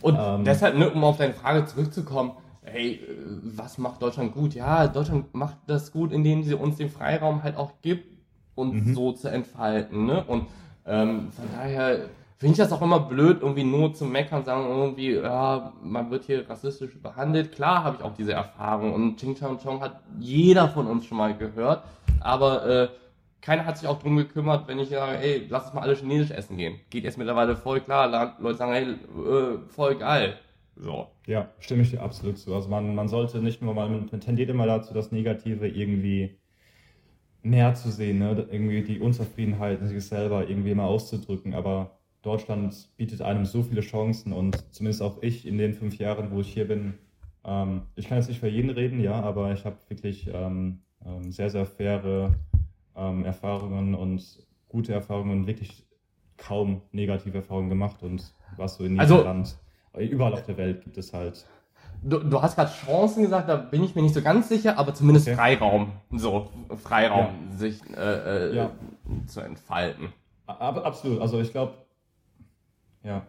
Und 0.00 0.16
ähm, 0.18 0.44
deshalb, 0.44 0.78
ne, 0.78 0.88
um 0.88 1.04
auf 1.04 1.18
deine 1.18 1.34
Frage 1.34 1.66
zurückzukommen, 1.66 2.32
hey, 2.62 2.94
äh, 2.94 2.98
was 3.56 3.78
macht 3.78 4.00
Deutschland 4.00 4.32
gut? 4.32 4.54
Ja, 4.54 4.86
Deutschland 4.86 5.34
macht 5.34 5.58
das 5.66 5.92
gut, 5.92 6.12
indem 6.12 6.42
sie 6.42 6.54
uns 6.54 6.76
den 6.76 6.88
Freiraum 6.88 7.42
halt 7.42 7.56
auch 7.56 7.82
gibt, 7.82 8.16
uns 8.54 8.86
mhm. 8.86 8.94
so 8.94 9.12
zu 9.12 9.28
entfalten. 9.28 10.06
Ne? 10.06 10.24
Und 10.24 10.46
ähm, 10.86 11.30
von 11.32 11.44
daher 11.54 12.08
finde 12.38 12.52
ich 12.52 12.58
das 12.58 12.72
auch 12.72 12.80
immer 12.80 13.00
blöd, 13.00 13.42
irgendwie 13.42 13.64
nur 13.64 13.92
zu 13.92 14.06
meckern, 14.06 14.44
sagen 14.44 14.66
irgendwie, 14.66 15.14
ja, 15.16 15.74
man 15.82 16.10
wird 16.10 16.24
hier 16.24 16.48
rassistisch 16.48 16.98
behandelt. 17.02 17.52
Klar 17.52 17.84
habe 17.84 17.96
ich 17.98 18.04
auch 18.04 18.14
diese 18.14 18.32
Erfahrung 18.32 18.94
und 18.94 19.18
Ching 19.18 19.34
Chong 19.34 19.58
Chong 19.58 19.80
hat 19.82 20.00
jeder 20.18 20.68
von 20.68 20.86
uns 20.86 21.04
schon 21.04 21.18
mal 21.18 21.36
gehört, 21.36 21.84
aber 22.20 22.66
äh, 22.66 22.88
keiner 23.40 23.64
hat 23.64 23.78
sich 23.78 23.88
auch 23.88 23.98
drum 23.98 24.16
gekümmert, 24.16 24.68
wenn 24.68 24.78
ich 24.78 24.90
sage, 24.90 25.18
ey, 25.18 25.46
lass 25.48 25.66
uns 25.66 25.74
mal 25.74 25.82
alle 25.82 25.96
Chinesisch 25.96 26.30
essen 26.30 26.56
gehen. 26.56 26.80
Geht 26.90 27.04
jetzt 27.04 27.18
mittlerweile 27.18 27.56
voll 27.56 27.80
klar, 27.80 28.36
Leute 28.38 28.58
sagen, 28.58 28.72
hey, 28.72 28.84
äh, 28.84 29.58
voll 29.68 29.96
geil. 29.96 30.38
So. 30.76 31.08
Ja, 31.26 31.48
stimme 31.58 31.82
ich 31.82 31.90
dir 31.90 32.02
absolut 32.02 32.38
zu. 32.38 32.54
Also 32.54 32.68
man, 32.68 32.94
man 32.94 33.08
sollte 33.08 33.38
nicht 33.38 33.62
nur 33.62 33.74
mal, 33.74 33.88
man 33.88 34.08
tendiert 34.20 34.50
immer 34.50 34.66
dazu, 34.66 34.94
das 34.94 35.12
Negative 35.12 35.68
irgendwie 35.68 36.38
mehr 37.42 37.74
zu 37.74 37.90
sehen, 37.90 38.18
ne? 38.18 38.46
irgendwie 38.50 38.82
die 38.82 39.00
Unzufriedenheit 39.00 39.80
in 39.80 39.88
sich 39.88 40.04
selber 40.04 40.48
irgendwie 40.48 40.74
mal 40.74 40.86
auszudrücken. 40.86 41.54
Aber 41.54 41.98
Deutschland 42.22 42.90
bietet 42.96 43.22
einem 43.22 43.46
so 43.46 43.62
viele 43.62 43.80
Chancen 43.80 44.32
und 44.32 44.72
zumindest 44.74 45.02
auch 45.02 45.22
ich 45.22 45.46
in 45.46 45.56
den 45.56 45.72
fünf 45.72 45.98
Jahren, 45.98 46.30
wo 46.30 46.40
ich 46.40 46.52
hier 46.52 46.68
bin, 46.68 46.94
ähm, 47.44 47.82
ich 47.96 48.08
kann 48.08 48.18
jetzt 48.18 48.28
nicht 48.28 48.40
für 48.40 48.48
jeden 48.48 48.70
reden, 48.70 49.00
ja, 49.00 49.20
aber 49.22 49.52
ich 49.52 49.64
habe 49.64 49.76
wirklich 49.88 50.28
ähm, 50.32 50.82
ähm, 51.06 51.32
sehr, 51.32 51.48
sehr 51.48 51.64
faire 51.64 52.34
ähm, 52.96 53.24
Erfahrungen 53.24 53.94
und 53.94 54.46
gute 54.68 54.92
Erfahrungen 54.92 55.30
und 55.32 55.46
wirklich 55.46 55.86
kaum 56.36 56.82
negative 56.92 57.38
Erfahrungen 57.38 57.68
gemacht 57.68 58.02
und 58.02 58.34
was 58.56 58.76
so 58.76 58.84
in 58.84 58.98
diesem 58.98 59.00
also, 59.00 59.22
Land 59.22 59.58
Überall 59.98 60.32
auf 60.32 60.44
der 60.44 60.56
Welt 60.56 60.82
gibt 60.82 60.96
es 60.98 61.12
halt. 61.12 61.44
Du, 62.02 62.18
du 62.18 62.40
hast 62.40 62.54
gerade 62.54 62.70
Chancen 62.70 63.24
gesagt, 63.24 63.48
da 63.48 63.56
bin 63.56 63.82
ich 63.82 63.94
mir 63.94 64.02
nicht 64.02 64.14
so 64.14 64.22
ganz 64.22 64.48
sicher, 64.48 64.78
aber 64.78 64.94
zumindest 64.94 65.26
okay. 65.26 65.36
Freiraum. 65.36 65.92
So, 66.12 66.48
Freiraum, 66.76 67.26
ja. 67.50 67.56
sich 67.56 67.80
äh, 67.94 68.50
äh, 68.50 68.56
ja. 68.56 68.70
zu 69.26 69.40
entfalten. 69.40 70.12
Aber 70.46 70.84
absolut. 70.84 71.20
Also 71.20 71.40
ich 71.40 71.50
glaube, 71.50 71.74
ja. 73.02 73.26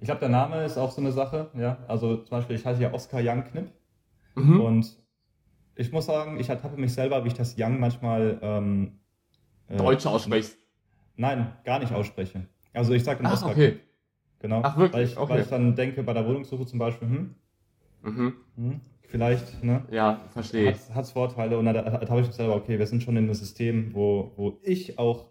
Ich 0.00 0.06
glaube, 0.06 0.20
der 0.20 0.28
Name 0.28 0.64
ist 0.64 0.76
auch 0.76 0.90
so 0.90 1.00
eine 1.00 1.12
Sache, 1.12 1.50
ja. 1.54 1.78
Also 1.88 2.18
zum 2.18 2.30
Beispiel, 2.30 2.56
ich 2.56 2.66
heiße 2.66 2.82
ja 2.82 2.92
Oskar 2.92 3.20
Young 3.24 3.44
Knipp. 3.44 3.72
Mhm. 4.34 4.60
Und 4.60 4.96
ich 5.76 5.92
muss 5.92 6.06
sagen, 6.06 6.38
ich 6.38 6.48
ertappe 6.48 6.80
mich 6.80 6.92
selber, 6.92 7.24
wie 7.24 7.28
ich 7.28 7.34
das 7.34 7.56
Young 7.58 7.80
manchmal 7.80 8.38
ähm, 8.42 8.98
äh, 9.68 9.76
Deutsch 9.76 10.06
aussprichst. 10.06 10.58
Nein, 11.16 11.52
gar 11.64 11.78
nicht 11.78 11.92
ausspreche. 11.92 12.46
Also 12.72 12.92
ich 12.92 13.04
sage 13.04 13.22
dann 13.22 13.32
Oskar 13.32 13.50
okay. 13.50 13.70
Knipp. 13.70 13.80
Genau. 14.40 14.60
Ach, 14.62 14.76
wirklich? 14.76 14.92
Weil 14.92 15.04
ich, 15.04 15.16
okay. 15.16 15.32
weil 15.32 15.40
ich 15.42 15.48
dann 15.48 15.74
denke, 15.74 16.02
bei 16.02 16.12
der 16.12 16.26
Wohnungssuche 16.26 16.66
zum 16.66 16.78
Beispiel, 16.78 17.08
hm, 17.08 17.34
mhm. 18.02 18.34
hm 18.56 18.80
vielleicht, 19.14 19.62
ne? 19.62 19.84
Ja, 19.92 20.20
verstehe. 20.32 20.74
Hat 20.92 21.04
es 21.04 21.12
Vorteile 21.12 21.56
und 21.56 21.66
da, 21.66 21.72
da 21.72 21.92
habe 22.10 22.20
ich 22.20 22.26
mich 22.26 22.34
selber, 22.34 22.56
okay, 22.56 22.80
wir 22.80 22.86
sind 22.88 23.00
schon 23.00 23.16
in 23.16 23.24
einem 23.24 23.34
System, 23.34 23.94
wo, 23.94 24.32
wo 24.36 24.58
ich 24.62 24.98
auch 24.98 25.28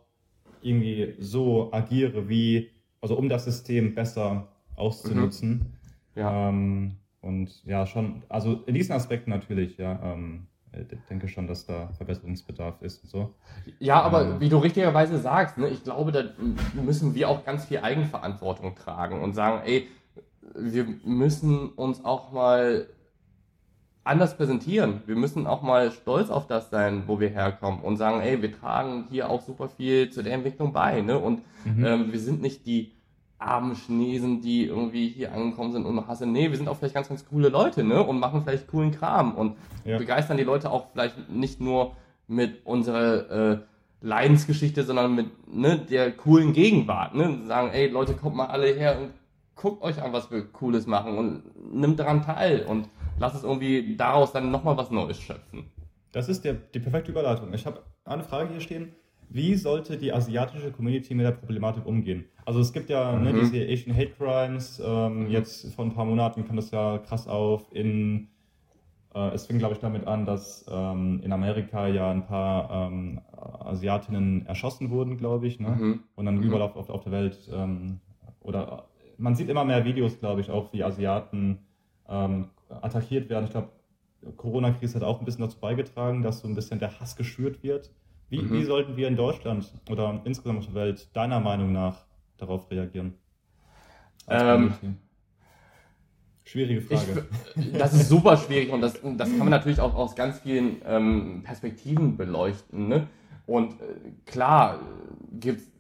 irgendwie 0.62 1.16
so 1.20 1.70
agiere, 1.74 2.30
wie, 2.30 2.70
also 3.02 3.18
um 3.18 3.28
das 3.28 3.44
System 3.44 3.94
besser 3.94 4.48
auszunutzen. 4.78 5.74
Mhm. 6.16 6.20
Ja. 6.20 6.50
Ähm, 6.50 6.96
und 7.24 7.64
ja, 7.66 7.86
schon, 7.88 8.24
also 8.30 8.64
in 8.66 8.76
diesen 8.76 8.94
Aspekten 8.94 9.30
natürlich, 9.30 9.78
ja. 9.78 10.00
Ähm, 10.04 10.48
ich 10.74 11.00
denke 11.08 11.28
schon, 11.28 11.48
dass 11.48 11.66
da 11.66 11.90
Verbesserungsbedarf 11.98 12.82
ist 12.82 13.04
und 13.04 13.10
so. 13.10 13.34
Ja, 13.80 14.02
aber 14.02 14.24
ähm, 14.24 14.40
wie 14.40 14.50
du 14.50 14.58
richtigerweise 14.58 15.20
sagst, 15.20 15.58
ne, 15.58 15.70
ich 15.70 15.84
glaube, 15.84 16.12
da 16.12 16.24
müssen 16.74 17.14
wir 17.14 17.30
auch 17.30 17.46
ganz 17.46 17.66
viel 17.66 17.80
Eigenverantwortung 17.80 18.76
tragen 18.76 19.22
und 19.22 19.34
sagen, 19.34 19.62
ey, 19.66 19.88
wir 20.56 20.86
müssen 21.04 21.70
uns 21.70 22.04
auch 22.04 22.32
mal 22.32 22.88
anders 24.04 24.36
präsentieren. 24.36 25.02
Wir 25.06 25.16
müssen 25.16 25.48
auch 25.48 25.62
mal 25.62 25.92
stolz 25.92 26.30
auf 26.30 26.48
das 26.48 26.70
sein, 26.70 27.04
wo 27.08 27.20
wir 27.20 27.30
herkommen 27.30 27.82
und 27.82 27.98
sagen, 27.98 28.22
ey, 28.22 28.42
wir 28.42 28.52
tragen 28.52 29.06
hier 29.10 29.30
auch 29.30 29.42
super 29.42 29.70
viel 29.70 30.10
zu 30.10 30.24
der 30.24 30.34
Entwicklung 30.34 30.74
bei. 30.74 31.02
Ne? 31.02 31.18
Und 31.18 31.42
mhm. 31.66 31.86
ähm, 31.86 32.12
wir 32.12 32.20
sind 32.20 32.42
nicht 32.42 32.66
die 32.66 32.92
armen 33.48 33.76
Chinesen, 33.76 34.42
die 34.42 34.66
irgendwie 34.66 35.10
hier 35.10 35.34
angekommen 35.34 35.72
sind 35.72 35.86
und 35.86 36.08
hassen. 36.08 36.32
Nee, 36.32 36.50
wir 36.50 36.58
sind 36.58 36.68
auch 36.68 36.78
vielleicht 36.78 36.96
ganz, 36.96 37.10
ganz 37.10 37.26
coole 37.26 37.50
Leute 37.50 37.84
ne? 37.84 38.02
und 38.02 38.20
machen 38.20 38.42
vielleicht 38.44 38.68
coolen 38.68 38.92
Kram 38.92 39.36
und 39.36 39.58
ja. 39.86 39.98
begeistern 39.98 40.38
die 40.38 40.44
Leute 40.44 40.72
auch 40.72 40.88
vielleicht 40.92 41.30
nicht 41.30 41.60
nur 41.60 41.96
mit 42.28 42.66
unserer 42.66 43.52
äh, 43.52 43.58
Leidensgeschichte, 44.02 44.84
sondern 44.84 45.16
mit 45.16 45.54
ne, 45.54 45.78
der 45.78 46.12
coolen 46.12 46.54
Gegenwart. 46.54 47.16
Ne? 47.16 47.40
Sagen, 47.46 47.70
ey 47.72 47.88
Leute, 47.88 48.14
kommt 48.14 48.36
mal 48.36 48.48
alle 48.48 48.68
her 48.68 48.98
und 49.00 49.12
guckt 49.56 49.82
euch 49.84 50.02
an, 50.02 50.14
was 50.14 50.32
wir 50.32 50.46
Cooles 50.52 50.88
machen 50.88 51.18
und 51.18 51.74
nimmt 51.74 52.00
daran 52.00 52.22
teil 52.22 52.66
und 52.66 52.90
lasst 53.20 53.36
es 53.36 53.44
irgendwie 53.44 53.96
daraus 53.96 54.32
dann 54.32 54.52
nochmal 54.52 54.78
was 54.78 54.92
Neues 54.92 55.20
schöpfen. 55.20 55.72
Das 56.12 56.30
ist 56.30 56.44
der, 56.44 56.54
die 56.54 56.80
perfekte 56.80 57.12
Überleitung. 57.12 57.54
Ich 57.54 57.66
habe 57.66 57.82
eine 58.06 58.24
Frage 58.24 58.50
hier 58.52 58.62
stehen. 58.62 58.94
Wie 59.34 59.56
sollte 59.56 59.98
die 59.98 60.14
asiatische 60.14 60.72
Community 60.72 61.16
mit 61.16 61.26
der 61.26 61.32
Problematik 61.32 61.88
umgehen? 61.88 62.26
Also 62.46 62.60
es 62.60 62.72
gibt 62.72 62.92
ja 62.92 63.14
ne, 63.14 63.32
mhm. 63.32 63.36
ne, 63.36 63.42
diese 63.42 63.66
Asian 63.66 63.96
Hate 63.96 64.12
Crimes. 64.12 64.80
Ähm, 64.86 65.24
mhm. 65.24 65.30
Jetzt 65.32 65.74
vor 65.74 65.86
ein 65.86 65.94
paar 65.94 66.06
Monaten 66.06 66.46
kam 66.46 66.56
das 66.56 66.70
ja 66.70 67.00
krass 67.00 67.28
auf. 67.28 67.66
In, 67.72 68.28
äh, 69.16 69.30
es 69.34 69.48
fing, 69.48 69.58
glaube 69.58 69.74
ich, 69.74 69.80
damit 69.80 70.06
an, 70.06 70.28
dass 70.28 70.66
ähm, 70.70 71.20
in 71.24 71.34
Amerika 71.34 71.88
ja 71.88 72.12
ein 72.12 72.28
paar 72.28 72.92
ähm, 72.92 73.22
Asiatinnen 73.32 74.46
erschossen 74.46 74.92
wurden, 74.92 75.18
glaube 75.18 75.48
ich. 75.48 75.60
Ne? 75.60 75.70
Mhm. 75.70 76.00
Und 76.14 76.26
dann 76.28 76.36
mhm. 76.36 76.44
überall 76.44 76.62
auf, 76.62 76.90
auf, 76.92 77.04
der 77.04 77.12
Welt 77.12 77.50
ähm, 77.52 78.02
oder 78.40 78.86
man 79.18 79.34
sieht 79.34 79.50
immer 79.50 79.66
mehr 79.66 79.84
Videos, 79.84 80.20
glaube 80.20 80.42
ich, 80.42 80.52
auch 80.52 80.72
wie 80.74 80.84
Asiaten 80.84 81.58
ähm, 82.08 82.50
attackiert 82.70 83.30
werden. 83.30 83.46
Ich 83.46 83.52
glaube, 83.52 83.70
Corona-Krise 84.38 84.96
hat 84.96 85.04
auch 85.04 85.20
ein 85.20 85.26
bisschen 85.26 85.42
dazu 85.42 85.60
beigetragen, 85.60 86.22
dass 86.22 86.42
so 86.42 86.48
ein 86.48 86.54
bisschen 86.54 86.78
der 86.78 87.00
Hass 87.00 87.16
geschürt 87.16 87.64
wird. 87.64 87.92
Wie, 88.34 88.42
mhm. 88.42 88.52
wie 88.52 88.64
sollten 88.64 88.98
wir 88.98 89.08
in 89.08 89.16
Deutschland 89.16 89.72
oder 89.92 90.20
insgesamt 90.26 90.58
auf 90.58 90.66
der 90.66 90.74
Welt 90.74 91.16
deiner 91.16 91.40
Meinung 91.40 91.72
nach 91.72 91.98
darauf 92.38 92.72
reagieren? 92.72 93.14
Ähm, 94.28 94.74
Schwierige 96.44 96.82
Frage. 96.82 97.28
Ich, 97.56 97.74
das 97.74 97.94
ist 97.94 98.10
super 98.10 98.36
schwierig 98.38 98.72
und 98.72 98.82
das, 98.82 98.94
das 99.18 99.30
kann 99.30 99.38
man 99.38 99.52
natürlich 99.52 99.80
auch 99.80 99.94
aus 99.94 100.16
ganz 100.16 100.40
vielen 100.40 100.78
ähm, 100.84 101.44
Perspektiven 101.44 102.18
beleuchten. 102.18 102.88
Ne? 102.88 103.08
Und 103.46 103.74
äh, 103.74 103.76
klar 104.26 104.80
gibt 105.40 105.60
es 105.60 105.72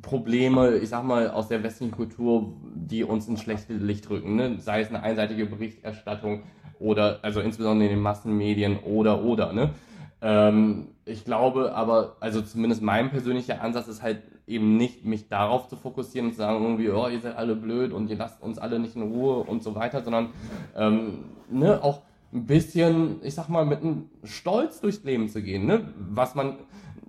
Probleme, 0.00 0.76
ich 0.76 0.88
sag 0.88 1.04
mal, 1.04 1.28
aus 1.28 1.48
der 1.48 1.62
westlichen 1.62 1.92
Kultur, 1.92 2.54
die 2.74 3.04
uns 3.04 3.28
ins 3.28 3.42
schlechte 3.42 3.74
Licht 3.74 4.08
rücken. 4.08 4.34
Ne? 4.34 4.58
Sei 4.60 4.80
es 4.80 4.88
eine 4.88 5.02
einseitige 5.02 5.44
Berichterstattung 5.44 6.44
oder, 6.78 7.18
also 7.20 7.42
insbesondere 7.42 7.90
in 7.90 7.96
den 7.96 8.02
Massenmedien 8.02 8.78
oder, 8.78 9.22
oder. 9.22 9.52
Ne? 9.52 9.74
Ähm, 10.22 10.88
ich 11.10 11.24
glaube 11.24 11.74
aber, 11.74 12.16
also 12.20 12.40
zumindest 12.40 12.82
mein 12.82 13.10
persönlicher 13.10 13.60
Ansatz 13.60 13.88
ist 13.88 14.02
halt 14.02 14.22
eben 14.46 14.76
nicht, 14.76 15.04
mich 15.04 15.28
darauf 15.28 15.68
zu 15.68 15.76
fokussieren 15.76 16.28
und 16.28 16.32
zu 16.32 16.38
sagen, 16.38 16.62
irgendwie, 16.62 16.90
oh, 16.90 17.08
ihr 17.08 17.20
seid 17.20 17.36
alle 17.36 17.54
blöd 17.54 17.92
und 17.92 18.10
ihr 18.10 18.16
lasst 18.16 18.42
uns 18.42 18.58
alle 18.58 18.78
nicht 18.78 18.96
in 18.96 19.02
Ruhe 19.02 19.44
und 19.44 19.62
so 19.62 19.74
weiter, 19.74 20.02
sondern 20.02 20.30
ähm, 20.76 21.24
ne, 21.50 21.82
auch 21.82 22.02
ein 22.32 22.46
bisschen, 22.46 23.16
ich 23.22 23.34
sag 23.34 23.48
mal, 23.48 23.64
mit 23.64 23.80
einem 23.80 24.08
Stolz 24.24 24.80
durchs 24.80 25.02
Leben 25.04 25.28
zu 25.28 25.42
gehen, 25.42 25.66
ne? 25.66 25.88
was 25.96 26.34
man 26.34 26.58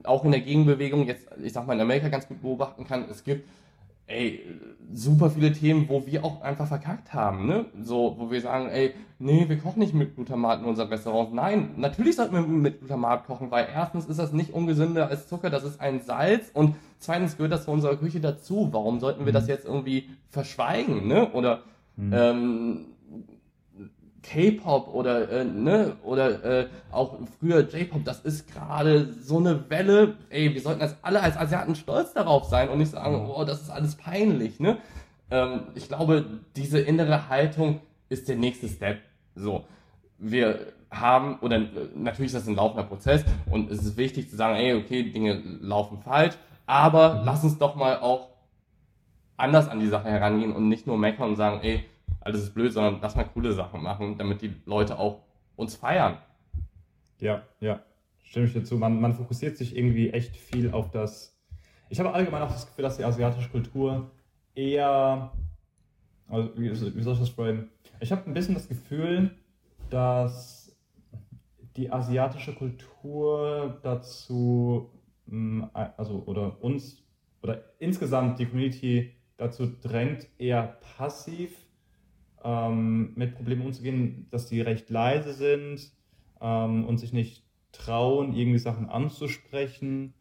auch 0.04 0.26
in 0.26 0.32
der 0.32 0.42
Gegenbewegung 0.42 1.06
jetzt, 1.06 1.28
ich 1.44 1.54
sag 1.54 1.68
mal, 1.68 1.74
in 1.74 1.82
Amerika 1.82 2.10
ganz 2.10 2.28
gut 2.28 2.42
beobachten 2.42 2.86
kann. 2.86 3.06
Es 3.10 3.24
gibt 3.24 3.48
ey, 4.12 4.42
super 4.94 5.30
viele 5.30 5.52
Themen, 5.54 5.88
wo 5.88 6.06
wir 6.06 6.24
auch 6.24 6.42
einfach 6.42 6.68
verkackt 6.68 7.14
haben, 7.14 7.48
ne? 7.48 7.66
So, 7.82 8.16
wo 8.18 8.30
wir 8.30 8.42
sagen, 8.42 8.68
ey, 8.70 8.94
nee, 9.20 9.48
wir 9.48 9.58
kochen 9.58 9.80
nicht 9.80 9.94
mit 9.94 10.16
Glutamat 10.16 10.60
in 10.60 10.66
unserem 10.66 10.90
Restaurant. 10.90 11.34
Nein, 11.34 11.72
natürlich 11.78 12.16
sollten 12.16 12.34
wir 12.34 12.42
mit 12.42 12.80
Glutamat 12.80 13.26
kochen, 13.26 13.52
weil 13.52 13.68
erstens 13.74 14.06
ist 14.06 14.20
das 14.20 14.34
nicht 14.34 14.54
ungesünder 14.54 15.08
als 15.08 15.28
Zucker, 15.28 15.50
das 15.50 15.64
ist 15.64 15.80
ein 15.80 16.02
Salz 16.02 16.52
und 16.54 16.76
zweitens 17.00 17.38
gehört 17.38 17.54
das 17.54 17.66
zu 17.66 17.72
unserer 17.72 17.96
Küche 17.96 18.20
dazu. 18.20 18.70
Warum 18.72 19.00
sollten 19.00 19.26
wir 19.26 19.34
das 19.34 19.44
mhm. 19.44 19.50
jetzt 19.50 19.66
irgendwie 19.66 20.10
verschweigen, 20.30 21.08
ne? 21.08 21.32
Oder 21.32 21.62
mhm. 21.96 22.14
ähm, 22.14 22.86
K-Pop 24.24 24.94
oder 24.94 25.30
äh, 25.30 25.44
ne 25.44 25.96
oder 26.04 26.44
äh, 26.44 26.68
auch 26.92 27.18
früher 27.40 27.62
J-Pop, 27.62 28.06
das 28.06 28.20
ist 28.22 28.52
gerade 28.52 29.12
so 29.14 29.38
eine 29.38 29.70
Welle. 29.70 30.16
Ey, 30.30 30.54
wir 30.54 30.62
sollten 30.62 30.82
als 30.82 30.96
alle 31.02 31.22
als 31.22 31.38
Asiaten 31.38 31.76
stolz 31.76 32.14
darauf 32.14 32.46
sein 32.46 32.70
und 32.70 32.78
nicht 32.78 32.92
sagen, 32.92 33.30
oh, 33.30 33.44
das 33.44 33.62
ist 33.62 33.70
alles 33.70 33.96
peinlich. 33.96 34.60
Ne? 34.60 34.78
Ähm, 35.32 35.62
ich 35.76 35.88
glaube, 35.88 36.26
diese 36.56 36.80
innere 36.80 37.30
Haltung 37.30 37.82
ist 38.10 38.30
der 38.30 38.36
nächste 38.36 38.68
Step. 38.68 39.00
So, 39.36 39.66
wir 40.18 40.68
haben 40.92 41.40
oder 41.40 41.58
äh, 41.58 41.70
natürlich 41.96 42.34
ist 42.34 42.42
das 42.42 42.48
ein 42.48 42.56
laufender 42.56 42.84
Prozess 42.84 43.24
und 43.50 43.72
es 43.72 43.84
ist 43.84 43.98
wichtig 43.98 44.30
zu 44.30 44.36
sagen, 44.36 44.56
ey, 44.56 44.76
okay, 44.76 45.04
Dinge 45.10 45.42
laufen 45.62 46.00
falsch, 46.00 46.36
aber 46.66 47.24
lass 47.26 47.44
uns 47.44 47.58
doch 47.58 47.76
mal 47.76 48.00
auch 48.00 48.28
anders 49.38 49.68
an 49.68 49.80
die 49.80 49.88
Sache 49.88 50.10
herangehen 50.10 50.54
und 50.54 50.70
nicht 50.70 50.86
nur 50.86 50.98
meckern 50.98 51.30
und 51.30 51.36
sagen, 51.36 51.62
ey, 51.64 51.86
alles 52.22 52.44
ist 52.44 52.54
blöd, 52.54 52.72
sondern 52.72 53.00
lass 53.02 53.16
mal 53.16 53.24
coole 53.26 53.52
Sachen 53.52 53.82
machen, 53.82 54.18
damit 54.18 54.42
die 54.42 54.54
Leute 54.66 54.98
auch 54.98 55.24
uns 55.56 55.76
feiern. 55.76 56.18
Ja, 57.20 57.44
ja, 57.60 57.82
stimme 58.24 58.46
ich 58.46 58.54
dazu. 58.54 58.78
Man, 58.78 59.00
man 59.00 59.14
fokussiert 59.14 59.58
sich 59.58 59.76
irgendwie 59.76 60.12
echt 60.12 60.36
viel 60.38 60.72
auf 60.72 60.92
das. 60.92 61.38
Ich 61.90 62.00
habe 62.00 62.14
allgemein 62.14 62.42
auch 62.42 62.52
das 62.52 62.68
Gefühl, 62.68 62.84
dass 62.84 62.98
die 62.98 63.04
asiatische 63.04 63.50
Kultur 63.50 64.12
eher. 64.56 65.32
Also, 66.28 66.52
wie, 66.58 66.72
wie 66.72 67.02
soll 67.02 67.14
ich 67.14 67.20
das 67.20 67.30
framen? 67.30 67.70
Ich 68.00 68.12
habe 68.12 68.24
ein 68.26 68.34
bisschen 68.34 68.54
das 68.54 68.70
Gefühl, 68.70 69.32
dass 69.90 70.76
die 71.76 71.92
asiatische 71.92 72.54
Kultur 72.54 73.80
dazu, 73.84 74.90
mm, 75.28 75.64
also 75.74 76.24
oder 76.26 76.62
uns 76.64 77.04
oder 77.42 77.64
insgesamt 77.80 78.40
die 78.40 78.46
Community 78.46 79.14
dazu 79.38 79.68
drängt, 79.82 80.28
eher 80.38 80.78
passiv 80.98 81.52
ähm, 82.44 83.14
mit 83.16 83.36
Problemen 83.36 83.66
umzugehen, 83.66 84.28
dass 84.32 84.48
die 84.48 84.62
recht 84.62 84.90
leise 84.90 85.34
sind 85.34 85.92
ähm, 86.42 86.86
und 86.86 86.98
sich 86.98 87.14
nicht 87.14 87.44
trauen, 87.72 88.34
irgendwie 88.34 88.60
Sachen 88.60 88.90
anzusprechen. 88.90 90.14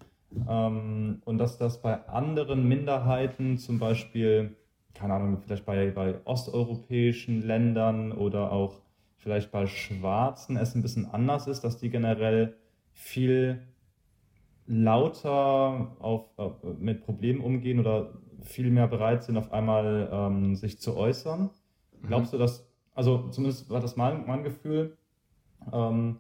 Ähm, 0.48 1.22
und 1.24 1.38
dass 1.38 1.58
das 1.58 1.82
bei 1.82 2.06
anderen 2.06 2.68
Minderheiten, 2.68 3.58
zum 3.58 3.78
Beispiel, 3.78 4.56
keine 4.94 5.14
Ahnung, 5.14 5.38
vielleicht 5.38 5.66
bei, 5.66 5.90
bei 5.90 6.24
osteuropäischen 6.24 7.42
Ländern 7.42 8.12
oder 8.12 8.52
auch 8.52 8.80
vielleicht 9.16 9.50
bei 9.50 9.66
Schwarzen 9.66 10.56
es 10.56 10.74
ein 10.74 10.82
bisschen 10.82 11.06
anders 11.06 11.46
ist, 11.46 11.62
dass 11.62 11.78
die 11.78 11.90
generell 11.90 12.56
viel 12.92 13.62
lauter 14.66 15.96
auf, 15.98 16.26
äh, 16.38 16.50
mit 16.78 17.04
Problemen 17.04 17.40
umgehen 17.40 17.80
oder 17.80 18.14
viel 18.42 18.70
mehr 18.70 18.88
bereit 18.88 19.24
sind, 19.24 19.36
auf 19.36 19.52
einmal 19.52 20.08
ähm, 20.12 20.54
sich 20.54 20.80
zu 20.80 20.96
äußern. 20.96 21.50
Glaubst 22.06 22.32
du, 22.32 22.38
dass, 22.38 22.66
also 22.94 23.28
zumindest 23.30 23.70
war 23.70 23.80
das 23.80 23.96
mein, 23.96 24.26
mein 24.26 24.42
Gefühl, 24.42 24.96
ähm, 25.72 26.18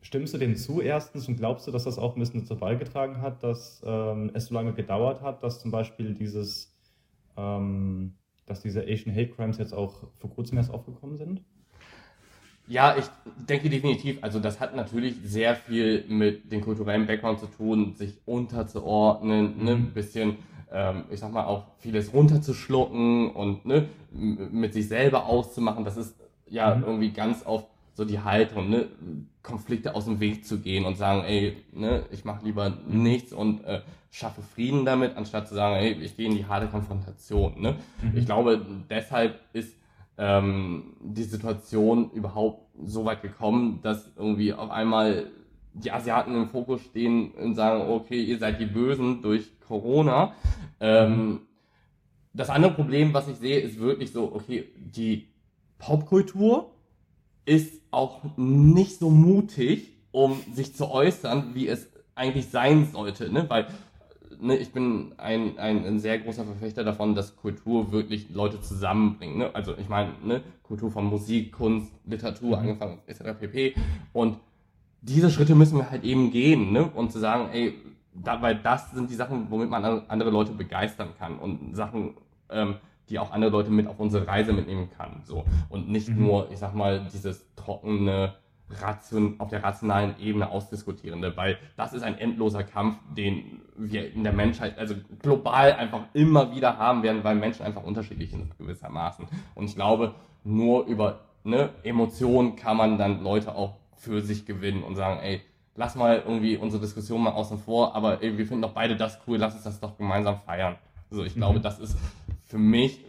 stimmst 0.00 0.34
du 0.34 0.38
dem 0.38 0.56
zu 0.56 0.80
erstens 0.80 1.28
und 1.28 1.36
glaubst 1.36 1.66
du, 1.66 1.70
dass 1.70 1.84
das 1.84 1.98
auch 1.98 2.14
ein 2.14 2.20
bisschen 2.20 2.40
dazu 2.40 2.56
beigetragen 2.56 3.20
hat, 3.22 3.42
dass 3.42 3.82
ähm, 3.84 4.30
es 4.34 4.46
so 4.46 4.54
lange 4.54 4.72
gedauert 4.72 5.22
hat, 5.22 5.42
dass 5.42 5.60
zum 5.60 5.70
Beispiel 5.70 6.14
dieses, 6.14 6.74
ähm, 7.36 8.14
dass 8.46 8.60
diese 8.60 8.82
Asian 8.82 9.14
Hate 9.14 9.30
Crimes 9.30 9.58
jetzt 9.58 9.72
auch 9.72 10.08
vor 10.18 10.30
kurzem 10.30 10.58
erst 10.58 10.70
aufgekommen 10.70 11.16
sind? 11.16 11.42
Ja, 12.66 12.96
ich 12.96 13.04
denke 13.46 13.68
definitiv. 13.68 14.18
Also 14.22 14.40
das 14.40 14.58
hat 14.58 14.74
natürlich 14.74 15.16
sehr 15.22 15.54
viel 15.54 16.04
mit 16.08 16.50
dem 16.50 16.62
kulturellen 16.62 17.06
Background 17.06 17.38
zu 17.38 17.46
tun, 17.46 17.94
sich 17.94 18.18
unterzuordnen, 18.24 19.62
ne, 19.62 19.76
mhm. 19.76 19.82
ein 19.82 19.94
bisschen 19.94 20.36
ähm, 20.72 21.04
ich 21.10 21.20
sag 21.20 21.32
mal, 21.32 21.44
auch 21.44 21.64
vieles 21.78 22.12
runterzuschlucken 22.12 23.30
und 23.30 23.66
ne, 23.66 23.88
mit 24.12 24.72
sich 24.72 24.88
selber 24.88 25.26
auszumachen. 25.26 25.84
Das 25.84 25.96
ist 25.96 26.14
ja 26.48 26.74
mhm. 26.74 26.84
irgendwie 26.84 27.10
ganz 27.10 27.44
oft 27.46 27.66
so 27.94 28.04
die 28.04 28.20
Haltung, 28.20 28.70
ne, 28.70 28.86
Konflikte 29.42 29.94
aus 29.94 30.06
dem 30.06 30.20
Weg 30.20 30.44
zu 30.44 30.58
gehen 30.58 30.84
und 30.84 30.96
sagen, 30.96 31.22
ey, 31.24 31.56
ne, 31.72 32.04
ich 32.10 32.24
mache 32.24 32.44
lieber 32.44 32.72
nichts 32.88 33.32
und 33.32 33.64
äh, 33.64 33.82
schaffe 34.10 34.42
Frieden 34.42 34.84
damit, 34.84 35.16
anstatt 35.16 35.48
zu 35.48 35.54
sagen, 35.54 35.76
ey, 35.76 35.92
ich 35.92 36.16
gehe 36.16 36.26
in 36.26 36.36
die 36.36 36.46
harte 36.46 36.68
Konfrontation. 36.68 37.60
Ne? 37.60 37.76
Mhm. 38.02 38.16
Ich 38.16 38.26
glaube, 38.26 38.64
deshalb 38.88 39.40
ist 39.52 39.76
ähm, 40.18 40.94
die 41.00 41.24
Situation 41.24 42.10
überhaupt 42.12 42.62
so 42.84 43.04
weit 43.04 43.22
gekommen, 43.22 43.80
dass 43.82 44.12
irgendwie 44.16 44.52
auf 44.52 44.70
einmal 44.70 45.26
die 45.72 45.90
Asiaten 45.90 46.34
im 46.34 46.48
Fokus 46.48 46.82
stehen 46.82 47.32
und 47.32 47.56
sagen, 47.56 47.90
okay, 47.90 48.22
ihr 48.22 48.38
seid 48.38 48.60
die 48.60 48.66
Bösen 48.66 49.22
durch 49.22 49.50
Corona. 49.66 50.34
Ähm, 50.80 51.40
das 52.32 52.50
andere 52.50 52.72
Problem, 52.72 53.14
was 53.14 53.28
ich 53.28 53.36
sehe, 53.36 53.60
ist 53.60 53.78
wirklich 53.78 54.12
so, 54.12 54.32
okay, 54.34 54.68
die 54.76 55.28
Popkultur 55.78 56.70
ist 57.44 57.80
auch 57.90 58.22
nicht 58.36 58.98
so 58.98 59.10
mutig, 59.10 59.92
um 60.10 60.40
sich 60.52 60.74
zu 60.74 60.90
äußern, 60.90 61.54
wie 61.54 61.68
es 61.68 61.88
eigentlich 62.14 62.48
sein 62.48 62.88
sollte, 62.92 63.30
ne? 63.30 63.48
Weil 63.48 63.66
ne, 64.40 64.56
ich 64.56 64.72
bin 64.72 65.12
ein, 65.16 65.58
ein, 65.58 65.84
ein, 65.84 65.98
sehr 65.98 66.18
großer 66.18 66.44
Verfechter 66.44 66.84
davon, 66.84 67.14
dass 67.14 67.36
Kultur 67.36 67.92
wirklich 67.92 68.30
Leute 68.30 68.60
zusammenbringt. 68.60 69.36
Ne? 69.36 69.54
Also 69.54 69.76
ich 69.76 69.88
meine, 69.88 70.12
ne, 70.24 70.42
Kultur 70.62 70.90
von 70.90 71.04
Musik, 71.04 71.52
Kunst, 71.52 71.92
Literatur, 72.04 72.56
mhm. 72.56 72.62
angefangen 72.62 72.98
etc. 73.06 73.22
pp. 73.38 73.74
Und 74.12 74.38
diese 75.02 75.30
Schritte 75.30 75.54
müssen 75.54 75.78
wir 75.78 75.90
halt 75.90 76.04
eben 76.04 76.30
gehen, 76.30 76.72
ne? 76.72 76.88
Und 76.90 77.12
zu 77.12 77.18
sagen, 77.18 77.50
ey, 77.52 77.74
da, 78.14 78.40
weil 78.40 78.56
das 78.56 78.92
sind 78.92 79.10
die 79.10 79.14
Sachen, 79.14 79.50
womit 79.50 79.70
man 79.70 79.84
andere 80.08 80.30
Leute 80.30 80.52
begeistern 80.52 81.10
kann 81.18 81.38
und 81.38 81.74
Sachen, 81.74 82.14
ähm, 82.50 82.76
die 83.08 83.18
auch 83.18 83.32
andere 83.32 83.50
Leute 83.50 83.70
mit 83.70 83.86
auf 83.86 83.98
unsere 83.98 84.26
Reise 84.26 84.52
mitnehmen 84.52 84.88
kann. 84.96 85.22
So. 85.24 85.44
Und 85.68 85.88
nicht 85.88 86.08
mhm. 86.08 86.24
nur, 86.24 86.50
ich 86.50 86.58
sag 86.58 86.74
mal, 86.74 87.06
dieses 87.12 87.46
trockene 87.56 88.34
ration, 88.80 89.34
auf 89.38 89.48
der 89.48 89.62
rationalen 89.62 90.14
Ebene 90.18 90.48
ausdiskutierende, 90.48 91.36
weil 91.36 91.58
das 91.76 91.92
ist 91.92 92.02
ein 92.02 92.18
endloser 92.18 92.64
Kampf, 92.64 92.96
den 93.14 93.60
wir 93.76 94.10
in 94.12 94.24
der 94.24 94.32
Menschheit, 94.32 94.78
also 94.78 94.94
global 95.20 95.72
einfach 95.72 96.04
immer 96.14 96.54
wieder 96.54 96.78
haben 96.78 97.02
werden, 97.02 97.22
weil 97.24 97.36
Menschen 97.36 97.66
einfach 97.66 97.82
unterschiedlich 97.82 98.30
sind 98.30 98.56
gewissermaßen. 98.56 99.26
Und 99.54 99.64
ich 99.66 99.74
glaube, 99.74 100.14
nur 100.44 100.86
über 100.86 101.20
ne, 101.42 101.70
Emotionen 101.82 102.56
kann 102.56 102.76
man 102.76 102.96
dann 102.98 103.22
Leute 103.22 103.54
auch 103.54 103.76
für 103.96 104.22
sich 104.22 104.46
gewinnen 104.46 104.82
und 104.82 104.96
sagen, 104.96 105.20
ey, 105.20 105.42
lass 105.76 105.94
mal 105.94 106.22
irgendwie 106.24 106.56
unsere 106.56 106.80
Diskussion 106.80 107.22
mal 107.22 107.32
außen 107.32 107.58
vor, 107.58 107.94
aber 107.94 108.22
ey, 108.22 108.36
wir 108.38 108.46
finden 108.46 108.62
doch 108.62 108.72
beide 108.72 108.96
das 108.96 109.18
cool, 109.26 109.38
lass 109.38 109.54
uns 109.54 109.64
das 109.64 109.80
doch 109.80 109.96
gemeinsam 109.96 110.38
feiern. 110.40 110.76
Also 111.10 111.24
ich 111.24 111.34
glaube, 111.34 111.58
mhm. 111.58 111.62
das 111.62 111.78
ist 111.78 111.96
für 112.44 112.58
mich 112.58 113.00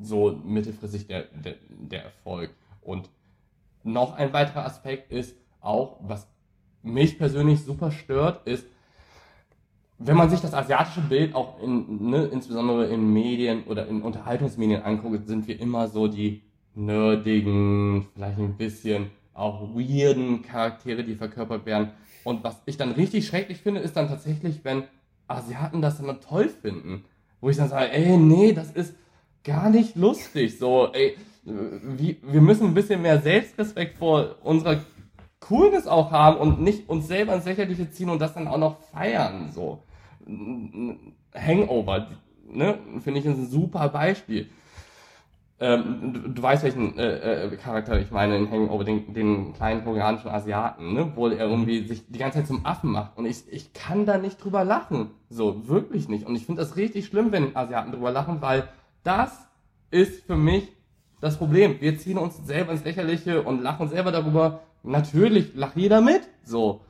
so 0.00 0.38
mittelfristig 0.44 1.06
der, 1.06 1.24
der, 1.32 1.54
der 1.68 2.04
Erfolg. 2.04 2.50
Und 2.82 3.08
noch 3.82 4.14
ein 4.16 4.32
weiterer 4.32 4.64
Aspekt 4.64 5.12
ist 5.12 5.36
auch, 5.60 5.98
was 6.00 6.28
mich 6.82 7.18
persönlich 7.18 7.62
super 7.64 7.90
stört, 7.90 8.46
ist, 8.46 8.66
wenn 9.98 10.16
man 10.16 10.28
sich 10.28 10.40
das 10.40 10.54
asiatische 10.54 11.00
Bild 11.02 11.34
auch 11.34 11.62
in, 11.62 12.10
ne, 12.10 12.24
insbesondere 12.26 12.86
in 12.86 13.12
Medien 13.12 13.64
oder 13.64 13.86
in 13.86 14.02
Unterhaltungsmedien 14.02 14.82
anguckt, 14.82 15.26
sind 15.26 15.46
wir 15.46 15.58
immer 15.60 15.88
so 15.88 16.08
die 16.08 16.42
nerdigen, 16.74 18.06
vielleicht 18.12 18.38
ein 18.38 18.56
bisschen 18.56 19.10
auch 19.34 19.74
weirden 19.74 20.42
Charaktere, 20.42 21.04
die 21.04 21.16
verkörpert 21.16 21.66
werden. 21.66 21.90
Und 22.22 22.42
was 22.44 22.62
ich 22.66 22.76
dann 22.76 22.92
richtig 22.92 23.26
schrecklich 23.26 23.58
finde, 23.58 23.80
ist 23.80 23.96
dann 23.96 24.08
tatsächlich, 24.08 24.64
wenn 24.64 24.84
Asiaten 25.28 25.82
das 25.82 26.00
immer 26.00 26.20
toll 26.20 26.48
finden. 26.48 27.04
Wo 27.40 27.50
ich 27.50 27.56
dann 27.56 27.68
sage, 27.68 27.92
ey, 27.92 28.16
nee, 28.16 28.52
das 28.52 28.70
ist 28.70 28.94
gar 29.42 29.68
nicht 29.68 29.96
lustig. 29.96 30.58
So, 30.58 30.90
ey, 30.92 31.16
wie, 31.44 32.16
wir 32.22 32.40
müssen 32.40 32.68
ein 32.68 32.74
bisschen 32.74 33.02
mehr 33.02 33.20
Selbstrespekt 33.20 33.98
vor 33.98 34.36
unserer 34.42 34.80
Coolness 35.40 35.86
auch 35.86 36.10
haben 36.10 36.38
und 36.38 36.62
nicht 36.62 36.88
uns 36.88 37.06
selber 37.06 37.34
ins 37.34 37.44
Lächerliche 37.44 37.90
ziehen 37.90 38.08
und 38.08 38.20
das 38.20 38.32
dann 38.32 38.48
auch 38.48 38.56
noch 38.56 38.80
feiern. 38.92 39.50
So. 39.52 39.82
Hangover, 41.34 42.08
ne, 42.48 42.78
finde 43.02 43.20
ich 43.20 43.26
ein 43.26 43.46
super 43.46 43.90
Beispiel. 43.90 44.48
Ähm, 45.60 46.12
du, 46.12 46.28
du, 46.30 46.42
weißt, 46.42 46.64
welchen 46.64 46.98
äh, 46.98 47.44
äh, 47.44 47.56
Charakter 47.56 48.00
ich 48.00 48.10
meine 48.10 48.36
in 48.36 48.50
Hangover, 48.50 48.82
den, 48.82 49.14
den 49.14 49.52
kleinen 49.52 49.84
koreanischen 49.84 50.28
Asiaten, 50.28 50.94
ne? 50.94 51.12
wo 51.14 51.28
er 51.28 51.48
irgendwie 51.48 51.86
sich 51.86 52.04
die 52.08 52.18
ganze 52.18 52.38
Zeit 52.38 52.48
zum 52.48 52.66
Affen 52.66 52.90
macht. 52.90 53.16
Und 53.16 53.26
ich, 53.26 53.44
ich 53.50 53.72
kann 53.72 54.04
da 54.04 54.18
nicht 54.18 54.42
drüber 54.42 54.64
lachen. 54.64 55.10
So, 55.28 55.68
wirklich 55.68 56.08
nicht. 56.08 56.26
Und 56.26 56.34
ich 56.34 56.44
finde 56.44 56.60
das 56.60 56.76
richtig 56.76 57.06
schlimm, 57.06 57.30
wenn 57.30 57.54
Asiaten 57.54 57.92
drüber 57.92 58.10
lachen, 58.10 58.42
weil 58.42 58.68
das 59.04 59.46
ist 59.92 60.24
für 60.24 60.36
mich 60.36 60.72
das 61.20 61.38
Problem. 61.38 61.80
Wir 61.80 61.96
ziehen 61.98 62.18
uns 62.18 62.44
selber 62.44 62.72
ins 62.72 62.84
Lächerliche 62.84 63.42
und 63.42 63.62
lachen 63.62 63.88
selber 63.88 64.10
darüber. 64.10 64.60
Natürlich 64.82 65.54
lacht 65.54 65.76
jeder 65.76 66.00
mit. 66.00 66.22
So. 66.42 66.80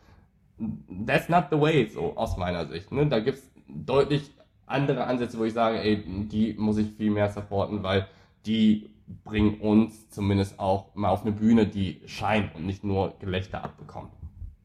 That's 1.07 1.29
not 1.29 1.47
the 1.51 1.61
way, 1.61 1.87
so 1.87 2.17
aus 2.17 2.39
meiner 2.39 2.67
Sicht. 2.67 2.91
Ne? 2.93 3.07
Da 3.07 3.21
gibt's 3.21 3.43
deutlich 3.69 4.33
andere 4.67 5.05
Ansätze, 5.05 5.39
wo 5.39 5.45
ich 5.45 5.53
sage, 5.53 5.81
ey, 5.81 6.03
die 6.03 6.55
muss 6.55 6.79
ich 6.79 6.93
viel 6.93 7.11
mehr 7.11 7.29
supporten, 7.29 7.83
weil 7.83 8.07
die 8.47 8.91
bringen 9.25 9.61
uns 9.61 10.09
zumindest 10.11 10.59
auch 10.59 10.95
mal 10.95 11.11
auf 11.11 11.23
eine 11.23 11.33
Bühne, 11.33 11.67
die 11.67 12.01
scheint 12.07 12.55
und 12.55 12.67
nicht 12.67 12.85
nur 12.85 13.15
Gelächter 13.19 13.63
abbekommt. 13.63 14.13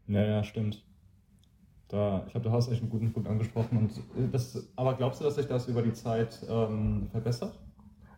Ja, 0.08 0.24
ja, 0.24 0.44
stimmt. 0.44 0.84
Da, 1.90 2.24
ich 2.26 2.32
glaube, 2.32 2.50
du 2.50 2.52
hast 2.52 2.72
echt 2.72 2.82
einen 2.82 2.90
guten 2.90 3.12
Punkt 3.12 3.28
angesprochen. 3.28 3.78
Und 3.78 4.34
das, 4.34 4.72
aber 4.76 4.94
glaubst 4.96 5.20
du, 5.20 5.26
dass 5.26 5.36
sich 5.36 5.48
das 5.48 5.68
über 5.68 5.82
die 5.82 5.94
Zeit 5.94 6.40
ähm, 6.48 7.08
verbessert? 7.12 7.58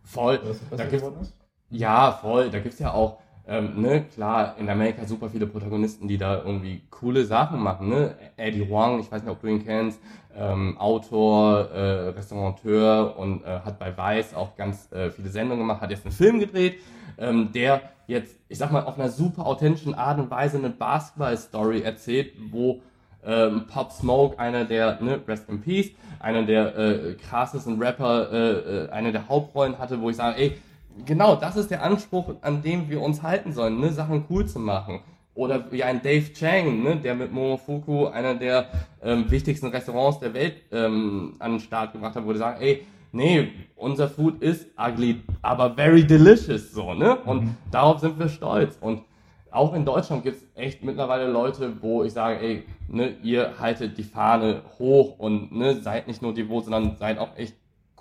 Voll. 0.03 0.39
Da 0.75 0.85
gibt's, 0.85 1.33
ja, 1.69 2.11
voll. 2.11 2.49
Da 2.49 2.59
gibt 2.59 2.73
es 2.73 2.79
ja 2.79 2.93
auch, 2.93 3.19
ähm, 3.47 3.81
ne, 3.81 4.05
klar, 4.13 4.55
in 4.59 4.69
Amerika 4.69 5.05
super 5.05 5.29
viele 5.29 5.47
Protagonisten, 5.47 6.07
die 6.07 6.17
da 6.17 6.43
irgendwie 6.43 6.81
coole 6.89 7.25
Sachen 7.25 7.59
machen, 7.59 7.89
ne? 7.89 8.15
Eddie 8.37 8.67
Huang, 8.67 8.99
ich 8.99 9.11
weiß 9.11 9.23
nicht, 9.23 9.31
ob 9.31 9.41
du 9.41 9.47
ihn 9.47 9.65
kennst, 9.65 9.99
ähm, 10.35 10.77
Autor, 10.77 11.69
äh, 11.71 12.09
Restaurateur 12.09 13.17
und 13.17 13.43
äh, 13.43 13.59
hat 13.65 13.79
bei 13.79 13.95
Vice 13.97 14.35
auch 14.35 14.55
ganz 14.55 14.91
äh, 14.91 15.09
viele 15.09 15.29
Sendungen 15.29 15.63
gemacht, 15.63 15.81
hat 15.81 15.91
jetzt 15.91 16.05
einen 16.05 16.13
Film 16.13 16.39
gedreht, 16.39 16.79
ähm, 17.17 17.51
der 17.53 17.81
jetzt, 18.07 18.35
ich 18.47 18.57
sag 18.57 18.71
mal, 18.71 18.83
auf 18.83 18.99
einer 18.99 19.09
super 19.09 19.45
authentischen 19.45 19.95
Art 19.95 20.19
und 20.19 20.29
Weise 20.29 20.57
eine 20.57 20.69
Basketball-Story 20.69 21.81
erzählt, 21.81 22.33
wo 22.51 22.81
ähm, 23.23 23.67
Pop 23.67 23.91
Smoke, 23.91 24.39
einer 24.39 24.65
der, 24.65 25.01
ne, 25.01 25.19
Rest 25.27 25.49
in 25.49 25.61
Peace, 25.61 25.91
einer 26.19 26.43
der 26.43 26.77
äh, 26.77 27.13
krassesten 27.13 27.81
Rapper, 27.81 28.31
äh, 28.31 28.51
äh, 28.51 28.89
eine 28.89 29.11
der 29.11 29.27
Hauptrollen 29.27 29.77
hatte, 29.79 30.01
wo 30.01 30.09
ich 30.09 30.15
sage, 30.15 30.37
ey, 30.39 30.57
genau, 31.05 31.35
das 31.35 31.55
ist 31.55 31.71
der 31.71 31.83
Anspruch, 31.83 32.35
an 32.41 32.61
dem 32.61 32.89
wir 32.89 33.01
uns 33.01 33.21
halten 33.23 33.53
sollen, 33.53 33.79
ne? 33.79 33.91
Sachen 33.91 34.25
cool 34.29 34.45
zu 34.45 34.59
machen. 34.59 35.01
Oder 35.33 35.71
wie 35.71 35.83
ein 35.83 36.01
Dave 36.01 36.33
Chang, 36.33 36.83
ne? 36.83 36.97
der 36.97 37.15
mit 37.15 37.31
Momofuku 37.31 38.07
einer 38.07 38.35
der 38.35 38.67
ähm, 39.01 39.31
wichtigsten 39.31 39.67
Restaurants 39.67 40.19
der 40.19 40.33
Welt 40.33 40.55
ähm, 40.71 41.35
an 41.39 41.51
den 41.51 41.59
Start 41.61 41.93
gebracht 41.93 42.15
hat, 42.15 42.25
wo 42.25 42.33
die 42.33 42.39
sagen, 42.39 42.61
ey, 42.61 42.85
nee, 43.13 43.47
unser 43.77 44.09
Food 44.09 44.41
ist 44.41 44.67
ugly, 44.77 45.21
aber 45.41 45.73
very 45.73 46.05
delicious, 46.05 46.73
so, 46.73 46.93
ne? 46.93 47.15
Und 47.15 47.43
mhm. 47.43 47.57
darauf 47.71 47.99
sind 47.99 48.19
wir 48.19 48.27
stolz. 48.27 48.77
Und 48.81 49.03
auch 49.51 49.73
in 49.73 49.85
Deutschland 49.85 50.23
gibt 50.23 50.37
es 50.37 50.47
echt 50.55 50.83
mittlerweile 50.83 51.29
Leute, 51.29 51.81
wo 51.81 52.03
ich 52.03 52.13
sage, 52.13 52.39
ey, 52.41 52.63
ne, 52.87 53.15
ihr 53.23 53.59
haltet 53.59 53.97
die 53.97 54.03
Fahne 54.03 54.61
hoch 54.79 55.17
und 55.17 55.53
ne, 55.53 55.75
seid 55.75 56.07
nicht 56.07 56.21
nur 56.21 56.33
devot, 56.33 56.65
sondern 56.65 56.97
seid 56.97 57.19
auch 57.19 57.37
echt 57.37 57.55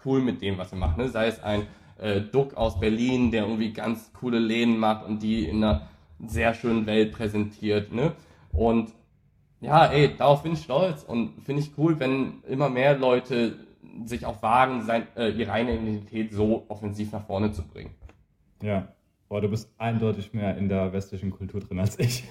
cool 0.04 0.20
mit 0.20 0.42
dem, 0.42 0.58
was 0.58 0.72
ihr 0.72 0.78
macht. 0.78 0.98
Ne? 0.98 1.08
Sei 1.08 1.26
es 1.26 1.42
ein 1.42 1.66
äh, 2.00 2.20
Duck 2.20 2.54
aus 2.54 2.80
Berlin, 2.80 3.30
der 3.30 3.44
irgendwie 3.44 3.72
ganz 3.72 4.12
coole 4.12 4.38
Läden 4.38 4.78
macht 4.78 5.06
und 5.06 5.22
die 5.22 5.46
in 5.46 5.62
einer 5.62 5.88
sehr 6.18 6.54
schönen 6.54 6.86
Welt 6.86 7.12
präsentiert. 7.12 7.92
Ne? 7.92 8.12
Und 8.52 8.92
ja, 9.60 9.86
ey, 9.86 10.16
darauf 10.16 10.42
bin 10.42 10.52
ich 10.52 10.62
stolz 10.62 11.02
und 11.02 11.42
finde 11.44 11.62
ich 11.62 11.72
cool, 11.78 11.98
wenn 12.00 12.42
immer 12.48 12.68
mehr 12.68 12.96
Leute 12.96 13.58
sich 14.04 14.24
auch 14.24 14.42
wagen, 14.42 14.82
sein, 14.82 15.06
äh, 15.16 15.30
ihre 15.30 15.52
eigene 15.52 15.74
Identität 15.74 16.32
so 16.32 16.64
offensiv 16.68 17.12
nach 17.12 17.26
vorne 17.26 17.52
zu 17.52 17.66
bringen. 17.66 17.90
Ja, 18.62 18.88
Boah, 19.30 19.40
du 19.40 19.48
bist 19.48 19.72
eindeutig 19.78 20.34
mehr 20.34 20.56
in 20.58 20.68
der 20.68 20.92
westlichen 20.92 21.30
Kultur 21.30 21.60
drin 21.60 21.78
als 21.78 21.96
ich. 22.00 22.24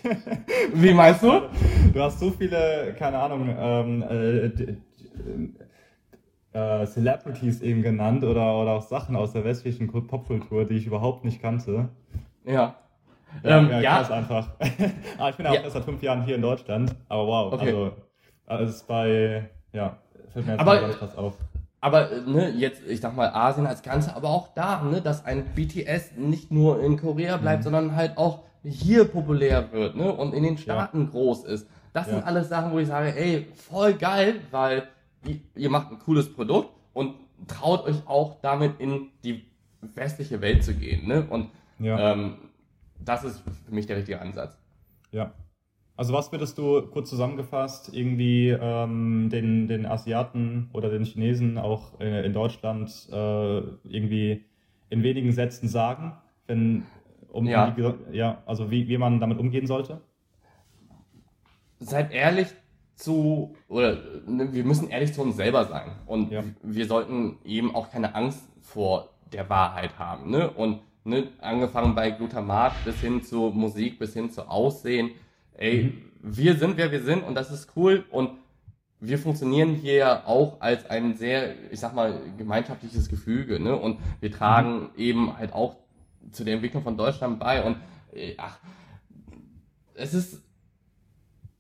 Wie 0.73 0.93
meinst 0.93 1.23
du? 1.23 1.43
Du 1.93 2.01
hast 2.01 2.19
so 2.19 2.29
viele, 2.29 2.93
keine 2.99 3.19
Ahnung, 3.19 3.55
ähm, 3.57 4.03
äh, 4.03 4.75
äh, 6.53 6.85
Celebrities 6.85 7.61
eben 7.61 7.81
genannt 7.81 8.23
oder, 8.23 8.59
oder 8.59 8.71
auch 8.71 8.81
Sachen 8.81 9.15
aus 9.15 9.33
der 9.33 9.43
westlichen 9.43 9.87
Popkultur, 9.87 10.65
die 10.65 10.75
ich 10.75 10.87
überhaupt 10.87 11.23
nicht 11.25 11.41
kannte. 11.41 11.89
Ja. 12.45 12.75
Ja, 13.43 13.59
ähm, 13.59 13.69
ja, 13.69 13.79
ja. 13.79 13.97
krass 13.97 14.11
einfach. 14.11 14.49
ah, 15.19 15.29
ich 15.29 15.35
bin 15.35 15.45
ja 15.45 15.51
auch 15.51 15.63
erst 15.63 15.73
seit 15.73 15.85
fünf 15.85 16.01
Jahren 16.01 16.23
hier 16.23 16.35
in 16.35 16.41
Deutschland. 16.41 16.95
Aber 17.07 17.27
wow, 17.27 17.53
okay. 17.53 17.67
also, 17.67 17.91
also 18.47 18.63
es 18.63 18.75
ist 18.77 18.87
bei, 18.87 19.49
ja, 19.71 19.97
fällt 20.33 20.47
mir 20.47 20.53
jetzt 20.53 20.61
aber, 20.61 20.81
mal 20.81 20.89
krass 20.91 21.15
auf. 21.15 21.33
Aber 21.81 22.09
ne, 22.25 22.49
jetzt, 22.49 22.81
ich 22.87 22.99
sag 22.99 23.15
mal, 23.15 23.29
Asien 23.29 23.65
als 23.65 23.81
Ganze, 23.83 24.15
aber 24.15 24.29
auch 24.29 24.49
da, 24.53 24.81
ne, 24.83 25.01
dass 25.01 25.25
ein 25.25 25.45
BTS 25.55 26.17
nicht 26.17 26.51
nur 26.51 26.83
in 26.83 26.97
Korea 26.97 27.37
bleibt, 27.37 27.59
mhm. 27.59 27.63
sondern 27.63 27.95
halt 27.95 28.17
auch 28.17 28.39
hier 28.63 29.05
populär 29.05 29.71
wird, 29.71 29.95
ne, 29.95 30.11
und 30.11 30.33
in 30.33 30.43
den 30.43 30.57
Staaten 30.57 31.03
ja. 31.03 31.09
groß 31.11 31.45
ist. 31.45 31.67
Das 31.93 32.07
ja. 32.07 32.15
sind 32.15 32.25
alles 32.25 32.49
Sachen, 32.49 32.71
wo 32.71 32.79
ich 32.79 32.87
sage, 32.87 33.15
ey, 33.15 33.47
voll 33.55 33.93
geil, 33.93 34.35
weil 34.51 34.83
ihr 35.55 35.69
macht 35.69 35.91
ein 35.91 35.99
cooles 35.99 36.31
Produkt 36.31 36.69
und 36.93 37.15
traut 37.47 37.85
euch 37.85 38.07
auch 38.07 38.41
damit 38.41 38.79
in 38.79 39.09
die 39.23 39.45
westliche 39.81 40.41
Welt 40.41 40.63
zu 40.63 40.73
gehen. 40.73 41.07
Ne? 41.07 41.25
Und 41.29 41.49
ja. 41.79 42.13
ähm, 42.13 42.37
das 42.99 43.23
ist 43.23 43.39
für 43.65 43.73
mich 43.73 43.85
der 43.85 43.97
richtige 43.97 44.21
Ansatz. 44.21 44.57
Ja. 45.11 45.33
Also 45.95 46.13
was 46.13 46.31
würdest 46.31 46.57
du 46.57 46.81
kurz 46.87 47.09
zusammengefasst 47.09 47.93
irgendwie 47.93 48.49
ähm, 48.49 49.29
den, 49.29 49.67
den 49.67 49.85
Asiaten 49.85 50.69
oder 50.71 50.89
den 50.89 51.03
Chinesen 51.03 51.57
auch 51.57 51.99
in, 51.99 52.07
in 52.07 52.33
Deutschland 52.33 52.89
äh, 53.11 53.57
irgendwie 53.83 54.45
in 54.89 55.03
wenigen 55.03 55.31
Sätzen 55.33 55.67
sagen, 55.67 56.13
wenn, 56.47 56.85
um, 57.29 57.45
ja. 57.45 57.71
Die, 57.71 58.15
ja, 58.15 58.41
also 58.45 58.71
wie, 58.71 58.87
wie 58.87 58.97
man 58.97 59.19
damit 59.19 59.39
umgehen 59.39 59.67
sollte? 59.67 60.01
Seid 61.79 62.11
ehrlich 62.11 62.47
zu, 62.99 63.55
oder 63.69 63.97
ne, 64.27 64.51
wir 64.51 64.63
müssen 64.65 64.89
ehrlich 64.89 65.13
zu 65.13 65.21
uns 65.21 65.37
selber 65.37 65.65
sein. 65.65 65.91
Und 66.05 66.31
ja. 66.31 66.43
wir 66.61 66.85
sollten 66.85 67.37
eben 67.45 67.73
auch 67.73 67.89
keine 67.89 68.13
Angst 68.13 68.41
vor 68.61 69.09
der 69.31 69.49
Wahrheit 69.49 69.97
haben. 69.97 70.29
Ne? 70.29 70.49
Und 70.49 70.81
ne, 71.05 71.29
angefangen 71.39 71.95
bei 71.95 72.11
Glutamat 72.11 72.73
bis 72.83 72.99
hin 72.99 73.23
zu 73.23 73.51
Musik, 73.55 73.99
bis 73.99 74.13
hin 74.13 74.29
zu 74.29 74.49
Aussehen. 74.49 75.11
Ey, 75.53 75.83
mhm. 75.83 76.11
wir 76.21 76.55
sind, 76.55 76.77
wer 76.77 76.91
wir 76.91 77.01
sind 77.01 77.23
und 77.23 77.35
das 77.35 77.51
ist 77.51 77.69
cool. 77.75 78.03
Und 78.11 78.31
wir 78.99 79.17
funktionieren 79.17 79.75
hier 79.75 80.27
auch 80.27 80.59
als 80.59 80.89
ein 80.89 81.15
sehr, 81.15 81.71
ich 81.71 81.79
sag 81.79 81.95
mal, 81.95 82.19
gemeinschaftliches 82.37 83.07
Gefüge. 83.07 83.61
Ne? 83.61 83.77
Und 83.77 83.99
wir 84.19 84.31
tragen 84.31 84.81
mhm. 84.81 84.89
eben 84.97 85.37
halt 85.37 85.53
auch 85.53 85.77
zu 86.31 86.43
der 86.43 86.55
Entwicklung 86.55 86.83
von 86.83 86.97
Deutschland 86.97 87.39
bei. 87.39 87.63
Und 87.63 87.77
äh, 88.13 88.35
ach, 88.37 88.59
es 89.93 90.13
ist, 90.13 90.41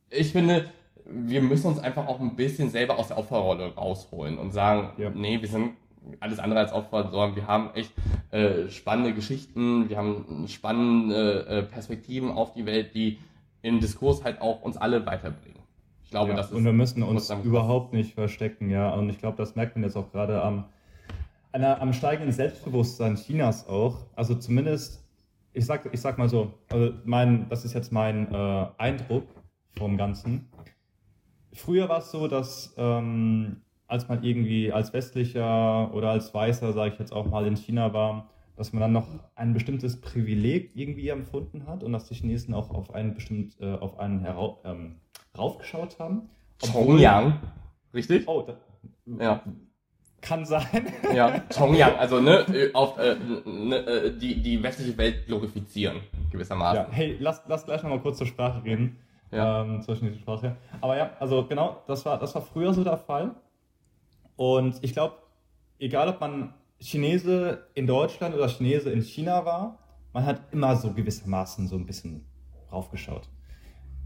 ich 0.09 0.33
finde, 0.33 0.69
wir 1.11 1.41
müssen 1.41 1.67
uns 1.67 1.79
einfach 1.79 2.07
auch 2.07 2.19
ein 2.19 2.35
bisschen 2.35 2.69
selber 2.69 2.97
aus 2.97 3.07
der 3.07 3.17
Opferrolle 3.17 3.75
rausholen 3.75 4.37
und 4.37 4.51
sagen, 4.51 4.91
ja. 4.97 5.09
nee, 5.09 5.41
wir 5.41 5.47
sind 5.47 5.71
alles 6.19 6.39
andere 6.39 6.59
als 6.59 6.71
Opfer, 6.71 7.09
sondern 7.11 7.35
wir 7.35 7.47
haben 7.47 7.71
echt 7.73 7.91
äh, 8.31 8.69
spannende 8.69 9.13
Geschichten, 9.13 9.89
wir 9.89 9.97
haben 9.97 10.45
spannende 10.47 11.45
äh, 11.45 11.63
Perspektiven 11.63 12.31
auf 12.31 12.53
die 12.53 12.65
Welt, 12.65 12.95
die 12.95 13.19
im 13.61 13.79
Diskurs 13.79 14.23
halt 14.23 14.41
auch 14.41 14.61
uns 14.61 14.77
alle 14.77 15.05
weiterbringen. 15.05 15.59
Ich 16.03 16.11
glaube, 16.11 16.31
ja, 16.31 16.37
das 16.37 16.47
ist. 16.47 16.57
Und 16.57 16.65
wir 16.65 16.73
müssen 16.73 17.03
uns 17.03 17.29
überhaupt 17.29 17.93
nicht 17.93 18.13
verstecken, 18.13 18.69
ja. 18.69 18.89
Und 18.93 19.09
ich 19.09 19.19
glaube, 19.19 19.37
das 19.37 19.55
merkt 19.55 19.75
man 19.75 19.83
jetzt 19.83 19.95
auch 19.95 20.11
gerade 20.11 20.41
am, 20.41 20.65
einer, 21.51 21.79
am 21.81 21.93
steigenden 21.93 22.31
Selbstbewusstsein 22.31 23.15
Chinas 23.15 23.67
auch. 23.67 23.97
Also 24.15 24.35
zumindest, 24.35 25.03
ich 25.53 25.65
sag, 25.65 25.87
ich 25.93 26.01
sag 26.01 26.17
mal 26.17 26.29
so, 26.29 26.53
also 26.69 26.93
mein, 27.03 27.47
das 27.49 27.65
ist 27.65 27.73
jetzt 27.73 27.91
mein 27.91 28.33
äh, 28.33 28.65
Eindruck 28.77 29.25
vom 29.77 29.97
Ganzen. 29.97 30.49
Früher 31.53 31.89
war 31.89 31.99
es 31.99 32.11
so, 32.11 32.27
dass 32.27 32.73
ähm, 32.77 33.61
als 33.87 34.07
man 34.07 34.23
irgendwie 34.23 34.71
als 34.71 34.93
westlicher 34.93 35.93
oder 35.93 36.11
als 36.11 36.33
Weißer, 36.33 36.73
sage 36.73 36.93
ich 36.93 36.99
jetzt 36.99 37.11
auch 37.11 37.25
mal, 37.25 37.45
in 37.47 37.57
China 37.57 37.91
war, 37.91 38.29
dass 38.55 38.71
man 38.71 38.81
dann 38.81 38.91
noch 38.91 39.07
ein 39.35 39.53
bestimmtes 39.53 39.99
Privileg 39.99 40.71
irgendwie 40.75 41.09
empfunden 41.09 41.65
hat 41.65 41.83
und 41.83 41.93
dass 41.93 42.07
die 42.07 42.13
Chinesen 42.13 42.53
auch 42.53 42.69
auf 42.69 42.93
einen 42.93 43.15
bestimmt 43.15 43.59
äh, 43.59 43.73
auf 43.73 43.99
einen 43.99 44.19
herau 44.19 44.61
ähm, 44.63 44.97
raufgeschaut 45.37 45.97
haben. 45.97 46.29
Chongyang, 46.61 47.39
richtig? 47.93 48.27
Oh, 48.27 48.41
da, 48.41 48.57
ja. 49.19 49.41
Kann 50.21 50.43
sein. 50.45 50.65
Ja, 51.15 51.39
Chongyang, 51.57 51.95
also 51.95 52.19
ne, 52.19 52.45
auf 52.73 52.97
äh, 52.97 53.15
ne, 53.45 53.77
äh, 53.77 54.17
die, 54.17 54.41
die 54.41 54.61
westliche 54.61 54.97
Welt 54.97 55.25
glorifizieren, 55.25 56.01
gewissermaßen. 56.29 56.83
Ja, 56.83 56.91
hey, 56.91 57.15
lass, 57.19 57.41
lass 57.47 57.65
gleich 57.65 57.81
nochmal 57.81 58.01
kurz 58.01 58.17
zur 58.17 58.27
Sprache 58.27 58.61
reden. 58.65 58.97
Ja. 59.31 59.61
Ähm, 59.61 59.81
zur 59.81 59.95
chinesischen 59.95 60.21
Sprache. 60.21 60.55
Aber 60.81 60.97
ja, 60.97 61.11
also 61.19 61.45
genau, 61.45 61.83
das 61.87 62.05
war, 62.05 62.17
das 62.17 62.33
war 62.35 62.41
früher 62.41 62.73
so 62.73 62.83
der 62.83 62.97
Fall. 62.97 63.35
Und 64.35 64.79
ich 64.81 64.93
glaube, 64.93 65.15
egal 65.77 66.07
ob 66.09 66.19
man 66.19 66.53
Chinese 66.79 67.67
in 67.73 67.87
Deutschland 67.87 68.33
oder 68.35 68.47
Chinese 68.47 68.89
in 68.89 69.01
China 69.01 69.45
war, 69.45 69.79
man 70.13 70.25
hat 70.25 70.41
immer 70.51 70.75
so 70.75 70.93
gewissermaßen 70.93 71.67
so 71.67 71.75
ein 71.75 71.85
bisschen 71.85 72.25
raufgeschaut. 72.71 73.29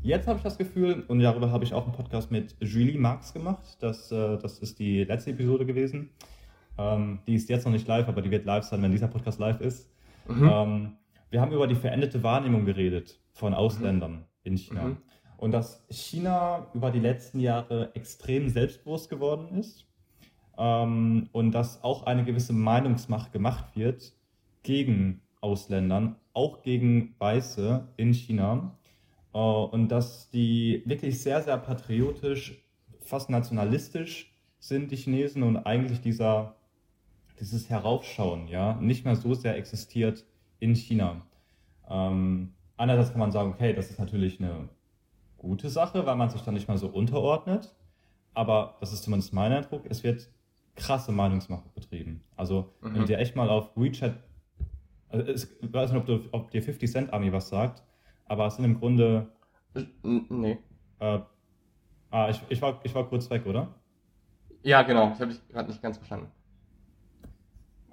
Jetzt 0.01 0.27
habe 0.27 0.37
ich 0.37 0.43
das 0.43 0.57
Gefühl, 0.57 1.05
und 1.07 1.19
darüber 1.19 1.51
habe 1.51 1.63
ich 1.63 1.73
auch 1.73 1.85
einen 1.85 1.93
Podcast 1.93 2.29
mit 2.29 2.55
Julie 2.59 2.99
Marx 2.99 3.33
gemacht, 3.33 3.77
das, 3.79 4.11
äh, 4.11 4.37
das 4.37 4.59
ist 4.59 4.79
die 4.79 5.05
letzte 5.05 5.31
Episode 5.31 5.65
gewesen. 5.65 6.09
Ähm, 6.77 7.19
die 7.25 7.35
ist 7.35 7.47
jetzt 7.49 7.65
noch 7.65 7.71
nicht 7.71 7.87
live, 7.87 8.07
aber 8.07 8.21
die 8.21 8.31
wird 8.31 8.45
live 8.45 8.65
sein, 8.65 8.81
wenn 8.81 8.91
dieser 8.91 9.07
Podcast 9.07 9.39
live 9.39 9.61
ist. 9.61 9.89
Mhm. 10.27 10.49
Ähm, 10.51 10.97
wir 11.29 11.39
haben 11.39 11.51
über 11.51 11.67
die 11.67 11.75
veränderte 11.75 12.21
Wahrnehmung 12.21 12.65
geredet 12.65 13.19
von 13.31 13.53
Ausländern 13.53 14.11
mhm. 14.11 14.25
in 14.43 14.57
China. 14.57 14.83
Mhm. 14.83 14.97
Und 15.43 15.51
dass 15.51 15.83
China 15.89 16.67
über 16.73 16.89
die 16.89 17.01
letzten 17.01 17.41
Jahre 17.41 17.93
extrem 17.95 18.47
selbstbewusst 18.47 19.09
geworden 19.09 19.59
ist 19.59 19.85
ähm, 20.57 21.27
und 21.33 21.51
dass 21.51 21.83
auch 21.83 22.03
eine 22.03 22.23
gewisse 22.23 22.53
Meinungsmacht 22.53 23.33
gemacht 23.33 23.75
wird 23.75 24.13
gegen 24.61 25.19
Ausländern, 25.41 26.15
auch 26.31 26.61
gegen 26.61 27.15
Weiße 27.19 27.89
in 27.97 28.13
China 28.13 28.77
äh, 29.33 29.37
und 29.37 29.89
dass 29.89 30.29
die 30.29 30.81
wirklich 30.85 31.21
sehr, 31.21 31.41
sehr 31.41 31.57
patriotisch, 31.57 32.63
fast 33.01 33.29
nationalistisch 33.29 34.33
sind, 34.59 34.91
die 34.91 34.95
Chinesen 34.95 35.43
und 35.43 35.57
eigentlich 35.57 35.99
dieser, 35.99 36.55
dieses 37.41 37.69
Heraufschauen 37.69 38.47
ja, 38.47 38.75
nicht 38.75 39.03
mehr 39.03 39.17
so 39.17 39.33
sehr 39.33 39.57
existiert 39.57 40.23
in 40.61 40.73
China. 40.73 41.21
Ähm, 41.89 42.53
einerseits 42.77 43.11
kann 43.11 43.19
man 43.19 43.33
sagen, 43.33 43.51
okay, 43.51 43.73
das 43.73 43.89
ist 43.89 43.99
natürlich 43.99 44.39
eine 44.39 44.69
gute 45.43 45.69
Sache, 45.69 46.05
weil 46.05 46.15
man 46.15 46.29
sich 46.29 46.41
dann 46.41 46.55
nicht 46.55 46.67
mehr 46.67 46.77
so 46.77 46.87
unterordnet. 46.87 47.75
Aber 48.33 48.77
das 48.79 48.91
ist 48.93 49.03
zumindest 49.03 49.33
mein 49.33 49.51
Eindruck, 49.51 49.83
es 49.89 50.03
wird 50.03 50.27
krasse 50.75 51.11
Meinungsmache 51.11 51.69
betrieben. 51.75 52.23
Also, 52.35 52.73
mhm. 52.81 52.93
wenn 52.93 53.01
du 53.01 53.05
dir 53.05 53.19
echt 53.19 53.35
mal 53.35 53.49
auf 53.49 53.69
WeChat, 53.75 54.15
also 55.09 55.31
ich 55.31 55.47
weiß 55.71 55.91
nicht, 55.91 55.99
ob, 55.99 56.07
du, 56.07 56.21
ob 56.31 56.49
dir 56.49 56.63
50 56.63 56.91
Cent 56.91 57.13
Army 57.13 57.31
was 57.31 57.49
sagt, 57.49 57.83
aber 58.25 58.47
es 58.47 58.55
sind 58.55 58.65
im 58.65 58.79
Grunde. 58.79 59.27
Nee. 60.01 60.57
Äh, 60.99 61.19
ah, 62.09 62.29
ich, 62.29 62.41
ich, 62.49 62.61
war, 62.61 62.79
ich 62.83 62.95
war 62.95 63.07
kurz 63.07 63.29
weg, 63.29 63.45
oder? 63.45 63.67
Ja, 64.63 64.81
genau. 64.81 65.11
Ich 65.13 65.19
habe 65.19 65.31
dich 65.31 65.47
gerade 65.49 65.69
nicht 65.69 65.81
ganz 65.81 65.97
verstanden. 65.97 66.31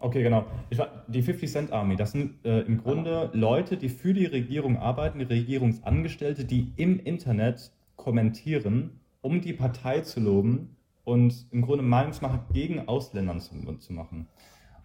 Okay, 0.03 0.23
genau. 0.23 0.47
War, 0.77 1.05
die 1.09 1.23
50 1.23 1.51
Cent 1.51 1.73
Army, 1.73 1.95
das 1.95 2.13
sind 2.13 2.45
äh, 2.45 2.61
im 2.61 2.83
Grunde 2.83 3.31
Leute, 3.35 3.77
die 3.77 3.91
für 3.91 4.15
die 4.15 4.25
Regierung 4.25 4.79
arbeiten, 4.79 5.19
die 5.19 5.27
Regierungsangestellte, 5.27 6.47
die 6.47 6.73
im 6.77 6.99
Internet 6.99 7.71
kommentieren, 7.97 9.01
um 9.21 9.43
die 9.43 9.53
Partei 9.53 10.01
zu 10.01 10.21
loben 10.21 10.77
und 11.05 11.47
im 11.51 11.61
Grunde 11.61 11.85
Meinungsmache 11.85 12.41
gegen 12.53 12.89
Ausländern 12.89 13.41
zu, 13.41 13.55
zu 13.77 13.93
machen. 13.93 14.27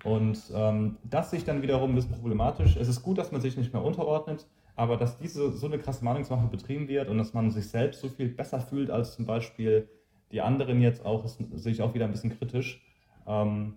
Und 0.04 0.38
ähm, 0.54 0.98
das 1.06 1.32
sich 1.32 1.46
dann 1.46 1.62
wiederum 1.62 1.92
ein 1.92 1.96
bisschen 1.96 2.20
problematisch. 2.20 2.76
Es 2.76 2.90
ist 2.90 3.02
gut, 3.02 3.18
dass 3.18 3.32
man 3.32 3.40
sich 3.40 3.56
nicht 3.56 3.72
mehr 3.72 3.84
unterordnet, 3.84 4.46
aber 4.76 4.98
dass 4.98 5.18
diese 5.18 5.54
so 5.54 5.66
eine 5.66 5.80
krasse 5.80 6.04
Meinungsmache 6.04 6.48
betrieben 6.48 6.90
wird 6.90 7.08
und 7.08 7.18
dass 7.18 7.34
man 7.34 7.52
sich 7.52 7.70
selbst 7.70 8.02
so 8.02 8.10
viel 8.10 8.28
besser 8.28 8.60
fühlt 8.60 8.92
als 8.92 9.16
zum 9.16 9.26
Beispiel 9.26 9.88
die 10.34 10.42
anderen 10.42 10.82
jetzt 10.82 11.06
auch, 11.06 11.24
ist, 11.24 11.40
sehe 11.54 11.72
ich 11.72 11.82
auch 11.82 11.94
wieder 11.94 12.06
ein 12.06 12.12
bisschen 12.12 12.38
kritisch. 12.38 12.84
Ähm, 13.26 13.76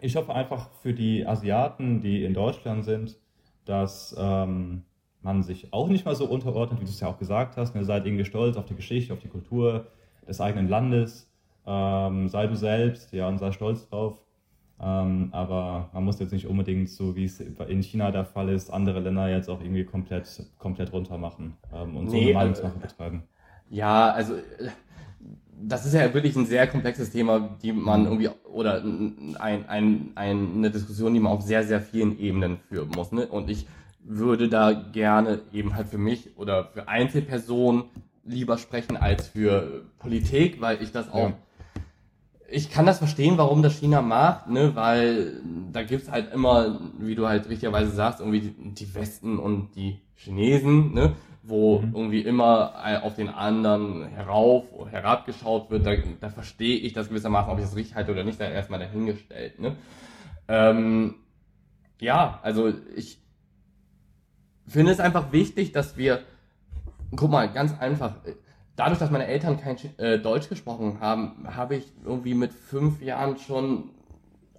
ich 0.00 0.16
hoffe 0.16 0.34
einfach 0.34 0.70
für 0.82 0.92
die 0.92 1.26
Asiaten, 1.26 2.00
die 2.00 2.24
in 2.24 2.34
Deutschland 2.34 2.84
sind, 2.84 3.16
dass 3.64 4.14
ähm, 4.18 4.82
man 5.22 5.42
sich 5.42 5.72
auch 5.72 5.88
nicht 5.88 6.04
mal 6.04 6.14
so 6.14 6.26
unterordnet, 6.26 6.80
wie 6.80 6.84
du 6.84 6.90
es 6.90 7.00
ja 7.00 7.08
auch 7.08 7.18
gesagt 7.18 7.56
hast. 7.56 7.74
Ihr 7.74 7.84
seid 7.84 8.06
irgendwie 8.06 8.24
stolz 8.24 8.56
auf 8.56 8.66
die 8.66 8.76
Geschichte, 8.76 9.12
auf 9.12 9.18
die 9.18 9.28
Kultur 9.28 9.86
des 10.26 10.40
eigenen 10.40 10.68
Landes 10.68 11.30
ähm, 11.66 12.28
sei 12.28 12.46
du 12.46 12.54
selbst, 12.54 13.12
ja, 13.12 13.28
und 13.28 13.38
sei 13.38 13.52
stolz 13.52 13.88
drauf. 13.88 14.22
Ähm, 14.78 15.30
aber 15.32 15.88
man 15.92 16.04
muss 16.04 16.20
jetzt 16.20 16.32
nicht 16.32 16.46
unbedingt, 16.46 16.88
so 16.90 17.16
wie 17.16 17.24
es 17.24 17.40
in 17.40 17.82
China 17.82 18.10
der 18.10 18.24
Fall 18.24 18.50
ist, 18.50 18.70
andere 18.70 19.00
Länder 19.00 19.28
jetzt 19.28 19.48
auch 19.48 19.60
irgendwie 19.60 19.84
komplett, 19.84 20.46
komplett 20.58 20.92
runter 20.92 21.18
machen 21.18 21.56
ähm, 21.74 21.96
und 21.96 22.10
so 22.10 22.16
eine 22.16 22.32
Meinungsmache 22.32 22.78
betreiben. 22.78 23.22
Ja, 23.70 24.10
also 24.10 24.34
das 25.60 25.86
ist 25.86 25.94
ja 25.94 26.12
wirklich 26.12 26.36
ein 26.36 26.46
sehr 26.46 26.66
komplexes 26.66 27.10
Thema, 27.10 27.56
die 27.62 27.72
man 27.72 28.04
irgendwie, 28.04 28.30
oder 28.44 28.82
ein, 28.82 29.36
ein, 29.38 29.68
ein, 29.68 30.12
eine 30.16 30.70
Diskussion, 30.70 31.14
die 31.14 31.20
man 31.20 31.32
auf 31.32 31.42
sehr, 31.42 31.64
sehr 31.64 31.80
vielen 31.80 32.18
Ebenen 32.18 32.58
führen 32.68 32.90
muss. 32.94 33.12
Ne? 33.12 33.26
Und 33.26 33.50
ich 33.50 33.66
würde 34.00 34.48
da 34.48 34.72
gerne 34.72 35.40
eben 35.52 35.74
halt 35.74 35.88
für 35.88 35.98
mich 35.98 36.36
oder 36.36 36.66
für 36.72 36.88
Einzelpersonen 36.88 37.84
lieber 38.24 38.58
sprechen 38.58 38.96
als 38.96 39.28
für 39.28 39.84
Politik, 39.98 40.60
weil 40.60 40.82
ich 40.82 40.92
das 40.92 41.12
auch 41.12 41.30
ja 41.30 41.34
ich 42.48 42.70
kann 42.70 42.86
das 42.86 42.98
verstehen, 42.98 43.38
warum 43.38 43.62
das 43.62 43.78
China 43.78 44.02
macht, 44.02 44.48
ne, 44.48 44.74
weil 44.74 45.40
da 45.72 45.82
gibt's 45.82 46.10
halt 46.10 46.32
immer, 46.32 46.80
wie 46.98 47.14
du 47.14 47.26
halt 47.26 47.48
richtigerweise 47.48 47.90
sagst, 47.90 48.20
irgendwie 48.20 48.40
die, 48.40 48.74
die 48.74 48.94
Westen 48.94 49.38
und 49.38 49.74
die 49.74 50.00
Chinesen, 50.14 50.94
ne, 50.94 51.14
wo 51.48 51.80
mhm. 51.80 51.94
irgendwie 51.94 52.20
immer 52.20 53.02
auf 53.02 53.14
den 53.14 53.28
anderen 53.28 54.08
herauf, 54.08 54.64
herabgeschaut 54.90 55.70
wird, 55.70 55.86
da, 55.86 55.92
da 56.20 56.28
verstehe 56.28 56.78
ich 56.78 56.92
das 56.92 57.08
gewissermaßen, 57.08 57.50
ob 57.50 57.58
ich 57.58 57.64
das 57.64 57.76
richtig 57.76 57.94
halte 57.94 58.12
oder 58.12 58.24
nicht, 58.24 58.40
da 58.40 58.48
erstmal 58.48 58.80
dahingestellt, 58.80 59.60
ne. 59.60 59.76
Ähm, 60.48 61.16
ja, 62.00 62.40
also 62.42 62.72
ich 62.94 63.18
finde 64.66 64.92
es 64.92 65.00
einfach 65.00 65.32
wichtig, 65.32 65.72
dass 65.72 65.96
wir, 65.96 66.20
guck 67.14 67.30
mal, 67.30 67.50
ganz 67.52 67.78
einfach, 67.78 68.14
dadurch, 68.76 68.98
dass 68.98 69.10
meine 69.10 69.26
Eltern 69.26 69.58
kein 69.58 69.76
äh, 69.98 70.18
Deutsch 70.18 70.48
gesprochen 70.48 71.00
haben, 71.00 71.46
habe 71.46 71.76
ich 71.76 71.92
irgendwie 72.04 72.34
mit 72.34 72.52
fünf 72.52 73.02
Jahren 73.02 73.38
schon 73.38 73.90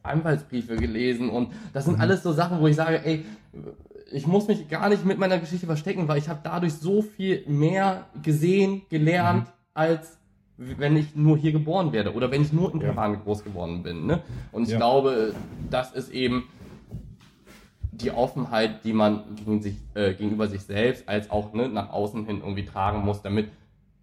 Anwaltsbriefe 0.03 0.77
gelesen 0.77 1.29
und 1.29 1.51
das 1.73 1.85
sind 1.85 1.95
mhm. 1.95 2.01
alles 2.01 2.23
so 2.23 2.31
Sachen, 2.31 2.59
wo 2.59 2.67
ich 2.67 2.75
sage, 2.75 3.05
ey, 3.05 3.25
ich 4.11 4.27
muss 4.27 4.47
mich 4.47 4.67
gar 4.69 4.89
nicht 4.89 5.05
mit 5.05 5.17
meiner 5.17 5.37
Geschichte 5.37 5.65
verstecken, 5.65 6.07
weil 6.07 6.17
ich 6.17 6.29
habe 6.29 6.39
dadurch 6.43 6.73
so 6.73 7.01
viel 7.01 7.43
mehr 7.47 8.05
gesehen, 8.23 8.83
gelernt, 8.89 9.47
mhm. 9.47 9.53
als 9.73 10.17
wenn 10.57 10.97
ich 10.97 11.15
nur 11.15 11.37
hier 11.37 11.51
geboren 11.51 11.93
werde 11.93 12.13
oder 12.13 12.31
wenn 12.31 12.41
ich 12.41 12.51
nur 12.51 12.73
in 12.73 12.81
Japan 12.81 13.13
ja. 13.13 13.19
groß 13.19 13.43
geworden 13.43 13.83
bin. 13.83 14.07
Ne? 14.07 14.21
Und 14.51 14.63
ich 14.63 14.71
ja. 14.71 14.77
glaube, 14.77 15.35
das 15.69 15.93
ist 15.93 16.09
eben 16.09 16.45
die 17.91 18.11
Offenheit, 18.11 18.83
die 18.83 18.93
man 18.93 19.23
gegen 19.35 19.61
sich, 19.61 19.75
äh, 19.93 20.13
gegenüber 20.13 20.47
sich 20.47 20.61
selbst 20.61 21.07
als 21.07 21.29
auch 21.31 21.53
ne, 21.53 21.67
nach 21.69 21.89
außen 21.89 22.25
hin 22.25 22.39
irgendwie 22.39 22.65
tragen 22.65 22.99
muss, 22.99 23.21
damit 23.21 23.49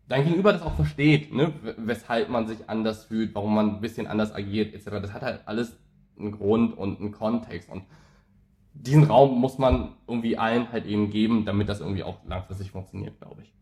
dein 0.08 0.24
Gegenüber 0.24 0.52
das 0.52 0.62
auch 0.62 0.74
versteht, 0.74 1.32
ne, 1.32 1.52
weshalb 1.76 2.28
man 2.28 2.46
sich 2.46 2.68
anders 2.68 3.04
fühlt, 3.04 3.34
warum 3.34 3.54
man 3.54 3.76
ein 3.76 3.80
bisschen 3.80 4.06
anders 4.06 4.34
agiert, 4.34 4.74
etc. 4.74 5.00
Das 5.02 5.12
hat 5.12 5.22
halt 5.22 5.40
alles 5.46 5.76
einen 6.18 6.32
Grund 6.32 6.76
und 6.76 7.00
einen 7.00 7.12
Kontext 7.12 7.70
und 7.70 7.82
diesen 8.74 9.04
Raum 9.04 9.40
muss 9.40 9.58
man 9.58 9.94
irgendwie 10.06 10.36
allen 10.36 10.70
halt 10.72 10.84
eben 10.84 11.10
geben, 11.10 11.44
damit 11.44 11.68
das 11.68 11.80
irgendwie 11.80 12.02
auch 12.02 12.18
langfristig 12.26 12.70
funktioniert, 12.70 13.18
glaube 13.20 13.42
ich. 13.42 13.52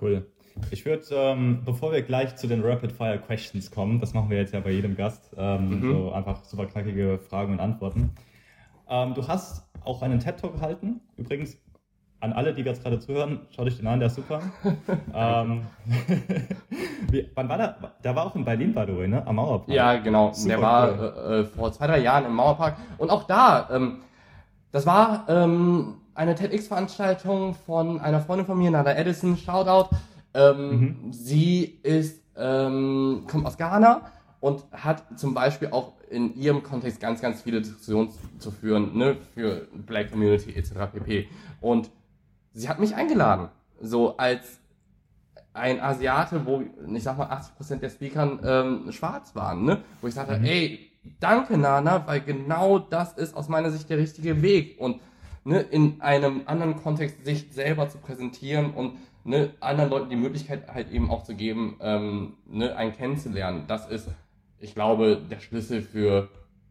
Cool. 0.00 0.26
Ich 0.70 0.84
würde, 0.84 1.04
ähm, 1.12 1.62
bevor 1.64 1.92
wir 1.92 2.02
gleich 2.02 2.36
zu 2.36 2.46
den 2.46 2.62
Rapid 2.62 2.92
Fire 2.92 3.18
Questions 3.18 3.70
kommen, 3.70 4.00
das 4.00 4.14
machen 4.14 4.30
wir 4.30 4.36
jetzt 4.36 4.52
ja 4.52 4.60
bei 4.60 4.70
jedem 4.70 4.96
Gast, 4.96 5.34
ähm, 5.36 5.80
mhm. 5.80 5.92
so 5.92 6.12
einfach 6.12 6.44
super 6.44 6.66
knackige 6.66 7.18
Fragen 7.18 7.54
und 7.54 7.60
Antworten. 7.60 8.10
Ähm, 8.88 9.14
du 9.14 9.26
hast 9.26 9.68
auch 9.84 10.02
einen 10.02 10.20
TED 10.20 10.38
Talk 10.38 10.54
gehalten. 10.54 11.00
Übrigens, 11.16 11.56
an 12.20 12.34
alle, 12.34 12.52
die 12.52 12.62
jetzt 12.62 12.82
gerade 12.82 12.98
zuhören, 12.98 13.40
schaut 13.50 13.66
euch 13.66 13.78
den 13.78 13.86
an, 13.86 13.98
der 13.98 14.08
ist 14.08 14.16
super. 14.16 14.40
ähm, 15.14 15.62
wie, 17.10 17.30
wann 17.34 17.48
war 17.48 17.56
der? 17.56 17.76
Der 18.04 18.14
war 18.14 18.26
auch 18.26 18.36
in 18.36 18.44
Berlin, 18.44 18.74
by 18.74 18.84
the 18.86 18.96
way, 18.96 19.08
ne? 19.08 19.26
Am 19.26 19.36
Mauerpark. 19.36 19.74
Ja, 19.74 19.96
genau. 19.96 20.32
Super 20.32 20.48
der 20.48 20.62
war 20.62 20.98
cool. 20.98 21.32
äh, 21.32 21.44
vor 21.44 21.72
zwei, 21.72 21.86
drei 21.86 22.00
Jahren 22.00 22.26
im 22.26 22.34
Mauerpark. 22.34 22.76
Und 22.98 23.10
auch 23.10 23.24
da, 23.24 23.70
ähm, 23.72 24.02
das 24.72 24.86
war 24.86 25.24
ähm, 25.28 25.96
eine 26.14 26.34
TEDx-Veranstaltung 26.34 27.54
von 27.54 28.00
einer 28.00 28.20
Freundin 28.20 28.46
von 28.46 28.58
mir, 28.58 28.70
Nada 28.70 28.92
Edison, 28.92 29.36
Shoutout. 29.36 29.94
Ähm, 30.34 30.70
mhm. 30.70 31.12
Sie 31.12 31.64
ist, 31.82 32.22
ähm, 32.36 33.24
kommt 33.28 33.46
aus 33.46 33.56
Ghana 33.56 34.02
und 34.40 34.64
hat 34.72 35.18
zum 35.18 35.34
Beispiel 35.34 35.68
auch 35.72 35.94
in 36.08 36.34
ihrem 36.34 36.62
Kontext 36.62 37.00
ganz, 37.00 37.20
ganz 37.20 37.42
viele 37.42 37.60
Diskussionen 37.60 38.10
zu 38.38 38.50
führen, 38.50 38.96
ne, 38.96 39.16
für 39.34 39.68
Black 39.72 40.10
Community 40.10 40.52
etc. 40.54 40.72
pp. 40.92 41.28
Und 41.60 41.90
sie 42.52 42.68
hat 42.68 42.78
mich 42.80 42.94
eingeladen, 42.94 43.48
so 43.80 44.16
als 44.16 44.60
ein 45.52 45.80
Asiate, 45.80 46.46
wo 46.46 46.62
ich 46.94 47.02
sag 47.02 47.18
mal 47.18 47.28
80% 47.28 47.76
der 47.76 47.90
Speakern 47.90 48.40
ähm, 48.44 48.92
schwarz 48.92 49.34
waren, 49.34 49.64
ne? 49.64 49.82
wo 50.00 50.06
ich 50.06 50.14
sagte, 50.14 50.38
mhm. 50.38 50.44
ey, 50.44 50.89
danke 51.18 51.56
Nana, 51.56 52.06
weil 52.06 52.20
genau 52.20 52.78
das 52.78 53.12
ist 53.14 53.34
aus 53.34 53.48
meiner 53.48 53.70
Sicht 53.70 53.88
der 53.90 53.98
richtige 53.98 54.42
Weg 54.42 54.80
und 54.80 55.00
ne, 55.44 55.60
in 55.60 56.00
einem 56.00 56.42
anderen 56.46 56.76
Kontext 56.76 57.24
sich 57.24 57.48
selber 57.50 57.88
zu 57.88 57.98
präsentieren 57.98 58.72
und 58.72 58.94
ne, 59.24 59.50
anderen 59.60 59.90
Leuten 59.90 60.10
die 60.10 60.16
Möglichkeit 60.16 60.68
halt 60.72 60.90
eben 60.90 61.10
auch 61.10 61.24
zu 61.24 61.34
geben, 61.34 61.76
ähm, 61.80 62.34
ne, 62.46 62.76
einen 62.76 62.92
kennenzulernen. 62.92 63.64
Das 63.66 63.88
ist, 63.88 64.08
ich 64.58 64.74
glaube, 64.74 65.20
der 65.30 65.40
Schlüssel 65.40 65.82
für 65.82 66.28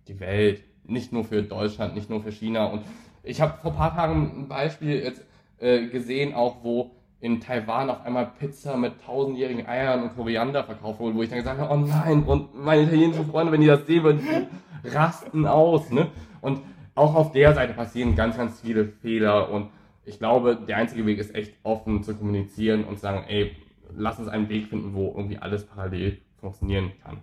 die 0.08 0.20
Welt, 0.20 0.64
nicht 0.84 1.12
nur 1.12 1.24
für 1.24 1.44
Deutschland, 1.44 1.96
nicht 1.96 2.10
nur 2.10 2.22
für 2.22 2.32
China. 2.32 2.66
Und 2.66 2.84
ich 3.24 3.42
habe 3.42 3.60
vor 3.62 3.72
ein 3.72 3.78
paar 3.78 3.96
Tagen 3.96 4.44
ein 4.44 4.48
Beispiel 4.48 5.00
jetzt 5.02 5.24
äh, 5.60 5.88
gesehen, 5.88 6.34
auch 6.34 6.64
wo 6.64 6.92
in 7.22 7.42
Taiwan 7.42 7.90
auf 7.90 8.06
einmal 8.06 8.32
Pizza 8.40 8.78
mit 8.78 9.02
tausendjährigen 9.06 9.68
Eiern 9.68 10.04
und 10.04 10.16
Koriander 10.16 10.64
verkauft 10.64 11.00
wurde, 11.00 11.16
wo 11.16 11.24
ich 11.24 11.30
dann 11.30 11.40
gesagt 11.40 11.60
habe, 11.60 11.74
oh 11.74 11.78
nein, 11.78 12.24
und 12.24 12.56
meine 12.56 12.84
italienischen 12.84 13.26
Freunde, 13.26 13.52
wenn 13.52 13.62
die 13.62 13.68
das 13.68 13.86
sehen, 13.86 14.04
würden 14.04 14.22
die 14.22 14.88
rasten 14.88 15.46
aus. 15.46 15.92
Ne? 15.92 16.08
Und 16.42 16.62
auch 16.96 17.16
auf 17.16 17.32
der 17.32 17.54
Seite 17.54 17.74
passieren 17.74 18.16
ganz, 18.16 18.38
ganz 18.38 18.62
viele 18.62 18.86
Fehler 18.86 19.50
und 19.52 19.70
ich 20.06 20.18
glaube, 20.18 20.56
der 20.56 20.78
einzige 20.78 21.06
Weg 21.06 21.20
ist 21.20 21.36
echt 21.36 21.54
offen 21.64 22.04
zu 22.04 22.16
kommunizieren 22.16 22.84
und 22.84 22.96
zu 22.96 23.02
sagen, 23.02 23.26
ey, 23.28 23.56
lass 23.96 24.18
uns 24.18 24.28
einen 24.28 24.50
Weg 24.50 24.68
finden, 24.68 24.94
wo 24.94 25.14
irgendwie 25.16 25.38
alles 25.38 25.66
parallel 25.66 26.20
funktionieren 26.38 26.92
kann. 27.04 27.22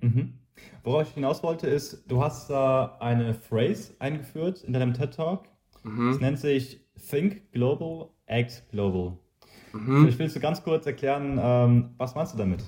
Mhm. 0.00 0.34
Worauf 0.82 1.08
ich 1.08 1.14
hinaus 1.14 1.42
wollte, 1.42 1.66
ist, 1.66 2.04
du 2.10 2.22
hast 2.22 2.50
da 2.50 2.96
eine 3.00 3.34
Phrase 3.34 3.94
eingeführt 3.98 4.62
in 4.64 4.72
deinem 4.72 4.94
TED 4.94 5.14
Talk. 5.14 5.44
Mhm. 5.84 6.10
Das 6.10 6.20
nennt 6.20 6.38
sich 6.38 6.80
Think 7.10 7.52
Global, 7.52 8.08
Act 8.26 8.68
Global. 8.70 9.16
Mhm. 9.72 10.02
Vielleicht 10.02 10.18
willst 10.18 10.36
du 10.36 10.40
ganz 10.40 10.62
kurz 10.62 10.86
erklären, 10.86 11.38
ähm, 11.42 11.90
was 11.96 12.14
meinst 12.14 12.34
du 12.34 12.38
damit? 12.38 12.64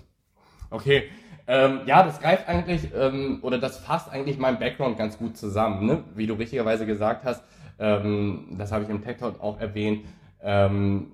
Okay, 0.71 1.05
ähm, 1.47 1.81
ja, 1.87 2.03
das 2.05 2.21
greift 2.21 2.49
eigentlich 2.49 2.91
ähm, 2.95 3.41
oder 3.43 3.59
das 3.59 3.79
fasst 3.79 4.09
eigentlich 4.09 4.39
meinen 4.39 4.59
Background 4.59 4.97
ganz 4.97 5.19
gut 5.19 5.37
zusammen. 5.37 5.87
Ne? 5.87 6.05
Wie 6.15 6.27
du 6.27 6.35
richtigerweise 6.35 6.87
gesagt 6.87 7.25
hast, 7.25 7.43
ähm, 7.79 8.55
das 8.57 8.71
habe 8.71 8.85
ich 8.85 8.91
im 8.91 9.03
Tech 9.03 9.17
Talk 9.17 9.41
auch 9.41 9.59
erwähnt. 9.59 10.05
Ähm, 10.43 11.13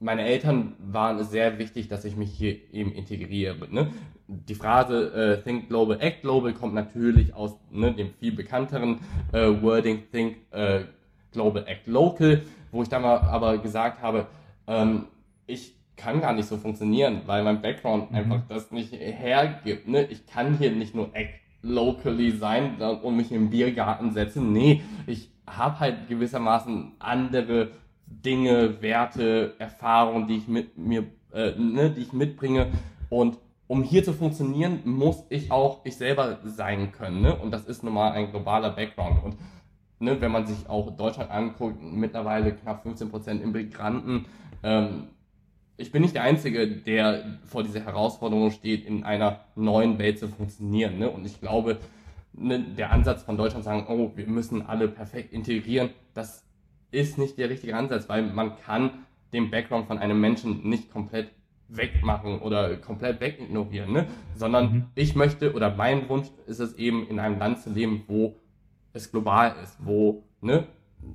meine 0.00 0.24
Eltern 0.24 0.74
waren 0.78 1.18
es 1.18 1.30
sehr 1.30 1.58
wichtig, 1.58 1.88
dass 1.88 2.04
ich 2.04 2.16
mich 2.16 2.32
hier 2.32 2.56
eben 2.72 2.90
integriere. 2.90 3.68
Ne? 3.70 3.92
Die 4.26 4.54
Phrase 4.54 5.12
äh, 5.12 5.42
Think 5.42 5.68
Global, 5.68 6.00
Act 6.00 6.22
Global 6.22 6.54
kommt 6.54 6.74
natürlich 6.74 7.34
aus 7.34 7.56
ne, 7.70 7.92
dem 7.92 8.14
viel 8.18 8.32
bekannteren 8.32 9.00
äh, 9.32 9.62
Wording 9.62 10.04
Think 10.10 10.38
äh, 10.50 10.80
Global, 11.32 11.64
Act 11.66 11.86
Local, 11.86 12.42
wo 12.70 12.82
ich 12.82 12.88
dann 12.88 13.02
mal 13.02 13.18
aber 13.18 13.58
gesagt 13.58 14.02
habe, 14.02 14.26
ähm, 14.66 15.06
ich 15.46 15.74
kann 15.96 16.20
gar 16.20 16.32
nicht 16.32 16.48
so 16.48 16.56
funktionieren, 16.56 17.22
weil 17.26 17.42
mein 17.44 17.60
Background 17.60 18.10
mhm. 18.10 18.16
einfach 18.16 18.40
das 18.48 18.70
nicht 18.70 18.92
hergibt. 18.92 19.86
Ne? 19.88 20.04
Ich 20.04 20.26
kann 20.26 20.56
hier 20.56 20.70
nicht 20.70 20.94
nur 20.94 21.14
Act 21.14 21.40
locally 21.62 22.30
sein 22.30 22.80
und 22.80 23.16
mich 23.16 23.32
im 23.32 23.50
Biergarten 23.50 24.12
setzen. 24.12 24.52
Nee, 24.52 24.82
ich 25.06 25.30
habe 25.46 25.78
halt 25.78 26.08
gewissermaßen 26.08 26.92
andere 26.98 27.72
Dinge, 28.06 28.80
Werte, 28.80 29.54
Erfahrungen, 29.58 30.26
die 30.26 30.36
ich 30.36 30.48
mit 30.48 30.78
mir, 30.78 31.04
äh, 31.32 31.52
ne, 31.58 31.90
die 31.90 32.02
ich 32.02 32.12
mitbringe. 32.12 32.68
Und 33.08 33.38
um 33.66 33.82
hier 33.82 34.02
zu 34.02 34.12
funktionieren, 34.12 34.80
muss 34.84 35.24
ich 35.28 35.52
auch 35.52 35.84
ich 35.84 35.96
selber 35.96 36.38
sein 36.44 36.92
können. 36.92 37.20
Ne? 37.20 37.36
Und 37.36 37.52
das 37.52 37.66
ist 37.66 37.84
nun 37.84 37.94
mal 37.94 38.12
ein 38.12 38.30
globaler 38.30 38.70
Background. 38.70 39.22
Und 39.22 39.36
ne, 40.00 40.20
wenn 40.20 40.32
man 40.32 40.46
sich 40.46 40.68
auch 40.68 40.96
Deutschland 40.96 41.30
anguckt, 41.30 41.80
mittlerweile 41.80 42.52
knapp 42.52 42.84
15% 42.84 43.40
Immigranten, 43.40 44.26
ähm, 44.62 45.08
ich 45.76 45.92
bin 45.92 46.02
nicht 46.02 46.14
der 46.14 46.24
Einzige, 46.24 46.68
der 46.68 47.38
vor 47.44 47.62
dieser 47.62 47.80
Herausforderung 47.80 48.50
steht, 48.50 48.84
in 48.84 49.04
einer 49.04 49.40
neuen 49.54 49.98
Welt 49.98 50.18
zu 50.18 50.28
funktionieren. 50.28 50.98
Ne? 50.98 51.08
Und 51.08 51.24
ich 51.24 51.40
glaube, 51.40 51.78
ne, 52.34 52.60
der 52.60 52.92
Ansatz 52.92 53.22
von 53.22 53.36
Deutschland 53.36 53.64
sagen, 53.64 53.86
oh, 53.88 54.12
wir 54.14 54.26
müssen 54.26 54.66
alle 54.66 54.88
perfekt 54.88 55.32
integrieren, 55.32 55.90
das 56.12 56.44
ist 56.90 57.18
nicht 57.18 57.38
der 57.38 57.48
richtige 57.48 57.76
Ansatz, 57.76 58.08
weil 58.08 58.22
man 58.22 58.56
kann 58.58 58.90
den 59.32 59.50
Background 59.50 59.86
von 59.86 59.98
einem 59.98 60.20
Menschen 60.20 60.68
nicht 60.68 60.90
komplett 60.90 61.30
wegmachen 61.68 62.40
oder 62.40 62.76
komplett 62.76 63.20
wegignorieren, 63.20 63.92
ne? 63.92 64.06
sondern 64.34 64.72
mhm. 64.72 64.84
ich 64.96 65.14
möchte 65.14 65.54
oder 65.54 65.74
mein 65.74 66.08
Wunsch 66.08 66.26
ist 66.46 66.58
es 66.58 66.74
eben, 66.74 67.06
in 67.08 67.20
einem 67.20 67.38
Land 67.38 67.60
zu 67.60 67.70
leben, 67.70 68.02
wo 68.08 68.34
es 68.92 69.10
global 69.10 69.54
ist, 69.62 69.76
wo 69.80 70.24
ne, 70.40 70.66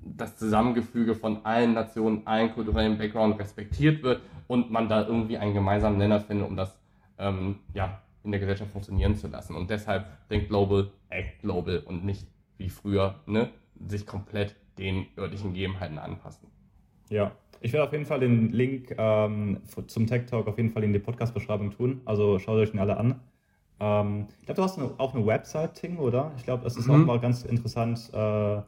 das 0.03 0.37
Zusammengefüge 0.37 1.15
von 1.15 1.45
allen 1.45 1.73
Nationen, 1.73 2.25
allen 2.25 2.53
kulturellen 2.53 2.97
Background 2.97 3.39
respektiert 3.39 4.03
wird 4.03 4.21
und 4.47 4.71
man 4.71 4.89
da 4.89 5.05
irgendwie 5.05 5.37
einen 5.37 5.53
gemeinsamen 5.53 5.97
Nenner 5.97 6.19
findet, 6.19 6.47
um 6.47 6.55
das 6.55 6.79
ähm, 7.17 7.59
ja, 7.73 8.01
in 8.23 8.31
der 8.31 8.39
Gesellschaft 8.39 8.71
funktionieren 8.71 9.15
zu 9.15 9.27
lassen. 9.27 9.55
Und 9.55 9.69
deshalb 9.69 10.07
Think 10.29 10.47
Global, 10.49 10.91
Act 11.09 11.41
Global 11.41 11.83
und 11.85 12.03
nicht 12.03 12.27
wie 12.57 12.69
früher 12.69 13.15
ne, 13.25 13.49
sich 13.87 14.05
komplett 14.05 14.55
den 14.77 15.05
örtlichen 15.17 15.53
Gegebenheiten 15.53 15.99
anpassen. 15.99 16.49
Ja, 17.09 17.31
ich 17.61 17.71
werde 17.71 17.85
auf 17.85 17.91
jeden 17.93 18.05
Fall 18.05 18.19
den 18.19 18.51
Link 18.51 18.95
ähm, 18.97 19.61
zum 19.87 20.07
Tech 20.07 20.25
Talk 20.25 20.47
auf 20.47 20.57
jeden 20.57 20.71
Fall 20.71 20.83
in 20.83 20.93
die 20.93 20.99
Podcast-Beschreibung 20.99 21.71
tun. 21.71 22.01
Also 22.05 22.39
schaut 22.39 22.57
euch 22.57 22.71
den 22.71 22.79
alle 22.79 22.97
an. 22.97 23.19
Ähm, 23.79 24.27
ich 24.39 24.45
glaube, 24.45 24.57
du 24.57 24.63
hast 24.63 24.77
eine, 24.77 24.91
auch 24.97 25.13
eine 25.13 25.25
Website, 25.25 25.75
Ting, 25.75 25.97
oder? 25.97 26.31
Ich 26.37 26.43
glaube, 26.43 26.63
das 26.63 26.77
ist 26.77 26.87
mhm. 26.87 26.93
auch 26.93 27.05
mal 27.05 27.19
ganz 27.19 27.43
interessant. 27.43 28.09
Äh, 28.13 28.61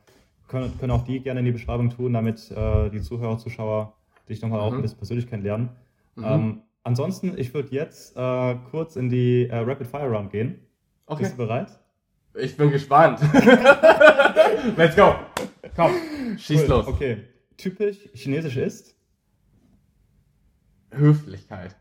können, 0.48 0.78
können 0.80 0.92
auch 0.92 1.04
die 1.04 1.20
gerne 1.20 1.40
in 1.42 1.46
die 1.46 1.52
Beschreibung 1.52 1.90
tun, 1.90 2.14
damit 2.14 2.52
äh, 2.52 2.90
die 2.90 3.02
Zuhörer, 3.02 3.38
Zuschauer 3.38 3.94
dich 4.30 4.42
nochmal 4.42 4.60
mhm. 4.60 4.66
auch 4.66 4.74
ein 4.74 4.82
bisschen 4.82 4.98
persönlich 4.98 5.28
kennenlernen. 5.28 5.70
Mhm. 6.16 6.24
Ähm, 6.26 6.62
ansonsten, 6.84 7.38
ich 7.38 7.54
würde 7.54 7.70
jetzt 7.72 8.16
äh, 8.18 8.56
kurz 8.72 8.96
in 8.96 9.10
die 9.10 9.48
äh, 9.48 9.58
Rapid 9.58 9.88
Fire 9.88 10.10
Round 10.10 10.32
gehen. 10.32 10.60
Okay. 11.06 11.24
Bist 11.24 11.34
du 11.34 11.38
bereit? 11.38 11.80
Ich 12.36 12.56
bin 12.56 12.70
gespannt. 12.70 13.20
Let's 14.78 14.96
go. 14.96 15.16
Komm, 15.76 15.92
schieß 16.38 16.64
cool. 16.64 16.68
los. 16.68 16.88
Okay. 16.88 17.18
Typisch 17.56 17.98
chinesisch 18.14 18.58
ist? 18.58 18.96
Höflichkeit. 20.92 21.76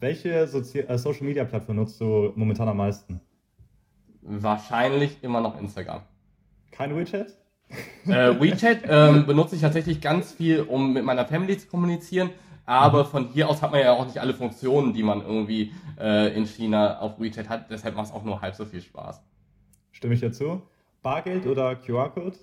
Welche 0.00 0.46
Sozi 0.46 0.80
äh, 0.80 0.96
Social 0.96 1.26
Media 1.26 1.44
Plattform 1.44 1.76
nutzt 1.76 2.00
du 2.00 2.32
momentan 2.34 2.66
am 2.68 2.78
meisten? 2.78 3.20
Wahrscheinlich 4.22 5.22
immer 5.22 5.42
noch 5.42 5.60
Instagram. 5.60 6.00
Kein 6.70 6.96
WeChat? 6.96 7.36
Äh, 8.06 8.40
WeChat 8.40 8.80
ähm, 8.88 9.26
benutze 9.26 9.56
ich 9.56 9.60
tatsächlich 9.60 10.00
ganz 10.00 10.32
viel, 10.32 10.62
um 10.62 10.94
mit 10.94 11.04
meiner 11.04 11.26
Family 11.26 11.58
zu 11.58 11.68
kommunizieren. 11.68 12.30
Aber 12.64 13.04
mhm. 13.04 13.08
von 13.08 13.28
hier 13.28 13.48
aus 13.50 13.60
hat 13.60 13.72
man 13.72 13.80
ja 13.80 13.92
auch 13.92 14.06
nicht 14.06 14.18
alle 14.18 14.32
Funktionen, 14.32 14.94
die 14.94 15.02
man 15.02 15.20
irgendwie 15.20 15.72
äh, 15.98 16.34
in 16.34 16.46
China 16.46 17.00
auf 17.00 17.20
WeChat 17.20 17.50
hat. 17.50 17.70
Deshalb 17.70 17.94
macht 17.94 18.06
es 18.06 18.12
auch 18.12 18.24
nur 18.24 18.40
halb 18.40 18.54
so 18.54 18.64
viel 18.64 18.80
Spaß. 18.80 19.22
Stimme 19.92 20.14
ich 20.14 20.20
dazu? 20.20 20.62
Bargeld 21.02 21.46
oder 21.46 21.76
QR-Code? 21.76 22.38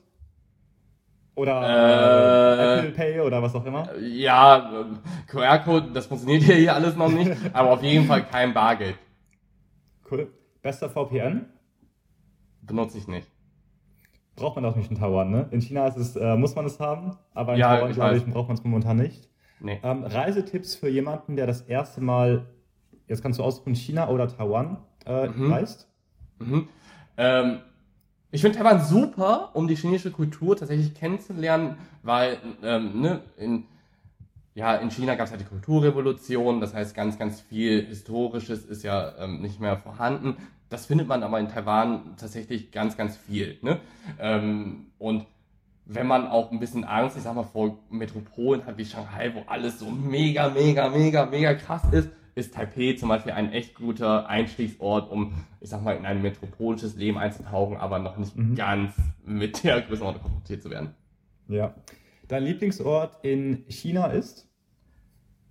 Oder 1.37 1.61
äh, 1.61 2.79
Apple 2.79 2.91
Pay 2.93 3.19
oder 3.21 3.43
was 3.43 3.53
auch 3.53 3.63
immer? 3.63 3.95
Ja, 3.99 4.87
QR-Code, 5.27 5.91
das 5.93 6.07
funktioniert 6.07 6.41
hier 6.51 6.73
alles 6.73 6.95
noch 6.95 7.11
nicht, 7.11 7.31
aber 7.53 7.73
auf 7.73 7.83
jeden 7.83 8.05
Fall 8.07 8.25
kein 8.25 8.55
Bargeld. 8.55 8.97
Cool. 10.09 10.33
Bester 10.63 10.89
VPN? 10.89 11.45
Benutze 12.63 12.97
ich 12.97 13.07
nicht. 13.07 13.29
braucht 14.35 14.55
man 14.55 14.65
auch 14.65 14.75
nicht 14.75 14.89
in 14.89 14.97
Taiwan. 14.97 15.29
Ne? 15.29 15.47
In 15.51 15.61
China 15.61 15.85
es, 15.85 16.15
äh, 16.15 16.35
muss 16.35 16.55
man 16.55 16.65
es 16.65 16.79
haben, 16.79 17.15
aber 17.35 17.53
in 17.53 17.59
ja, 17.59 17.75
Taiwan, 17.75 17.91
glaube 17.93 18.17
ich, 18.17 18.25
braucht 18.25 18.47
man 18.47 18.57
es 18.57 18.63
momentan 18.63 18.97
nicht. 18.97 19.29
Nee. 19.59 19.79
Ähm, 19.83 20.05
Reisetipps 20.05 20.73
für 20.73 20.89
jemanden, 20.89 21.35
der 21.35 21.45
das 21.45 21.61
erste 21.61 22.01
Mal, 22.01 22.47
jetzt 23.07 23.21
kannst 23.21 23.37
du 23.37 23.43
aussuchen, 23.43 23.75
China 23.75 24.09
oder 24.09 24.27
Taiwan 24.27 24.77
äh, 25.05 25.27
mhm. 25.27 25.53
reist? 25.53 25.87
Mhm. 26.39 26.67
Ähm, 27.15 27.59
ich 28.31 28.41
finde 28.41 28.57
Taiwan 28.57 28.83
super, 28.83 29.51
um 29.53 29.67
die 29.67 29.75
chinesische 29.75 30.11
Kultur 30.11 30.57
tatsächlich 30.57 30.93
kennenzulernen, 30.93 31.77
weil 32.03 32.37
ähm, 32.61 33.01
ne, 33.01 33.21
in, 33.37 33.63
ja, 34.53 34.75
in 34.75 34.91
China 34.91 35.15
gab 35.15 35.25
es 35.27 35.31
halt 35.31 35.41
die 35.41 35.45
Kulturrevolution, 35.45 36.59
das 36.59 36.73
heißt 36.73 36.93
ganz, 36.95 37.17
ganz 37.17 37.39
viel 37.39 37.85
Historisches 37.85 38.65
ist 38.65 38.83
ja 38.83 39.13
ähm, 39.19 39.41
nicht 39.41 39.59
mehr 39.59 39.77
vorhanden. 39.77 40.37
Das 40.69 40.85
findet 40.85 41.07
man 41.07 41.23
aber 41.23 41.39
in 41.39 41.47
Taiwan 41.47 42.15
tatsächlich 42.17 42.71
ganz, 42.71 42.97
ganz 42.97 43.15
viel. 43.15 43.57
Ne? 43.61 43.79
Ähm, 44.19 44.87
und 44.97 45.25
wenn 45.85 46.05
man 46.05 46.27
auch 46.27 46.51
ein 46.51 46.59
bisschen 46.59 46.83
Angst, 46.83 47.15
ich 47.15 47.23
sag 47.23 47.35
mal, 47.35 47.43
vor 47.43 47.77
Metropolen 47.89 48.65
hat 48.65 48.77
wie 48.77 48.83
Shanghai, 48.83 49.31
wo 49.33 49.43
alles 49.47 49.79
so 49.79 49.89
mega, 49.89 50.49
mega, 50.49 50.89
mega, 50.89 51.25
mega 51.25 51.53
krass 51.53 51.83
ist, 51.91 52.09
ist 52.37 52.53
Taipei 52.53 52.93
zum 52.93 53.09
Beispiel 53.09 53.31
ein 53.31 53.51
echt 53.51 53.75
guter 53.75 54.29
Einstiegsort, 54.29 55.09
um, 55.09 55.45
ich 55.59 55.69
sag 55.69 55.83
mal, 55.83 55.97
in 55.97 56.05
ein 56.05 56.21
metropolisches 56.21 56.95
Leben 56.95 57.17
einzutauchen, 57.17 57.77
aber 57.77 57.97
noch 57.99 58.17
nicht 58.17 58.35
mhm. 58.35 58.55
ganz 58.55 58.93
mit 59.25 59.63
der 59.63 59.81
Größenordnung 59.81 60.21
konfrontiert 60.21 60.61
zu 60.61 60.69
werden. 60.69 60.93
Ja. 61.47 61.73
Dein 62.27 62.43
Lieblingsort 62.43 63.17
in 63.23 63.65
China 63.69 64.07
ist? 64.07 64.47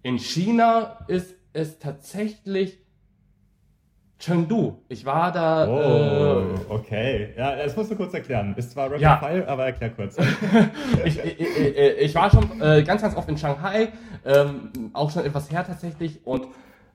In 0.02 0.18
China 0.18 1.04
ist 1.08 1.34
es 1.52 1.78
tatsächlich 1.80 2.78
Chengdu. 4.18 4.78
Ich 4.88 5.04
war 5.04 5.32
da. 5.32 5.68
Oh, 5.68 6.54
äh, 6.54 6.72
okay. 6.72 7.34
Ja, 7.36 7.56
das 7.56 7.76
musst 7.76 7.90
du 7.90 7.96
kurz 7.96 8.14
erklären. 8.14 8.54
Ist 8.56 8.70
zwar 8.70 8.86
Rapid 8.86 9.02
ja. 9.02 9.18
Fire, 9.18 9.46
aber 9.48 9.66
erklär 9.66 9.90
kurz. 9.90 10.16
ich, 11.04 11.18
ich, 11.18 11.40
ich, 11.40 11.76
ich, 11.98 12.14
war 12.14 12.30
schon 12.30 12.60
äh, 12.60 12.82
ganz, 12.82 13.02
ganz 13.02 13.14
oft 13.14 13.28
in 13.28 13.36
Shanghai, 13.36 13.88
ähm, 14.24 14.70
auch 14.94 15.10
schon 15.10 15.24
etwas 15.24 15.50
her 15.50 15.66
tatsächlich. 15.66 16.24
Und 16.24 16.46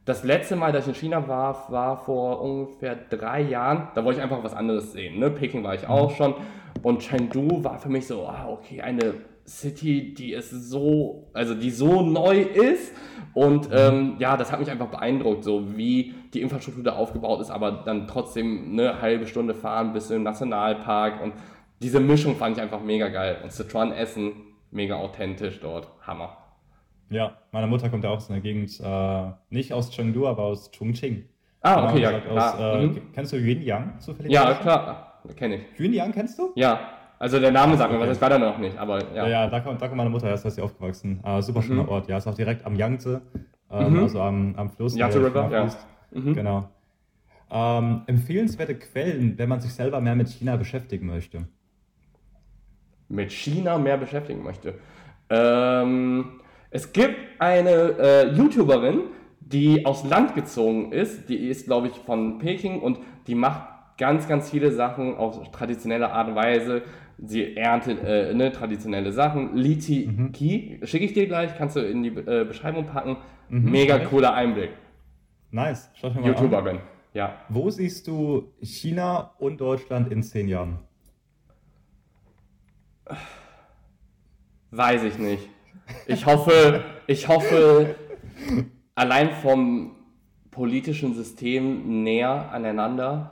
das 0.06 0.24
letzte 0.24 0.56
Mal, 0.56 0.72
dass 0.72 0.88
ich 0.88 0.95
in 0.95 0.95
China 0.95 1.28
war, 1.28 1.72
war 1.72 1.97
vor 1.97 2.41
ungefähr 2.41 2.95
drei 2.95 3.41
Jahren. 3.41 3.89
Da 3.93 4.04
wollte 4.04 4.20
ich 4.20 4.24
einfach 4.24 4.43
was 4.43 4.54
anderes 4.54 4.93
sehen. 4.93 5.20
Ne? 5.20 5.30
Peking 5.30 5.64
war 5.64 5.76
ich 5.76 5.88
auch 5.88 6.12
mhm. 6.12 6.16
schon. 6.16 6.36
Und 6.82 7.02
Chengdu 7.02 7.64
war 7.64 7.78
für 7.78 7.89
mich 7.89 8.08
so, 8.08 8.26
ah, 8.26 8.47
okay, 8.49 8.82
eine 8.82 9.14
City, 9.45 10.14
die 10.14 10.34
ist 10.34 10.49
so, 10.49 11.28
also 11.34 11.54
die 11.54 11.70
so 11.70 12.02
neu 12.02 12.41
ist. 12.41 12.93
Und 13.34 13.70
mhm. 13.70 13.76
ähm, 13.78 14.16
ja, 14.18 14.38
das 14.38 14.52
hat 14.52 14.60
mich 14.60 14.72
einfach 14.72 14.88
beeindruckt, 14.88 15.43
so 15.43 15.78
wie 15.78 16.16
die 16.34 16.41
Infrastruktur 16.41 16.84
da 16.84 16.93
aufgebaut 16.93 17.41
ist, 17.41 17.52
aber 17.52 17.72
dann 17.72 18.08
trotzdem 18.08 18.72
eine 18.72 19.02
halbe 19.02 19.28
Stunde 19.28 19.54
fahren 19.54 19.93
bis 19.93 20.10
im 20.10 20.24
Nationalpark. 20.24 21.22
Und 21.22 21.34
diese 21.82 21.99
Mischung 21.99 22.36
fand 22.36 22.58
ich 22.58 22.64
einfach 22.64 22.82
mega 22.82 23.10
geil. 23.10 23.38
Und 23.43 23.52
Sichuan 23.52 23.91
essen, 23.91 24.34
mega 24.72 24.95
authentisch 24.95 25.60
dort. 25.60 25.89
Hammer. 26.08 26.38
Ja, 27.12 27.38
meine 27.51 27.68
Mutter 27.68 27.89
kommt 27.89 28.05
ja 28.05 28.09
auch 28.09 28.18
aus 28.18 28.32
einer 28.32 28.39
Gegend, 28.39 28.80
äh, 28.80 29.32
nicht 29.49 29.74
aus 29.74 29.91
Chengdu, 29.91 30.28
aber 30.28 30.43
aus 30.43 30.72
Chongqing. 30.72 31.26
Ah, 31.62 31.89
okay, 31.89 32.01
ja. 32.01 32.12
Aus, 32.30 32.59
äh, 32.59 32.88
mhm. 32.88 33.01
Kennst 33.14 33.34
du 33.34 33.38
Yunyang 33.38 33.99
zufällig? 33.99 34.32
Ja, 34.32 34.53
klar, 34.53 35.22
kenne 35.36 35.57
ich. 35.57 35.80
Yunyang 35.80 36.14
kennst 36.14 36.39
du? 36.39 36.53
Ja, 36.55 36.80
also 37.20 37.38
der 37.38 37.51
Name 37.51 37.76
sagt 37.76 37.91
mir 37.91 37.99
was, 37.99 38.16
ich 38.16 38.22
war 38.22 38.30
da 38.30 38.39
noch 38.39 38.57
nicht, 38.57 38.78
aber 38.78 39.03
ja. 39.14 39.28
Ja, 39.28 39.28
ja 39.28 39.47
da, 39.47 39.59
kommt, 39.59 39.82
da 39.82 39.88
kommt 39.88 39.97
meine 39.97 40.09
Mutter 40.09 40.28
her, 40.28 40.36
ist 40.36 40.49
sie 40.49 40.62
aufgewachsen. 40.62 41.22
Äh, 41.24 41.41
super 41.41 41.62
schöner 41.62 41.84
mhm. 41.84 41.89
Ort, 41.89 42.07
ja, 42.07 42.18
ist 42.18 42.28
auch 42.28 42.34
direkt 42.34 42.66
am 42.66 42.76
Yangtze, 42.76 43.22
ähm, 43.70 43.93
mhm. 43.93 43.99
also 43.99 44.22
am, 44.22 44.55
am 44.55 44.70
Fluss. 44.70 44.95
Yangtze 44.95 45.24
River, 45.24 45.49
ja. 45.51 45.70
Mhm. 46.12 46.34
Genau. 46.34 46.70
Ähm, 47.51 48.03
empfehlenswerte 48.07 48.76
Quellen, 48.76 49.38
wenn 49.38 49.49
man 49.49 49.59
sich 49.59 49.74
selber 49.74 49.99
mehr 49.99 50.16
mit 50.16 50.30
China 50.30 50.55
beschäftigen 50.55 51.07
möchte. 51.07 51.45
Mit 53.09 53.34
China 53.34 53.78
mehr 53.78 53.97
beschäftigen 53.97 54.41
möchte. 54.41 54.76
Ähm, 55.30 56.41
es 56.72 56.94
gibt 56.94 57.18
eine 57.40 57.70
äh, 58.00 58.34
YouTuberin, 58.34 59.02
die 59.42 59.86
aus 59.86 60.06
Land 60.06 60.36
gezogen 60.36 60.94
ist. 60.94 61.30
Die 61.30 61.36
ist, 61.36 61.66
glaube 61.66 61.88
ich, 61.88 61.94
von 61.94 62.40
Peking 62.40 62.80
und 62.80 63.00
die 63.28 63.36
macht 63.36 63.98
ganz, 63.98 64.28
ganz 64.28 64.50
viele 64.50 64.72
Sachen 64.72 65.16
auf 65.16 65.52
traditionelle 65.52 66.12
Art 66.12 66.30
und 66.30 66.36
Weise. 66.36 66.82
Sie 67.18 67.56
erntet 67.56 68.04
äh, 68.04 68.34
ne, 68.34 68.52
traditionelle 68.52 69.12
Sachen. 69.12 69.56
Liti 69.56 70.08
mhm. 70.08 70.32
Ki, 70.32 70.80
schicke 70.84 71.06
ich 71.06 71.14
dir 71.14 71.28
gleich, 71.28 71.56
kannst 71.58 71.76
du 71.76 71.82
in 71.82 72.04
die 72.04 72.10
äh, 72.10 72.46
Beschreibung 72.46 72.86
packen. 72.86 73.18
Mhm, 73.50 73.70
Mega 73.70 74.00
cooler 74.00 74.34
Einblick. 74.34 74.72
Nice, 75.52 75.92
schau 75.94 76.10
mal 76.10 76.26
YouTuberin, 76.26 76.80
ja. 77.14 77.36
Wo 77.50 77.70
siehst 77.70 78.08
du 78.08 78.54
China 78.62 79.34
und 79.38 79.60
Deutschland 79.60 80.10
in 80.10 80.24
zehn 80.24 80.48
Jahren? 80.48 80.80
Weiß 84.72 85.04
ich 85.04 85.18
nicht. 85.18 85.50
Ich 86.08 86.26
hoffe, 86.26 86.84
ich 87.08 87.28
hoffe, 87.28 87.96
allein 88.96 89.32
vom 89.32 89.96
politischen 90.52 91.14
System 91.14 92.04
näher 92.04 92.52
aneinander. 92.52 93.32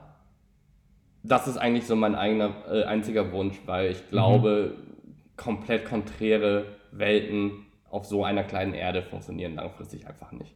Das 1.23 1.47
ist 1.47 1.57
eigentlich 1.57 1.85
so 1.85 1.95
mein 1.95 2.15
eigener 2.15 2.53
äh, 2.69 2.83
einziger 2.83 3.31
Wunsch, 3.31 3.59
weil 3.65 3.91
ich 3.91 4.09
glaube, 4.09 4.75
mhm. 4.77 5.35
komplett 5.35 5.85
konträre 5.85 6.65
Welten 6.91 7.65
auf 7.89 8.05
so 8.05 8.23
einer 8.23 8.43
kleinen 8.43 8.73
Erde 8.73 9.01
funktionieren 9.01 9.55
langfristig 9.55 10.07
einfach 10.07 10.31
nicht. 10.31 10.55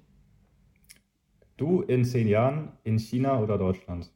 Du 1.58 1.82
in 1.82 2.06
zehn 2.06 2.28
Jahren 2.28 2.72
in 2.84 2.97
China 2.97 3.39
oder 3.39 3.58
Deutschland? 3.58 4.12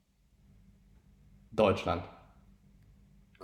Deutschland. 1.51 2.03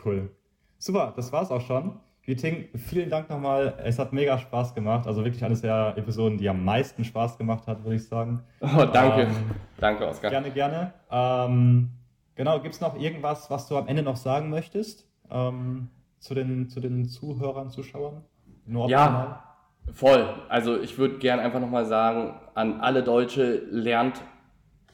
Cool. 0.04 0.30
Super, 0.78 1.14
das 1.16 1.32
war's 1.32 1.52
auch 1.52 1.62
schon. 1.62 2.00
Meeting. 2.26 2.70
Vielen 2.76 3.10
Dank 3.10 3.30
nochmal. 3.30 3.74
Es 3.84 4.00
hat 4.00 4.14
mega 4.14 4.38
Spaß 4.38 4.74
gemacht. 4.74 5.08
Also 5.08 5.26
wirklich 5.26 5.44
eines 5.44 5.62
der 5.62 5.94
Episoden, 5.98 6.38
die 6.38 6.48
am 6.48 6.64
meisten 6.64 7.04
Spaß 7.04 7.38
gemacht 7.38 7.68
hat, 7.68 7.84
würde 7.84 7.96
ich 7.96 8.08
sagen. 8.08 8.44
Oh, 8.62 8.86
danke. 8.86 9.24
Ähm, 9.24 9.52
danke, 9.78 10.08
Oskar. 10.08 10.32
Gerne, 10.32 10.52
gerne. 10.52 10.94
Ähm, 11.12 11.90
genau, 12.36 12.62
gibt 12.62 12.76
es 12.76 12.82
noch 12.82 12.98
irgendwas, 12.98 13.50
was 13.50 13.68
du 13.68 13.78
am 13.78 13.88
Ende 13.88 14.04
noch 14.04 14.16
sagen 14.16 14.50
möchtest 14.50 15.06
ähm, 15.30 15.90
zu, 16.20 16.34
den, 16.34 16.70
zu 16.70 16.80
den 16.80 17.06
Zuhörern, 17.06 17.70
Zuschauern? 17.70 18.24
Nur 18.66 18.88
ja, 18.90 19.44
voll. 19.92 20.34
Also 20.48 20.80
ich 20.80 20.98
würde 20.98 21.18
gerne 21.18 21.42
einfach 21.42 21.60
nochmal 21.60 21.86
sagen, 21.86 22.36
an 22.54 22.80
alle 22.80 23.04
Deutsche, 23.04 23.64
lernt 23.70 24.22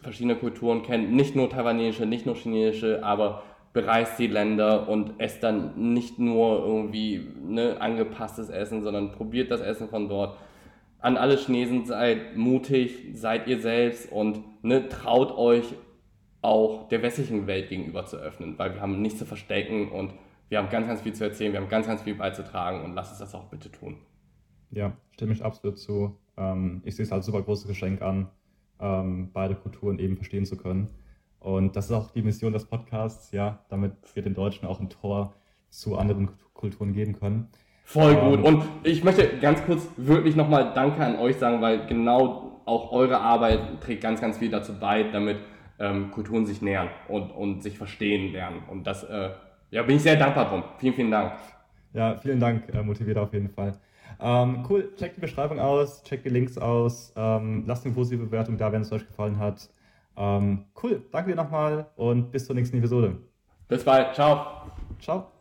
verschiedene 0.02 0.36
Kulturen 0.36 0.82
kennen. 0.82 1.16
Nicht 1.16 1.36
nur 1.36 1.50
taiwanesische, 1.50 2.08
nicht 2.08 2.26
nur 2.26 2.36
chinesische, 2.36 3.04
aber 3.04 3.44
bereist 3.74 4.18
die 4.18 4.28
Länder 4.28 4.90
und 4.90 5.20
esst 5.20 5.44
dann 5.44 5.94
nicht 5.94 6.20
nur 6.20 6.66
irgendwie 6.66 7.28
ne, 7.42 7.80
angepasstes 7.80 8.50
Essen, 8.50 8.82
sondern 8.82 9.12
probiert 9.12 9.52
das 9.52 9.62
Essen 9.62 9.90
von 9.90 10.10
dort. 10.10 10.38
An 11.00 11.18
alle 11.18 11.38
Chinesen 11.38 11.86
seid 11.86 12.36
mutig, 12.36 13.12
seid 13.14 13.48
ihr 13.48 13.60
selbst 13.60 14.12
und 14.12 14.44
ne, 14.64 14.90
traut 14.90 15.32
euch 15.32 15.76
auch 16.42 16.88
der 16.90 17.02
westlichen 17.02 17.48
Welt 17.48 17.70
gegenüber 17.70 18.06
zu 18.06 18.18
öffnen, 18.18 18.58
weil 18.58 18.74
wir 18.74 18.82
haben 18.82 19.02
nichts 19.02 19.20
zu 19.20 19.26
verstecken 19.26 19.90
und 19.90 20.14
wir 20.50 20.58
haben 20.58 20.70
ganz, 20.70 20.88
ganz 20.88 21.02
viel 21.02 21.14
zu 21.14 21.24
erzählen, 21.24 21.54
wir 21.54 21.62
haben 21.62 21.70
ganz, 21.70 21.86
ganz 21.86 22.02
viel 22.02 22.16
beizutragen 22.16 22.84
und 22.84 22.96
lasst 22.96 23.12
uns 23.12 23.20
das 23.20 23.36
auch 23.36 23.46
bitte 23.46 23.72
tun. 23.72 23.98
Ja, 24.72 24.94
stimme 25.12 25.34
ich 25.34 25.44
absolut 25.44 25.78
zu. 25.78 26.18
Ähm, 26.38 26.82
ich 26.86 26.96
sehe 26.96 27.06
es 27.06 27.12
als 27.12 27.26
super 27.26 27.42
großes 27.42 27.68
Geschenk 27.68 28.02
an, 28.02 28.30
ähm, 28.80 29.30
beide 29.34 29.56
Kulturen 29.56 30.00
eben 30.00 30.16
verstehen 30.16 30.46
zu 30.46 30.58
können. 30.58 30.90
Und 31.40 31.76
das 31.76 31.86
ist 31.86 31.92
auch 31.92 32.12
die 32.12 32.22
Mission 32.22 32.54
des 32.54 32.66
Podcasts, 32.66 33.32
ja, 33.32 33.60
damit 33.70 33.94
wir 34.14 34.24
den 34.24 34.34
Deutschen 34.34 34.68
auch 34.68 34.80
ein 34.80 34.90
Tor 34.90 35.34
zu 35.70 35.98
anderen 35.98 36.30
Kulturen 36.54 36.94
geben 36.94 37.14
können. 37.18 37.48
Voll 37.86 38.14
ähm, 38.14 38.30
gut. 38.30 38.44
Und 38.44 38.64
ich 38.84 39.04
möchte 39.04 39.38
ganz 39.40 39.64
kurz 39.66 39.88
wirklich 39.98 40.36
nochmal 40.36 40.74
Danke 40.74 41.04
an 41.04 41.16
euch 41.18 41.38
sagen, 41.38 41.62
weil 41.62 41.88
genau 41.88 42.62
auch 42.66 42.92
eure 42.92 43.20
Arbeit 43.20 43.82
trägt 43.82 44.04
ganz, 44.04 44.22
ganz 44.22 44.38
viel 44.38 44.52
dazu 44.52 44.80
bei, 44.80 45.04
damit 45.04 45.38
ähm, 45.80 46.12
Kulturen 46.12 46.46
sich 46.46 46.62
nähern 46.62 46.90
und, 47.08 47.32
und 47.32 47.64
sich 47.64 47.78
verstehen 47.78 48.32
lernen. 48.32 48.62
Und 48.70 48.86
das 48.86 49.04
äh, 49.04 49.30
ja, 49.72 49.84
bin 49.84 49.96
ich 49.96 50.04
sehr 50.04 50.18
dankbar 50.18 50.50
drum. 50.50 50.64
Vielen, 50.78 50.94
vielen 50.94 51.12
Dank. 51.12 51.34
Ja, 51.94 52.16
vielen 52.18 52.40
Dank, 52.40 52.74
äh, 52.74 52.84
motiviert 52.84 53.18
auf 53.18 53.34
jeden 53.34 53.50
Fall. 53.50 53.74
Ähm, 54.20 54.66
cool, 54.70 54.94
checkt 54.98 55.18
die 55.18 55.22
Beschreibung 55.22 55.60
aus, 55.60 56.04
checkt 56.04 56.26
die 56.26 56.30
Links 56.30 56.58
aus, 56.58 57.14
ähm, 57.16 57.64
lasst 57.66 57.86
eine 57.86 57.96
positive 57.96 58.26
Bewertung 58.26 58.58
da, 58.58 58.72
wenn 58.72 58.82
es 58.82 58.92
euch 58.92 59.08
gefallen 59.08 59.40
hat. 59.40 59.70
Ähm, 60.20 60.66
cool, 60.84 61.02
danke 61.12 61.32
dir 61.32 61.36
nochmal 61.38 61.88
und 61.96 62.32
bis 62.32 62.46
zur 62.46 62.54
nächsten 62.56 62.78
Episode. 62.78 63.18
Bis 63.70 63.84
bald, 63.84 64.14
ciao. 64.14 64.70
Ciao. 65.00 65.39